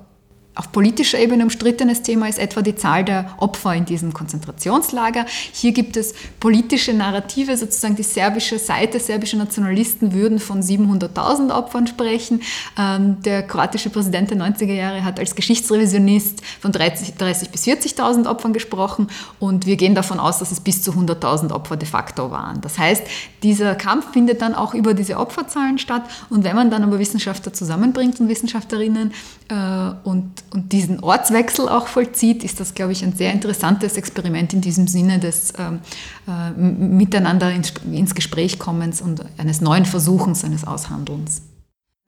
auf 0.54 0.70
politischer 0.70 1.18
Ebene 1.18 1.42
umstrittenes 1.42 2.02
Thema 2.02 2.28
ist 2.28 2.38
etwa 2.38 2.62
die 2.62 2.76
Zahl 2.76 3.04
der 3.04 3.34
Opfer 3.38 3.74
in 3.74 3.86
diesem 3.86 4.12
Konzentrationslager. 4.12 5.26
Hier 5.52 5.72
gibt 5.72 5.96
es 5.96 6.14
politische 6.38 6.94
Narrative, 6.94 7.56
sozusagen 7.56 7.96
die 7.96 8.04
serbische 8.04 8.60
Seite, 8.60 9.00
serbische 9.00 9.36
Nationalisten 9.36 10.12
würden 10.12 10.38
von 10.38 10.62
700.000 10.62 11.52
Opfern 11.52 11.88
sprechen. 11.88 12.40
Ähm, 12.78 13.20
der 13.22 13.42
kroatische 13.42 13.90
Präsident 13.90 14.30
der 14.30 14.38
90er 14.38 14.72
Jahre 14.72 15.02
hat 15.02 15.18
als 15.18 15.34
Geschichtsrevisionist 15.34 16.40
von 16.60 16.70
30, 16.70 17.14
30 17.14 17.50
bis 17.50 17.64
40.000 17.64 18.28
Opfern 18.28 18.52
gesprochen 18.52 19.08
und 19.40 19.66
wir 19.66 19.74
gehen 19.74 19.96
davon 19.96 20.20
aus, 20.20 20.38
dass 20.38 20.52
es 20.52 20.60
bis 20.60 20.82
zu 20.82 20.92
100.000 20.92 21.50
Opfer 21.50 21.76
de 21.76 21.88
facto 21.88 22.30
waren. 22.30 22.60
Das 22.60 22.78
heißt, 22.78 23.02
dieser 23.42 23.74
Kampf 23.74 24.12
findet 24.12 24.40
dann 24.40 24.54
auch 24.54 24.72
über 24.72 24.94
diese 24.94 25.16
Opferzahlen 25.16 25.78
statt 25.78 26.04
und 26.30 26.44
wenn 26.44 26.54
man 26.54 26.70
dann 26.70 26.84
aber 26.84 27.00
Wissenschaftler 27.00 27.52
zusammenbringt 27.52 28.20
und 28.20 28.28
Wissenschaftlerinnen 28.28 29.12
äh, 29.48 29.90
und 30.04 30.43
und 30.54 30.72
diesen 30.72 31.00
Ortswechsel 31.00 31.68
auch 31.68 31.88
vollzieht, 31.88 32.44
ist 32.44 32.60
das, 32.60 32.74
glaube 32.74 32.92
ich, 32.92 33.02
ein 33.02 33.12
sehr 33.12 33.32
interessantes 33.32 33.96
Experiment 33.96 34.52
in 34.52 34.60
diesem 34.60 34.86
Sinne 34.86 35.18
des 35.18 35.52
ähm, 35.58 35.80
äh, 36.28 36.52
Miteinander 36.52 37.52
ins, 37.52 37.72
ins 37.90 38.14
Gespräch 38.14 38.60
kommens 38.60 39.02
und 39.02 39.24
eines 39.36 39.60
neuen 39.60 39.84
Versuchens, 39.84 40.44
eines 40.44 40.64
Aushandelns. 40.64 41.42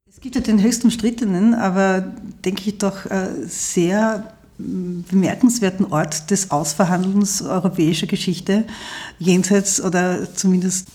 Es 0.09 0.21
gibt 0.21 0.37
ja 0.37 0.41
den 0.41 0.63
höchst 0.63 0.85
umstrittenen, 0.85 1.55
aber 1.55 2.01
denke 2.45 2.63
ich 2.71 2.79
doch 2.79 3.05
äh, 3.07 3.31
sehr 3.47 4.33
bemerkenswerten 4.59 5.93
Ort 5.93 6.31
des 6.31 6.51
Ausverhandelns 6.51 7.43
europäischer 7.43 8.07
Geschichte, 8.07 8.65
jenseits 9.19 9.83
oder 9.83 10.33
zumindest 10.35 10.89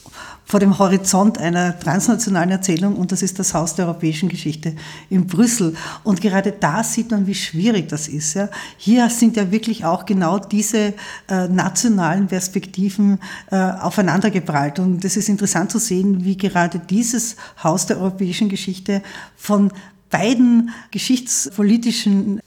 vor 0.45 0.59
dem 0.59 0.77
Horizont 0.77 1.37
einer 1.37 1.79
transnationalen 1.79 2.51
Erzählung 2.51 2.95
und 2.97 3.11
das 3.11 3.21
ist 3.21 3.39
das 3.39 3.53
Haus 3.53 3.75
der 3.75 3.85
europäischen 3.85 4.27
Geschichte 4.27 4.75
in 5.09 5.25
Brüssel. 5.25 5.75
Und 6.03 6.19
gerade 6.19 6.51
da 6.51 6.83
sieht 6.83 7.11
man, 7.11 7.25
wie 7.25 7.35
schwierig 7.35 7.87
das 7.87 8.07
ist. 8.07 8.33
Ja. 8.33 8.49
Hier 8.77 9.09
sind 9.09 9.37
ja 9.37 9.49
wirklich 9.49 9.85
auch 9.85 10.05
genau 10.05 10.39
diese 10.39 10.93
äh, 11.29 11.47
nationalen 11.47 12.27
Perspektiven 12.27 13.19
äh, 13.49 13.55
aufeinandergeprallt. 13.55 14.79
Und 14.79 15.05
es 15.05 15.15
ist 15.15 15.29
interessant 15.29 15.71
zu 15.71 15.79
sehen, 15.79 16.25
wie 16.25 16.35
gerade 16.35 16.79
dieses 16.79 17.37
Haus 17.63 17.85
der 17.85 17.99
europäischen 17.99 18.49
Geschichte 18.49 19.01
von 19.37 19.71
beiden 20.11 20.71
geschichtspolitischen, 20.91 22.41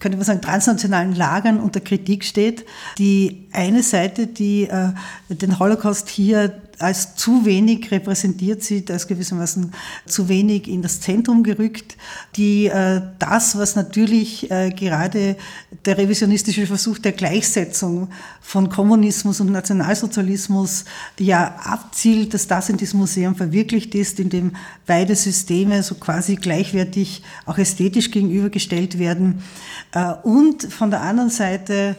könnte 0.00 0.16
man 0.16 0.24
sagen, 0.24 0.40
transnationalen 0.40 1.14
Lagern 1.14 1.60
unter 1.60 1.80
Kritik 1.80 2.24
steht. 2.24 2.64
Die 2.98 3.48
eine 3.52 3.82
Seite, 3.82 4.26
die 4.26 4.64
äh, 4.64 4.92
den 5.28 5.58
Holocaust 5.58 6.08
hier 6.08 6.60
als 6.82 7.14
zu 7.14 7.44
wenig 7.44 7.90
repräsentiert 7.90 8.62
sieht, 8.62 8.90
als 8.90 9.06
gewissermaßen 9.06 9.72
zu 10.06 10.28
wenig 10.28 10.68
in 10.68 10.82
das 10.82 11.00
Zentrum 11.00 11.42
gerückt, 11.42 11.96
die 12.36 12.66
äh, 12.66 13.00
das, 13.18 13.56
was 13.56 13.76
natürlich 13.76 14.50
äh, 14.50 14.70
gerade 14.70 15.36
der 15.84 15.98
revisionistische 15.98 16.66
Versuch 16.66 16.98
der 16.98 17.12
Gleichsetzung 17.12 18.08
von 18.40 18.68
Kommunismus 18.68 19.40
und 19.40 19.52
Nationalsozialismus 19.52 20.84
ja 21.18 21.54
abzielt, 21.62 22.34
dass 22.34 22.48
das 22.48 22.68
in 22.68 22.76
diesem 22.76 23.00
Museum 23.00 23.36
verwirklicht 23.36 23.94
ist, 23.94 24.18
in 24.18 24.28
dem 24.28 24.52
beide 24.86 25.14
Systeme 25.14 25.82
so 25.82 25.94
quasi 25.94 26.36
gleichwertig 26.36 27.22
auch 27.46 27.58
ästhetisch 27.58 28.10
gegenübergestellt 28.10 28.98
werden. 28.98 29.42
Äh, 29.92 30.12
und 30.24 30.64
von 30.64 30.90
der 30.90 31.02
anderen 31.02 31.30
Seite, 31.30 31.96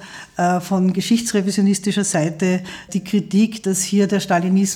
von 0.61 0.93
geschichtsrevisionistischer 0.93 2.03
Seite, 2.03 2.63
die 2.91 3.03
Kritik, 3.03 3.61
dass 3.61 3.83
hier 3.83 4.07
der 4.07 4.19
Stalinismus 4.19 4.72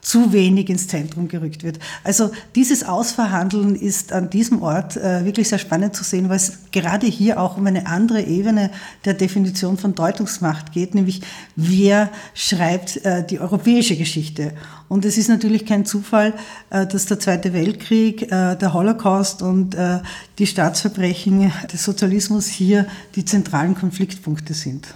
zu 0.00 0.32
wenig 0.32 0.70
ins 0.70 0.88
Zentrum 0.88 1.28
gerückt 1.28 1.62
wird. 1.62 1.78
Also 2.04 2.30
dieses 2.54 2.84
Ausverhandeln 2.84 3.74
ist 3.74 4.12
an 4.12 4.30
diesem 4.30 4.62
Ort 4.62 4.96
äh, 4.96 5.24
wirklich 5.24 5.48
sehr 5.48 5.58
spannend 5.58 5.94
zu 5.94 6.04
sehen, 6.04 6.28
weil 6.28 6.36
es 6.36 6.58
gerade 6.72 7.06
hier 7.06 7.40
auch 7.40 7.56
um 7.56 7.66
eine 7.66 7.86
andere 7.86 8.22
Ebene 8.22 8.70
der 9.04 9.14
Definition 9.14 9.76
von 9.76 9.94
Deutungsmacht 9.94 10.72
geht, 10.72 10.94
nämlich 10.94 11.22
wer 11.56 12.10
schreibt 12.34 13.04
äh, 13.04 13.26
die 13.26 13.40
europäische 13.40 13.96
Geschichte. 13.96 14.52
Und 14.88 15.04
es 15.04 15.18
ist 15.18 15.28
natürlich 15.28 15.66
kein 15.66 15.84
Zufall, 15.84 16.34
äh, 16.70 16.86
dass 16.86 17.06
der 17.06 17.20
Zweite 17.20 17.52
Weltkrieg, 17.52 18.22
äh, 18.22 18.56
der 18.56 18.72
Holocaust 18.72 19.42
und 19.42 19.74
äh, 19.74 19.98
die 20.38 20.46
Staatsverbrechen 20.46 21.52
des 21.72 21.84
Sozialismus 21.84 22.46
hier 22.46 22.86
die 23.14 23.24
zentralen 23.24 23.74
Konfliktpunkte 23.74 24.54
sind. 24.54 24.86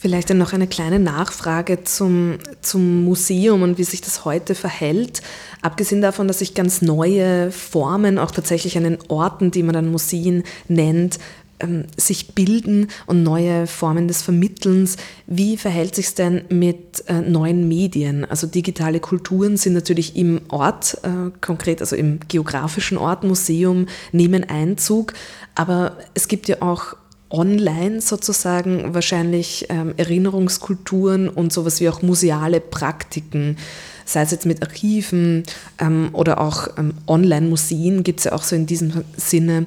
Vielleicht 0.00 0.30
dann 0.30 0.38
noch 0.38 0.54
eine 0.54 0.66
kleine 0.66 0.98
Nachfrage 0.98 1.84
zum, 1.84 2.38
zum 2.62 3.04
Museum 3.04 3.60
und 3.60 3.76
wie 3.76 3.84
sich 3.84 4.00
das 4.00 4.24
heute 4.24 4.54
verhält. 4.54 5.20
Abgesehen 5.60 6.00
davon, 6.00 6.26
dass 6.26 6.38
sich 6.38 6.54
ganz 6.54 6.80
neue 6.80 7.52
Formen 7.52 8.18
auch 8.18 8.30
tatsächlich 8.30 8.78
an 8.78 8.84
den 8.84 8.98
Orten, 9.08 9.50
die 9.50 9.62
man 9.62 9.74
dann 9.74 9.90
Museen 9.90 10.44
nennt, 10.68 11.18
ähm, 11.58 11.84
sich 11.98 12.28
bilden 12.28 12.88
und 13.04 13.22
neue 13.22 13.66
Formen 13.66 14.08
des 14.08 14.22
Vermittelns. 14.22 14.96
Wie 15.26 15.58
verhält 15.58 15.94
sich 15.94 16.06
es 16.06 16.14
denn 16.14 16.44
mit 16.48 17.04
äh, 17.06 17.20
neuen 17.20 17.68
Medien? 17.68 18.24
Also 18.24 18.46
digitale 18.46 19.00
Kulturen 19.00 19.58
sind 19.58 19.74
natürlich 19.74 20.16
im 20.16 20.40
Ort, 20.48 20.96
äh, 21.02 21.30
konkret 21.42 21.82
also 21.82 21.94
im 21.94 22.20
geografischen 22.26 22.96
Ort, 22.96 23.22
Museum, 23.22 23.84
nehmen 24.12 24.48
Einzug. 24.48 25.12
Aber 25.54 25.98
es 26.14 26.26
gibt 26.26 26.48
ja 26.48 26.62
auch 26.62 26.96
online 27.30 28.00
sozusagen 28.00 28.92
wahrscheinlich 28.94 29.66
ähm, 29.68 29.94
Erinnerungskulturen 29.96 31.28
und 31.28 31.52
sowas 31.52 31.80
wie 31.80 31.88
auch 31.88 32.02
museale 32.02 32.60
Praktiken, 32.60 33.56
sei 34.04 34.22
es 34.22 34.32
jetzt 34.32 34.46
mit 34.46 34.62
Archiven 34.62 35.44
ähm, 35.78 36.10
oder 36.12 36.40
auch 36.40 36.68
ähm, 36.76 36.94
Online-Museen 37.06 38.02
gibt 38.02 38.20
es 38.20 38.24
ja 38.24 38.32
auch 38.32 38.42
so 38.42 38.56
in 38.56 38.66
diesem 38.66 39.04
Sinne. 39.16 39.66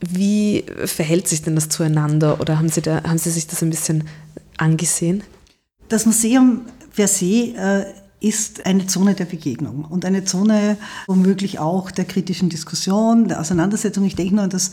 Wie 0.00 0.64
verhält 0.84 1.28
sich 1.28 1.42
denn 1.42 1.54
das 1.54 1.68
zueinander 1.68 2.40
oder 2.40 2.58
haben 2.58 2.68
Sie, 2.68 2.82
da, 2.82 3.02
haben 3.04 3.18
Sie 3.18 3.30
sich 3.30 3.46
das 3.46 3.62
ein 3.62 3.70
bisschen 3.70 4.04
angesehen? 4.56 5.22
Das 5.88 6.06
Museum 6.06 6.62
per 6.94 7.08
se 7.08 7.54
äh, 7.56 7.84
ist 8.20 8.64
eine 8.64 8.86
Zone 8.86 9.14
der 9.14 9.26
Begegnung 9.26 9.84
und 9.84 10.04
eine 10.04 10.24
Zone 10.24 10.78
womöglich 11.06 11.58
auch 11.58 11.90
der 11.90 12.06
kritischen 12.06 12.48
Diskussion, 12.48 13.28
der 13.28 13.40
Auseinandersetzung. 13.40 14.04
Ich 14.04 14.16
denke 14.16 14.34
nur 14.34 14.44
an 14.44 14.50
das 14.50 14.72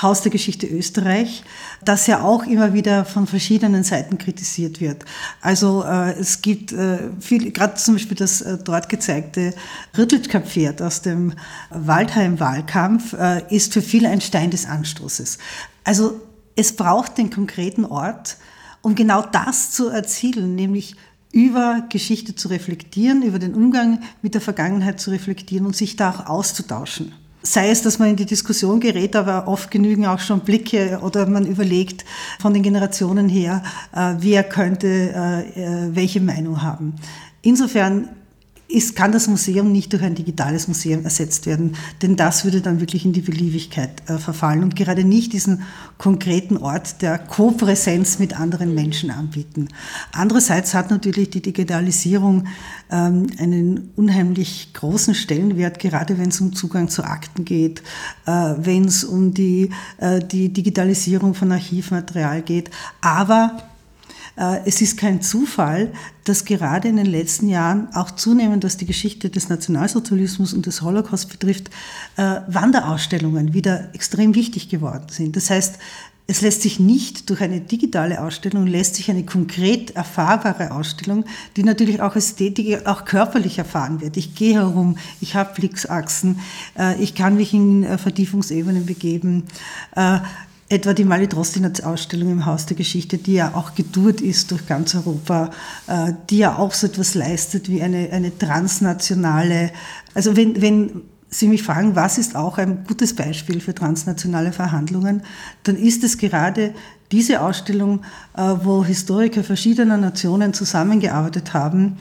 Haus 0.00 0.22
der 0.22 0.32
Geschichte 0.32 0.66
Österreich, 0.66 1.44
das 1.84 2.06
ja 2.06 2.22
auch 2.22 2.44
immer 2.44 2.74
wieder 2.74 3.04
von 3.04 3.26
verschiedenen 3.26 3.84
Seiten 3.84 4.18
kritisiert 4.18 4.80
wird. 4.80 5.04
Also 5.40 5.84
äh, 5.84 6.12
es 6.18 6.42
gibt 6.42 6.72
äh, 6.72 6.98
viel, 7.20 7.52
gerade 7.52 7.74
zum 7.74 7.94
Beispiel 7.94 8.16
das 8.16 8.40
äh, 8.40 8.58
dort 8.62 8.88
gezeigte 8.88 9.54
Rüttelka-Pferd 9.96 10.82
aus 10.82 11.02
dem 11.02 11.34
Waldheim-Wahlkampf 11.70 13.12
äh, 13.12 13.42
ist 13.54 13.72
für 13.72 13.82
viele 13.82 14.08
ein 14.08 14.20
Stein 14.20 14.50
des 14.50 14.66
Anstoßes. 14.66 15.38
Also 15.84 16.20
es 16.56 16.74
braucht 16.74 17.18
den 17.18 17.30
konkreten 17.30 17.84
Ort, 17.84 18.36
um 18.82 18.94
genau 18.94 19.22
das 19.22 19.70
zu 19.70 19.88
erzielen, 19.88 20.54
nämlich 20.54 20.96
über 21.32 21.84
Geschichte 21.88 22.34
zu 22.34 22.48
reflektieren, 22.48 23.22
über 23.22 23.38
den 23.38 23.54
Umgang 23.54 24.02
mit 24.22 24.34
der 24.34 24.40
Vergangenheit 24.40 25.00
zu 25.00 25.10
reflektieren 25.10 25.66
und 25.66 25.74
sich 25.74 25.96
da 25.96 26.10
auch 26.10 26.26
auszutauschen. 26.26 27.12
Sei 27.46 27.68
es, 27.68 27.82
dass 27.82 27.98
man 27.98 28.08
in 28.08 28.16
die 28.16 28.24
Diskussion 28.24 28.80
gerät, 28.80 29.14
aber 29.14 29.46
oft 29.48 29.70
genügen 29.70 30.06
auch 30.06 30.18
schon 30.18 30.40
Blicke 30.40 31.00
oder 31.02 31.26
man 31.26 31.44
überlegt 31.46 32.06
von 32.40 32.54
den 32.54 32.62
Generationen 32.62 33.28
her, 33.28 33.62
äh, 33.94 34.14
wer 34.18 34.44
könnte 34.44 34.86
äh, 34.86 35.40
äh, 35.62 35.94
welche 35.94 36.22
Meinung 36.22 36.62
haben. 36.62 36.94
Insofern 37.42 38.08
ist, 38.74 38.96
kann 38.96 39.12
das 39.12 39.28
Museum 39.28 39.70
nicht 39.72 39.92
durch 39.92 40.02
ein 40.02 40.14
digitales 40.14 40.68
Museum 40.68 41.04
ersetzt 41.04 41.46
werden, 41.46 41.76
denn 42.02 42.16
das 42.16 42.44
würde 42.44 42.60
dann 42.60 42.80
wirklich 42.80 43.04
in 43.04 43.12
die 43.12 43.20
Beliebigkeit 43.20 44.08
äh, 44.08 44.18
verfallen 44.18 44.62
und 44.62 44.76
gerade 44.76 45.04
nicht 45.04 45.32
diesen 45.32 45.62
konkreten 45.98 46.56
Ort 46.56 47.00
der 47.00 47.18
Kopräsenz 47.18 48.18
mit 48.18 48.38
anderen 48.38 48.74
Menschen 48.74 49.10
anbieten. 49.10 49.68
Andererseits 50.12 50.74
hat 50.74 50.90
natürlich 50.90 51.30
die 51.30 51.42
Digitalisierung 51.42 52.48
ähm, 52.90 53.28
einen 53.38 53.90
unheimlich 53.96 54.72
großen 54.74 55.14
Stellenwert, 55.14 55.78
gerade 55.78 56.18
wenn 56.18 56.28
es 56.28 56.40
um 56.40 56.52
Zugang 56.52 56.88
zu 56.88 57.04
Akten 57.04 57.44
geht, 57.44 57.80
äh, 58.26 58.54
wenn 58.58 58.86
es 58.86 59.04
um 59.04 59.32
die, 59.32 59.70
äh, 59.98 60.20
die 60.20 60.52
Digitalisierung 60.52 61.34
von 61.34 61.52
Archivmaterial 61.52 62.42
geht, 62.42 62.70
aber 63.00 63.56
es 64.36 64.80
ist 64.80 64.96
kein 64.96 65.22
Zufall, 65.22 65.92
dass 66.24 66.44
gerade 66.44 66.88
in 66.88 66.96
den 66.96 67.06
letzten 67.06 67.48
Jahren 67.48 67.94
auch 67.94 68.10
zunehmend, 68.10 68.64
was 68.64 68.76
die 68.76 68.86
Geschichte 68.86 69.30
des 69.30 69.48
Nationalsozialismus 69.48 70.52
und 70.52 70.66
des 70.66 70.82
Holocaust 70.82 71.28
betrifft, 71.28 71.70
äh, 72.16 72.40
Wanderausstellungen 72.48 73.54
wieder 73.54 73.94
extrem 73.94 74.34
wichtig 74.34 74.68
geworden 74.68 75.06
sind. 75.10 75.36
Das 75.36 75.50
heißt, 75.50 75.78
es 76.26 76.40
lässt 76.40 76.62
sich 76.62 76.80
nicht 76.80 77.28
durch 77.28 77.42
eine 77.42 77.60
digitale 77.60 78.22
Ausstellung, 78.22 78.66
lässt 78.66 78.94
sich 78.94 79.10
eine 79.10 79.26
konkret 79.26 79.90
erfahrbare 79.90 80.70
Ausstellung, 80.70 81.26
die 81.56 81.62
natürlich 81.62 82.00
auch 82.00 82.16
Ästhetik, 82.16 82.86
auch 82.86 83.04
körperlich 83.04 83.58
erfahren 83.58 84.00
wird. 84.00 84.16
Ich 84.16 84.34
gehe 84.34 84.54
herum, 84.54 84.96
ich 85.20 85.34
habe 85.34 85.54
Blicksachsen, 85.54 86.40
äh, 86.78 87.00
ich 87.00 87.14
kann 87.14 87.36
mich 87.36 87.52
in 87.52 87.98
Vertiefungsebenen 87.98 88.86
begeben 88.86 89.44
etwa 90.74 90.92
die 90.92 91.04
Mali 91.04 91.28
Drostinac-Ausstellung 91.28 92.30
im 92.30 92.46
Haus 92.46 92.66
der 92.66 92.76
Geschichte, 92.76 93.16
die 93.16 93.34
ja 93.34 93.54
auch 93.54 93.74
getourt 93.74 94.20
ist 94.20 94.50
durch 94.50 94.66
ganz 94.66 94.94
Europa, 94.94 95.50
äh, 95.86 96.12
die 96.28 96.38
ja 96.38 96.58
auch 96.58 96.72
so 96.72 96.88
etwas 96.88 97.14
leistet 97.14 97.68
wie 97.68 97.80
eine, 97.80 98.10
eine 98.10 98.36
transnationale, 98.36 99.70
also 100.14 100.36
wenn, 100.36 100.60
wenn 100.60 101.02
Sie 101.30 101.48
mich 101.48 101.64
fragen, 101.64 101.96
was 101.96 102.18
ist 102.18 102.36
auch 102.36 102.58
ein 102.58 102.84
gutes 102.86 103.14
Beispiel 103.14 103.60
für 103.60 103.74
transnationale 103.74 104.52
Verhandlungen, 104.52 105.22
dann 105.64 105.76
ist 105.76 106.04
es 106.04 106.18
gerade 106.18 106.74
diese 107.10 107.40
Ausstellung, 107.40 108.02
äh, 108.36 108.42
wo 108.62 108.84
Historiker 108.84 109.42
verschiedener 109.42 109.96
Nationen 109.96 110.54
zusammengearbeitet 110.54 111.54
haben, 111.54 111.96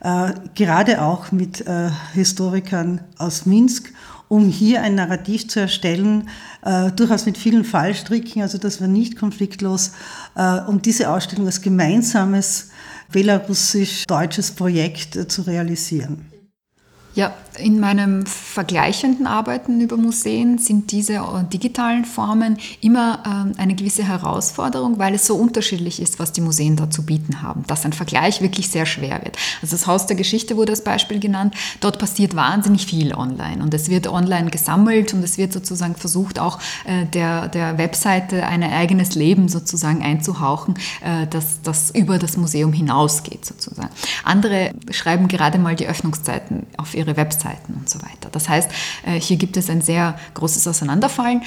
äh, 0.00 0.32
gerade 0.54 1.02
auch 1.02 1.30
mit 1.30 1.64
Historikern 2.12 3.00
aus 3.18 3.46
Minsk 3.46 3.92
um 4.32 4.48
hier 4.48 4.80
ein 4.80 4.94
Narrativ 4.94 5.46
zu 5.48 5.60
erstellen, 5.60 6.30
äh, 6.62 6.90
durchaus 6.92 7.26
mit 7.26 7.36
vielen 7.36 7.64
Fallstricken, 7.64 8.40
also 8.40 8.56
das 8.56 8.80
war 8.80 8.88
nicht 8.88 9.18
konfliktlos, 9.18 9.92
äh, 10.34 10.60
um 10.60 10.80
diese 10.80 11.10
Ausstellung 11.10 11.44
als 11.44 11.60
gemeinsames 11.60 12.70
belarussisch-deutsches 13.12 14.52
Projekt 14.52 15.16
äh, 15.16 15.28
zu 15.28 15.42
realisieren. 15.42 16.31
Ja, 17.14 17.34
in 17.58 17.78
meinem 17.80 18.24
vergleichenden 18.24 19.26
Arbeiten 19.26 19.82
über 19.82 19.98
Museen 19.98 20.56
sind 20.56 20.90
diese 20.92 21.16
äh, 21.16 21.44
digitalen 21.52 22.06
Formen 22.06 22.56
immer 22.80 23.22
ähm, 23.26 23.52
eine 23.58 23.74
gewisse 23.74 24.02
Herausforderung, 24.04 24.98
weil 24.98 25.14
es 25.14 25.26
so 25.26 25.36
unterschiedlich 25.36 26.00
ist, 26.00 26.18
was 26.18 26.32
die 26.32 26.40
Museen 26.40 26.76
da 26.76 26.88
zu 26.88 27.04
bieten 27.04 27.42
haben, 27.42 27.64
dass 27.66 27.84
ein 27.84 27.92
Vergleich 27.92 28.40
wirklich 28.40 28.70
sehr 28.70 28.86
schwer 28.86 29.20
wird. 29.22 29.36
Also 29.60 29.76
das 29.76 29.86
Haus 29.86 30.06
der 30.06 30.16
Geschichte 30.16 30.56
wurde 30.56 30.72
als 30.72 30.82
Beispiel 30.82 31.20
genannt. 31.20 31.54
Dort 31.80 31.98
passiert 31.98 32.34
wahnsinnig 32.34 32.86
viel 32.86 33.14
online 33.14 33.62
und 33.62 33.74
es 33.74 33.90
wird 33.90 34.06
online 34.06 34.50
gesammelt 34.50 35.12
und 35.12 35.22
es 35.22 35.36
wird 35.36 35.52
sozusagen 35.52 35.94
versucht, 35.94 36.38
auch 36.38 36.58
äh, 36.86 37.04
der, 37.04 37.48
der 37.48 37.76
Webseite 37.76 38.46
ein 38.46 38.62
eigenes 38.62 39.14
Leben 39.14 39.48
sozusagen 39.48 40.02
einzuhauchen, 40.02 40.76
äh, 41.04 41.26
das, 41.26 41.60
das 41.62 41.90
über 41.90 42.18
das 42.18 42.38
Museum 42.38 42.72
hinausgeht 42.72 43.44
sozusagen. 43.44 43.90
Andere 44.24 44.72
schreiben 44.90 45.28
gerade 45.28 45.58
mal 45.58 45.76
die 45.76 45.86
Öffnungszeiten 45.86 46.66
auf 46.78 46.94
ihre 47.02 47.16
Webseiten 47.16 47.74
und 47.74 47.88
so 47.88 48.00
weiter. 48.00 48.28
Das 48.30 48.48
heißt, 48.48 48.70
äh, 49.04 49.20
hier 49.20 49.36
gibt 49.36 49.56
es 49.56 49.68
ein 49.68 49.82
sehr 49.82 50.18
großes 50.34 50.66
Auseinanderfallen. 50.66 51.42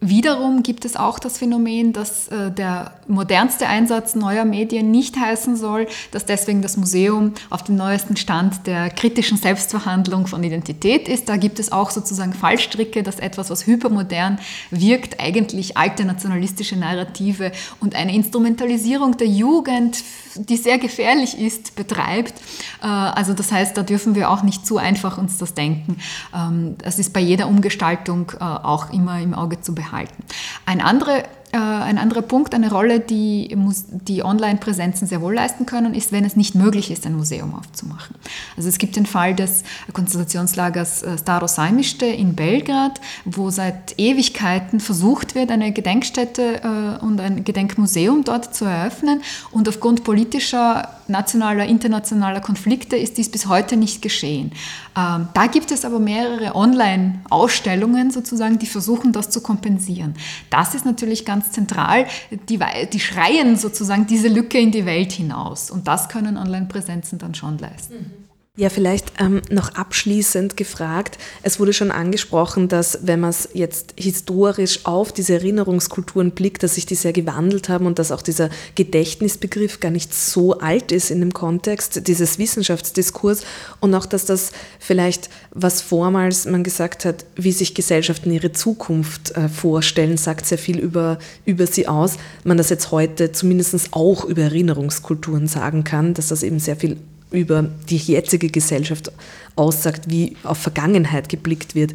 Wiederum 0.00 0.62
gibt 0.62 0.84
es 0.84 0.94
auch 0.94 1.18
das 1.18 1.38
Phänomen, 1.38 1.94
dass 1.94 2.28
äh, 2.28 2.50
der 2.50 2.92
modernste 3.08 3.66
Einsatz 3.66 4.14
neuer 4.14 4.44
Medien 4.44 4.90
nicht 4.90 5.16
heißen 5.16 5.56
soll, 5.56 5.86
dass 6.10 6.26
deswegen 6.26 6.60
das 6.60 6.76
Museum 6.76 7.32
auf 7.48 7.64
dem 7.64 7.76
neuesten 7.76 8.14
Stand 8.16 8.66
der 8.66 8.90
kritischen 8.90 9.38
Selbstverhandlung 9.38 10.26
von 10.26 10.44
Identität 10.44 11.08
ist. 11.08 11.30
Da 11.30 11.38
gibt 11.38 11.58
es 11.58 11.72
auch 11.72 11.90
sozusagen 11.90 12.34
Fallstricke, 12.34 13.02
dass 13.02 13.18
etwas, 13.18 13.48
was 13.48 13.66
hypermodern 13.66 14.38
wirkt, 14.70 15.18
eigentlich 15.18 15.78
alte 15.78 16.04
nationalistische 16.04 16.76
Narrative 16.76 17.50
und 17.80 17.94
eine 17.94 18.14
Instrumentalisierung 18.14 19.16
der 19.16 19.28
Jugend, 19.28 20.04
die 20.38 20.56
sehr 20.56 20.78
gefährlich 20.78 21.38
ist, 21.38 21.74
betreibt. 21.74 22.34
Äh, 22.82 22.86
also 22.86 23.32
das 23.32 23.50
heißt, 23.50 23.76
da 23.76 23.82
dürfen 23.82 24.14
wir 24.14 24.30
auch 24.30 24.42
nicht 24.42 24.66
zu 24.66 24.78
einfach 24.78 25.18
uns 25.18 25.38
das 25.38 25.54
denken. 25.54 25.98
Ähm, 26.34 26.76
das 26.78 26.98
ist 26.98 27.12
bei 27.12 27.20
jeder 27.20 27.48
Umgestaltung 27.48 28.32
äh, 28.38 28.44
auch 28.44 28.92
immer 28.92 29.20
im 29.20 29.34
Auge 29.34 29.60
zu 29.60 29.74
behalten 29.74 29.96
halten. 29.96 30.24
Ein 30.64 30.80
anderer 30.80 31.24
ein 31.60 31.98
anderer 31.98 32.22
Punkt, 32.22 32.54
eine 32.54 32.70
Rolle, 32.70 33.00
die, 33.00 33.56
die 33.90 34.24
Online-Präsenzen 34.24 35.06
sehr 35.06 35.20
wohl 35.20 35.34
leisten 35.34 35.66
können, 35.66 35.94
ist, 35.94 36.12
wenn 36.12 36.24
es 36.24 36.36
nicht 36.36 36.54
möglich 36.54 36.90
ist, 36.90 37.06
ein 37.06 37.16
Museum 37.16 37.54
aufzumachen. 37.54 38.16
Also 38.56 38.68
es 38.68 38.78
gibt 38.78 38.96
den 38.96 39.06
Fall 39.06 39.34
des 39.34 39.62
Konzentrationslagers 39.92 41.02
äh, 41.02 41.18
Staro 41.18 41.46
Sajmište 41.46 42.06
in 42.06 42.34
Belgrad, 42.34 43.00
wo 43.24 43.50
seit 43.50 43.98
Ewigkeiten 43.98 44.80
versucht 44.80 45.34
wird, 45.34 45.50
eine 45.50 45.72
Gedenkstätte 45.72 46.62
äh, 46.62 47.04
und 47.04 47.20
ein 47.20 47.44
Gedenkmuseum 47.44 48.24
dort 48.24 48.54
zu 48.54 48.64
eröffnen. 48.64 49.22
Und 49.50 49.68
aufgrund 49.68 50.04
politischer, 50.04 50.88
nationaler, 51.08 51.66
internationaler 51.66 52.40
Konflikte 52.40 52.96
ist 52.96 53.18
dies 53.18 53.30
bis 53.30 53.46
heute 53.46 53.76
nicht 53.76 54.02
geschehen. 54.02 54.52
Ähm, 54.96 55.28
da 55.34 55.46
gibt 55.46 55.70
es 55.70 55.84
aber 55.84 55.98
mehrere 55.98 56.54
Online-Ausstellungen 56.54 58.10
sozusagen, 58.10 58.58
die 58.58 58.66
versuchen, 58.66 59.12
das 59.12 59.30
zu 59.30 59.42
kompensieren. 59.42 60.14
Das 60.48 60.74
ist 60.74 60.86
natürlich 60.86 61.24
ganz 61.24 61.52
zentral. 61.52 62.06
Die, 62.48 62.58
die 62.92 63.00
schreien 63.00 63.56
sozusagen 63.56 64.06
diese 64.06 64.28
Lücke 64.28 64.58
in 64.58 64.70
die 64.70 64.86
Welt 64.86 65.12
hinaus. 65.12 65.70
Und 65.70 65.86
das 65.86 66.08
können 66.08 66.36
Online-Präsenzen 66.36 67.18
dann 67.18 67.34
schon 67.34 67.58
leisten. 67.58 67.94
Mhm. 67.94 68.25
Ja, 68.58 68.70
vielleicht 68.70 69.12
ähm, 69.20 69.42
noch 69.50 69.74
abschließend 69.74 70.56
gefragt. 70.56 71.18
Es 71.42 71.60
wurde 71.60 71.74
schon 71.74 71.90
angesprochen, 71.90 72.68
dass 72.68 73.00
wenn 73.02 73.20
man 73.20 73.28
es 73.28 73.50
jetzt 73.52 73.92
historisch 73.98 74.86
auf 74.86 75.12
diese 75.12 75.34
Erinnerungskulturen 75.34 76.30
blickt, 76.30 76.62
dass 76.62 76.76
sich 76.76 76.86
die 76.86 76.94
sehr 76.94 77.12
gewandelt 77.12 77.68
haben 77.68 77.84
und 77.84 77.98
dass 77.98 78.12
auch 78.12 78.22
dieser 78.22 78.48
Gedächtnisbegriff 78.74 79.80
gar 79.80 79.90
nicht 79.90 80.14
so 80.14 80.58
alt 80.58 80.90
ist 80.90 81.10
in 81.10 81.20
dem 81.20 81.34
Kontext 81.34 82.08
dieses 82.08 82.38
Wissenschaftsdiskurs 82.38 83.42
und 83.80 83.94
auch, 83.94 84.06
dass 84.06 84.24
das 84.24 84.52
vielleicht, 84.78 85.28
was 85.50 85.82
vormals 85.82 86.46
man 86.46 86.64
gesagt 86.64 87.04
hat, 87.04 87.26
wie 87.34 87.52
sich 87.52 87.74
Gesellschaften 87.74 88.30
ihre 88.30 88.52
Zukunft 88.52 89.32
äh, 89.36 89.50
vorstellen, 89.50 90.16
sagt 90.16 90.46
sehr 90.46 90.56
viel 90.56 90.78
über, 90.78 91.18
über 91.44 91.66
sie 91.66 91.88
aus. 91.88 92.14
Man 92.42 92.56
das 92.56 92.70
jetzt 92.70 92.90
heute 92.90 93.32
zumindest 93.32 93.76
auch 93.90 94.24
über 94.24 94.44
Erinnerungskulturen 94.44 95.46
sagen 95.46 95.84
kann, 95.84 96.14
dass 96.14 96.28
das 96.28 96.42
eben 96.42 96.58
sehr 96.58 96.76
viel 96.76 96.96
über 97.36 97.62
die 97.88 97.96
jetzige 97.96 98.48
Gesellschaft 98.48 99.12
aussagt, 99.54 100.08
wie 100.08 100.36
auf 100.42 100.58
Vergangenheit 100.58 101.28
geblickt 101.28 101.74
wird. 101.74 101.94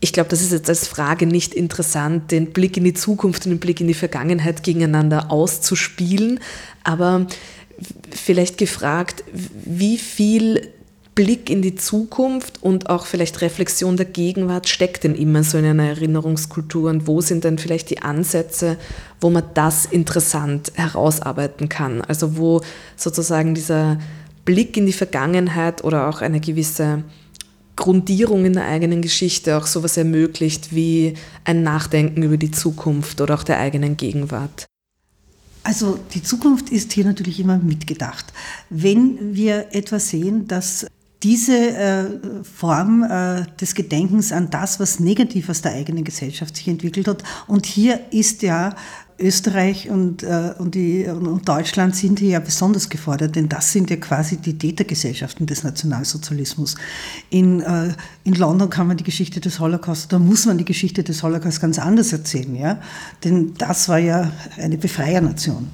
Ich 0.00 0.12
glaube, 0.12 0.30
das 0.30 0.40
ist 0.40 0.52
jetzt 0.52 0.68
als 0.68 0.88
Frage 0.88 1.26
nicht 1.26 1.52
interessant, 1.52 2.30
den 2.30 2.52
Blick 2.52 2.76
in 2.76 2.84
die 2.84 2.94
Zukunft 2.94 3.44
und 3.44 3.50
den 3.50 3.60
Blick 3.60 3.80
in 3.80 3.86
die 3.86 3.94
Vergangenheit 3.94 4.62
gegeneinander 4.62 5.30
auszuspielen, 5.30 6.40
aber 6.84 7.26
vielleicht 8.10 8.56
gefragt, 8.56 9.24
wie 9.32 9.98
viel 9.98 10.70
Blick 11.14 11.50
in 11.50 11.60
die 11.60 11.74
Zukunft 11.74 12.62
und 12.62 12.88
auch 12.88 13.04
vielleicht 13.04 13.42
Reflexion 13.42 13.96
der 13.96 14.06
Gegenwart 14.06 14.68
steckt 14.68 15.04
denn 15.04 15.14
immer 15.14 15.42
so 15.42 15.58
in 15.58 15.66
einer 15.66 15.88
Erinnerungskultur 15.88 16.88
und 16.88 17.06
wo 17.06 17.20
sind 17.20 17.44
denn 17.44 17.58
vielleicht 17.58 17.90
die 17.90 18.00
Ansätze, 18.00 18.78
wo 19.20 19.28
man 19.28 19.42
das 19.52 19.84
interessant 19.84 20.72
herausarbeiten 20.76 21.68
kann? 21.68 22.00
Also 22.00 22.38
wo 22.38 22.62
sozusagen 22.96 23.54
dieser 23.54 23.98
Blick 24.50 24.76
in 24.76 24.84
die 24.84 24.92
Vergangenheit 24.92 25.84
oder 25.84 26.08
auch 26.08 26.22
eine 26.22 26.40
gewisse 26.40 27.04
Grundierung 27.76 28.44
in 28.44 28.54
der 28.54 28.66
eigenen 28.66 29.00
Geschichte 29.00 29.56
auch 29.56 29.68
sowas 29.68 29.96
ermöglicht 29.96 30.74
wie 30.74 31.14
ein 31.44 31.62
Nachdenken 31.62 32.24
über 32.24 32.36
die 32.36 32.50
Zukunft 32.50 33.20
oder 33.20 33.34
auch 33.34 33.44
der 33.44 33.60
eigenen 33.60 33.96
Gegenwart. 33.96 34.66
Also 35.62 36.00
die 36.14 36.22
Zukunft 36.24 36.70
ist 36.70 36.92
hier 36.92 37.04
natürlich 37.04 37.38
immer 37.38 37.58
mitgedacht. 37.58 38.32
Wenn 38.70 39.36
wir 39.36 39.68
etwas 39.70 40.08
sehen, 40.08 40.48
dass 40.48 40.86
diese 41.22 41.54
äh, 41.54 42.04
Form 42.42 43.04
äh, 43.04 43.44
des 43.60 43.76
Gedenkens 43.76 44.32
an 44.32 44.50
das, 44.50 44.80
was 44.80 44.98
negativ 44.98 45.48
aus 45.48 45.62
der 45.62 45.74
eigenen 45.74 46.02
Gesellschaft 46.02 46.56
sich 46.56 46.66
entwickelt 46.66 47.06
hat, 47.06 47.22
und 47.46 47.66
hier 47.66 48.00
ist 48.10 48.42
ja 48.42 48.74
Österreich 49.20 49.90
und, 49.90 50.22
äh, 50.22 50.54
und, 50.58 50.74
die, 50.74 51.04
und 51.04 51.48
Deutschland 51.48 51.94
sind 51.94 52.18
hier 52.18 52.30
ja 52.30 52.40
besonders 52.40 52.88
gefordert, 52.88 53.36
denn 53.36 53.48
das 53.48 53.72
sind 53.72 53.90
ja 53.90 53.96
quasi 53.96 54.38
die 54.38 54.56
Tätergesellschaften 54.56 55.46
des 55.46 55.62
Nationalsozialismus. 55.62 56.76
In, 57.28 57.60
äh, 57.60 57.92
in 58.24 58.34
London 58.34 58.70
kann 58.70 58.86
man 58.86 58.96
die 58.96 59.04
Geschichte 59.04 59.40
des 59.40 59.60
Holocaust, 59.60 60.12
da 60.12 60.18
muss 60.18 60.46
man 60.46 60.58
die 60.58 60.64
Geschichte 60.64 61.02
des 61.02 61.22
Holocaust 61.22 61.60
ganz 61.60 61.78
anders 61.78 62.12
erzählen, 62.12 62.54
ja? 62.56 62.80
denn 63.24 63.54
das 63.58 63.88
war 63.88 63.98
ja 63.98 64.32
eine 64.56 64.78
Befreiernation. 64.78 65.68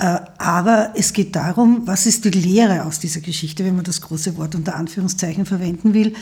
Äh, 0.00 0.18
aber 0.38 0.94
es 0.94 1.12
geht 1.12 1.36
darum, 1.36 1.86
was 1.86 2.06
ist 2.06 2.24
die 2.24 2.30
Lehre 2.30 2.86
aus 2.86 3.00
dieser 3.00 3.20
Geschichte, 3.20 3.66
wenn 3.66 3.76
man 3.76 3.84
das 3.84 4.00
große 4.00 4.38
Wort 4.38 4.54
unter 4.54 4.74
Anführungszeichen 4.74 5.44
verwenden 5.44 5.92
will, 5.92 6.14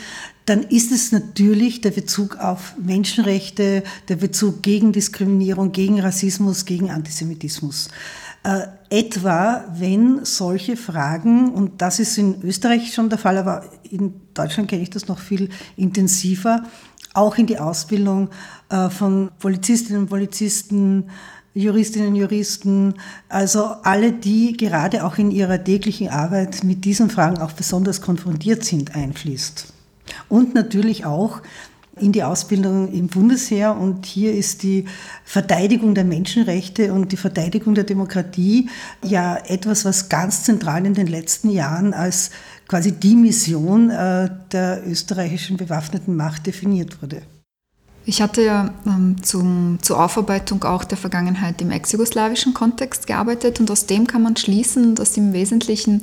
dann 0.47 0.65
ist 0.65 0.91
es 0.91 1.13
natürlich 1.13 1.81
der 1.81 1.93
Bezug 1.93 2.39
auf 2.39 2.75
Menschenrechte, 2.77 3.85
der 4.09 4.17
Bezug 4.17 4.63
gegen 4.63 4.91
Diskriminierung, 4.91 5.71
gegen 5.71 6.01
Rassismus, 6.01 6.65
gegen 6.65 6.91
Antisemitismus. 6.91 7.89
Äh, 8.43 8.67
etwa, 8.91 9.65
wenn 9.73 10.25
solche 10.25 10.77
Fragen, 10.77 11.53
und 11.53 11.81
das 11.81 12.01
ist 12.01 12.19
in 12.19 12.43
Österreich 12.43 12.93
schon 12.93 13.11
der 13.11 13.19
Fall, 13.19 13.39
aber 13.39 13.65
in 13.89 14.15
Deutschland 14.35 14.69
kenne 14.69 14.83
ich 14.83 14.91
das 14.91 15.07
noch 15.07 15.21
viel 15.21 15.51
intensiver, 15.77 16.65
auch 17.15 17.39
in 17.39 17.47
die 17.47 17.59
Ausbildung 17.61 18.31
äh, 18.71 18.91
von 18.91 19.31
Polizistinnen 19.39 20.03
und 20.03 20.09
Polizisten, 20.09 21.11
Juristinnen 21.55 22.09
und 22.09 22.17
Juristen, 22.17 22.95
also 23.29 23.65
alle, 23.83 24.13
die 24.13 24.57
gerade 24.57 25.05
auch 25.05 25.19
in 25.19 25.31
ihrer 25.31 25.63
täglichen 25.63 26.09
Arbeit 26.09 26.63
mit 26.63 26.85
diesen 26.85 27.11
Fragen 27.11 27.39
auch 27.39 27.53
besonders 27.53 28.01
konfrontiert 28.01 28.65
sind, 28.65 28.95
einfließt. 28.95 29.73
Und 30.29 30.55
natürlich 30.55 31.05
auch 31.05 31.41
in 32.01 32.13
die 32.13 32.23
Ausbildung 32.23 32.93
im 32.93 33.09
Bundesheer. 33.09 33.77
Und 33.77 34.07
hier 34.07 34.33
ist 34.35 34.63
die 34.63 34.87
Verteidigung 35.25 35.95
der 35.95 36.05
Menschenrechte 36.05 36.93
und 36.93 37.13
die 37.13 37.17
Verteidigung 37.17 37.75
der 37.75 37.85
Demokratie 37.85 38.69
ja 39.03 39.37
etwas, 39.37 39.85
was 39.85 40.09
ganz 40.09 40.45
zentral 40.45 40.87
in 40.87 40.95
den 40.95 41.07
letzten 41.07 41.51
Jahren 41.51 41.95
als 41.95 42.31
quasi 42.67 42.93
die 42.93 43.17
Mission 43.17 43.91
äh, 43.91 44.31
der 44.53 44.87
österreichischen 44.87 45.57
bewaffneten 45.57 46.17
Macht 46.17 46.47
definiert 46.47 47.03
wurde. 47.03 47.23
Ich 48.09 48.23
hatte 48.23 48.43
ja 48.43 48.71
ähm, 48.87 49.23
zum, 49.23 49.81
zur 49.83 50.03
Aufarbeitung 50.03 50.65
auch 50.65 50.85
der 50.85 50.97
Vergangenheit 50.97 51.61
im 51.61 51.71
ex-jugoslawischen 51.71 52.55
Kontext 52.55 53.07
gearbeitet 53.07 53.61
und 53.61 53.71
aus 53.71 53.85
dem 53.85 54.07
kann 54.07 54.23
man 54.23 54.35
schließen, 54.35 54.95
dass 54.95 55.15
im 55.19 55.35
Wesentlichen 55.35 56.03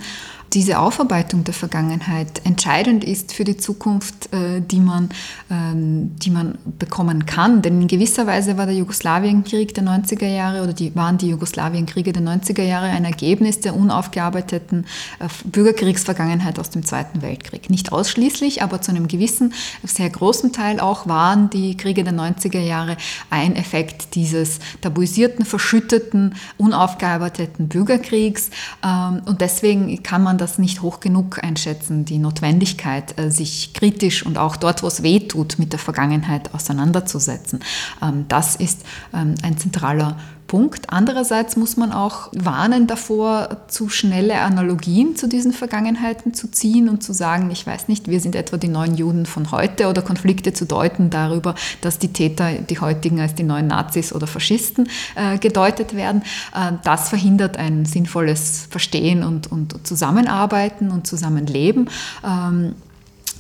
diese 0.56 0.80
Aufarbeitung 0.80 1.44
der 1.44 1.54
Vergangenheit 1.54 2.42
entscheidend 2.46 3.04
ist 3.04 3.34
für 3.34 3.44
die 3.44 3.58
Zukunft, 3.58 4.34
äh, 4.34 4.62
die 4.62 4.80
man, 4.80 5.10
ähm, 5.52 6.16
die 6.18 6.30
man 6.30 6.58
bekommen 6.80 7.26
kann. 7.26 7.62
Denn 7.62 7.82
in 7.82 7.88
gewisser 7.90 8.26
Weise 8.26 8.58
war 8.58 8.66
der 8.66 8.76
Jugoslawienkrieg 8.76 9.74
der 9.74 9.84
90er 9.84 10.28
Jahre 10.28 10.64
oder 10.64 10.72
die, 10.72 10.96
waren 10.96 11.18
die 11.18 11.28
Jugoslawienkriege 11.28 12.14
der 12.14 12.24
90er 12.24 12.64
Jahre 12.64 12.86
ein 12.86 13.04
Ergebnis 13.04 13.60
der 13.60 13.76
unaufgearbeiteten 13.76 14.86
äh, 15.20 15.28
Bürgerkriegsvergangenheit 15.44 16.58
aus 16.58 16.70
dem 16.70 16.86
Zweiten 16.86 17.22
Weltkrieg. 17.22 17.70
Nicht 17.70 17.92
ausschließlich, 17.92 18.64
aber 18.64 18.82
zu 18.82 18.92
einem 18.92 19.10
gewissen, 19.10 19.54
sehr 19.84 20.10
großen 20.10 20.54
Teil 20.54 20.80
auch 20.80 21.06
waren 21.06 21.50
die 21.50 21.76
Kriege 21.76 22.06
der 22.06 22.14
90er 22.14 22.62
Jahre 22.62 22.96
ein 23.30 23.58
Effekt 23.58 24.16
dieses 24.16 24.60
tabuisierten, 24.80 25.44
verschütteten, 25.44 26.36
unaufgearbeiteten 26.58 27.68
Bürgerkriegs. 27.68 28.52
Ähm, 28.82 29.22
und 29.26 29.42
deswegen 29.42 30.02
kann 30.02 30.24
man 30.24 30.38
das 30.38 30.45
nicht 30.58 30.82
hoch 30.82 31.00
genug 31.00 31.44
einschätzen, 31.44 32.06
die 32.06 32.18
Notwendigkeit, 32.18 33.20
äh, 33.20 33.30
sich 33.30 33.74
kritisch 33.74 34.26
und 34.26 34.38
auch 34.38 34.56
dort, 34.56 34.84
wo 34.84 34.88
es 34.88 35.04
weh 35.04 35.20
tut, 35.20 35.60
mit 35.60 35.72
der 35.74 35.80
Vergangenheit 35.80 36.54
auseinanderzusetzen. 36.54 37.60
Ähm, 38.02 38.26
das 38.28 38.56
ist 38.56 38.82
ähm, 39.14 39.36
ein 39.42 39.58
zentraler 39.58 40.18
Punkt. 40.56 40.90
Andererseits 40.90 41.58
muss 41.58 41.76
man 41.76 41.92
auch 41.92 42.30
warnen 42.32 42.88
davor, 42.88 43.58
zu 43.68 43.90
schnelle 43.90 44.40
Analogien 44.40 45.18
zu 45.18 45.28
diesen 45.28 45.52
Vergangenheiten 45.52 46.34
zu 46.34 46.50
ziehen 46.50 46.88
und 46.88 47.04
zu 47.04 47.12
sagen, 47.12 47.52
ich 47.52 47.68
weiß 47.68 47.90
nicht, 47.90 48.08
wir 48.08 48.22
sind 48.22 48.38
etwa 48.38 48.56
die 48.56 48.70
neuen 48.70 48.96
Juden 48.96 49.26
von 49.26 49.52
heute 49.52 49.90
oder 49.90 50.02
Konflikte 50.02 50.54
zu 50.54 50.64
deuten 50.64 51.10
darüber, 51.10 51.56
dass 51.82 52.00
die 52.00 52.14
Täter, 52.14 52.54
die 52.54 52.80
heutigen 52.80 53.20
als 53.20 53.36
die 53.36 53.44
neuen 53.44 53.68
Nazis 53.68 54.14
oder 54.14 54.28
Faschisten 54.28 54.88
äh, 55.16 55.38
gedeutet 55.40 55.94
werden. 55.94 56.22
Äh, 56.56 56.72
das 56.86 57.10
verhindert 57.10 57.58
ein 57.58 57.84
sinnvolles 57.84 58.66
Verstehen 58.70 59.26
und, 59.26 59.52
und 59.52 59.86
Zusammenarbeiten 59.86 60.90
und 60.90 61.06
Zusammenleben. 61.06 61.90
Ähm, 62.26 62.76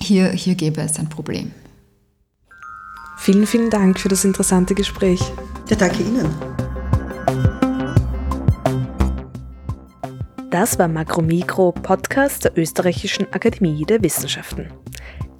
hier, 0.01 0.31
hier 0.31 0.55
gäbe 0.55 0.81
es 0.81 0.99
ein 0.99 1.07
Problem. 1.07 1.51
Vielen, 3.15 3.47
vielen 3.47 3.69
Dank 3.69 4.01
für 4.01 4.09
das 4.09 4.25
interessante 4.25 4.75
Gespräch. 4.75 5.21
Ja, 5.69 5.77
danke 5.77 6.03
Ihnen. 6.03 6.64
Das 10.57 10.79
war 10.79 10.87
Makromikro, 10.87 11.73
Podcast 11.73 12.45
der 12.45 12.57
Österreichischen 12.57 13.27
Akademie 13.33 13.83
der 13.83 14.01
Wissenschaften. 14.01 14.69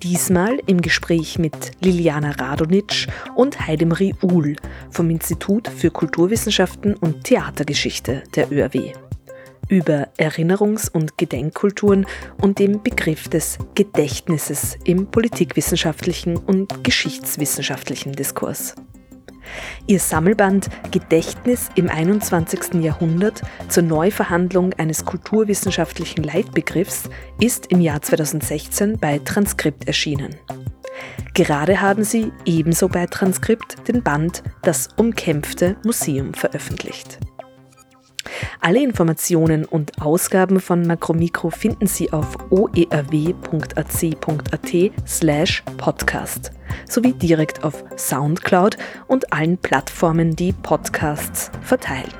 Diesmal 0.03 0.59
im 0.66 0.82
Gespräch 0.82 1.39
mit 1.39 1.72
Liliana 1.80 2.32
Radonitsch 2.32 3.07
und 3.34 3.66
Heidemarie 3.66 4.13
Uhl 4.22 4.57
vom 4.91 5.09
Institut 5.09 5.70
für 5.70 5.89
Kulturwissenschaften 5.89 6.95
und 6.95 7.24
Theatergeschichte 7.24 8.24
der 8.36 8.51
ÖRW 8.51 8.91
über 9.70 10.09
Erinnerungs- 10.18 10.91
und 10.91 11.18
Gedenkkulturen 11.18 12.05
und 12.41 12.59
dem 12.59 12.84
Begriff 12.84 13.30
des 13.30 13.57
Gedächtnisses 13.74 14.78
im 14.84 15.07
politikwissenschaftlichen 15.07 16.36
und 16.36 16.84
geschichtswissenschaftlichen 16.84 18.11
Diskurs. 18.11 18.76
Ihr 19.87 19.99
Sammelband 19.99 20.69
Gedächtnis 20.91 21.69
im 21.75 21.89
21. 21.89 22.75
Jahrhundert 22.75 23.41
zur 23.69 23.83
Neuverhandlung 23.83 24.73
eines 24.73 25.05
kulturwissenschaftlichen 25.05 26.23
Leitbegriffs 26.23 27.09
ist 27.39 27.67
im 27.67 27.81
Jahr 27.81 28.01
2016 28.01 28.97
bei 28.99 29.19
Transkript 29.19 29.87
erschienen. 29.87 30.35
Gerade 31.33 31.81
haben 31.81 32.03
sie 32.03 32.31
ebenso 32.45 32.87
bei 32.87 33.05
Transkript 33.07 33.87
den 33.87 34.01
Band 34.01 34.41
Das 34.61 34.89
umkämpfte 34.95 35.75
Museum 35.83 36.33
veröffentlicht. 36.33 37.19
Alle 38.59 38.81
Informationen 38.81 39.65
und 39.65 40.01
Ausgaben 40.01 40.59
von 40.59 40.86
Makromikro 40.86 41.49
finden 41.49 41.88
Sie 41.88 42.11
auf 42.11 42.38
oerw.ac.at 42.51 43.11
slash 45.07 45.63
podcast 45.77 46.51
sowie 46.89 47.13
direkt 47.13 47.63
auf 47.63 47.83
Soundcloud 47.97 48.77
und 49.07 49.31
allen 49.33 49.57
Plattformen, 49.57 50.36
die 50.36 50.53
Podcasts 50.53 51.51
verteilen. 51.61 52.11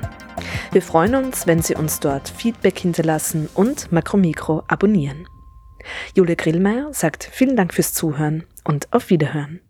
Wir 0.72 0.82
freuen 0.82 1.14
uns, 1.14 1.46
wenn 1.46 1.62
Sie 1.62 1.74
uns 1.74 2.00
dort 2.00 2.28
Feedback 2.28 2.78
hinterlassen 2.78 3.48
und 3.54 3.90
Makromikro 3.92 4.62
abonnieren. 4.68 5.28
Julia 6.14 6.34
Grillmeier 6.34 6.92
sagt 6.92 7.28
vielen 7.32 7.56
Dank 7.56 7.72
fürs 7.72 7.92
Zuhören 7.92 8.44
und 8.64 8.92
auf 8.92 9.10
Wiederhören. 9.10 9.60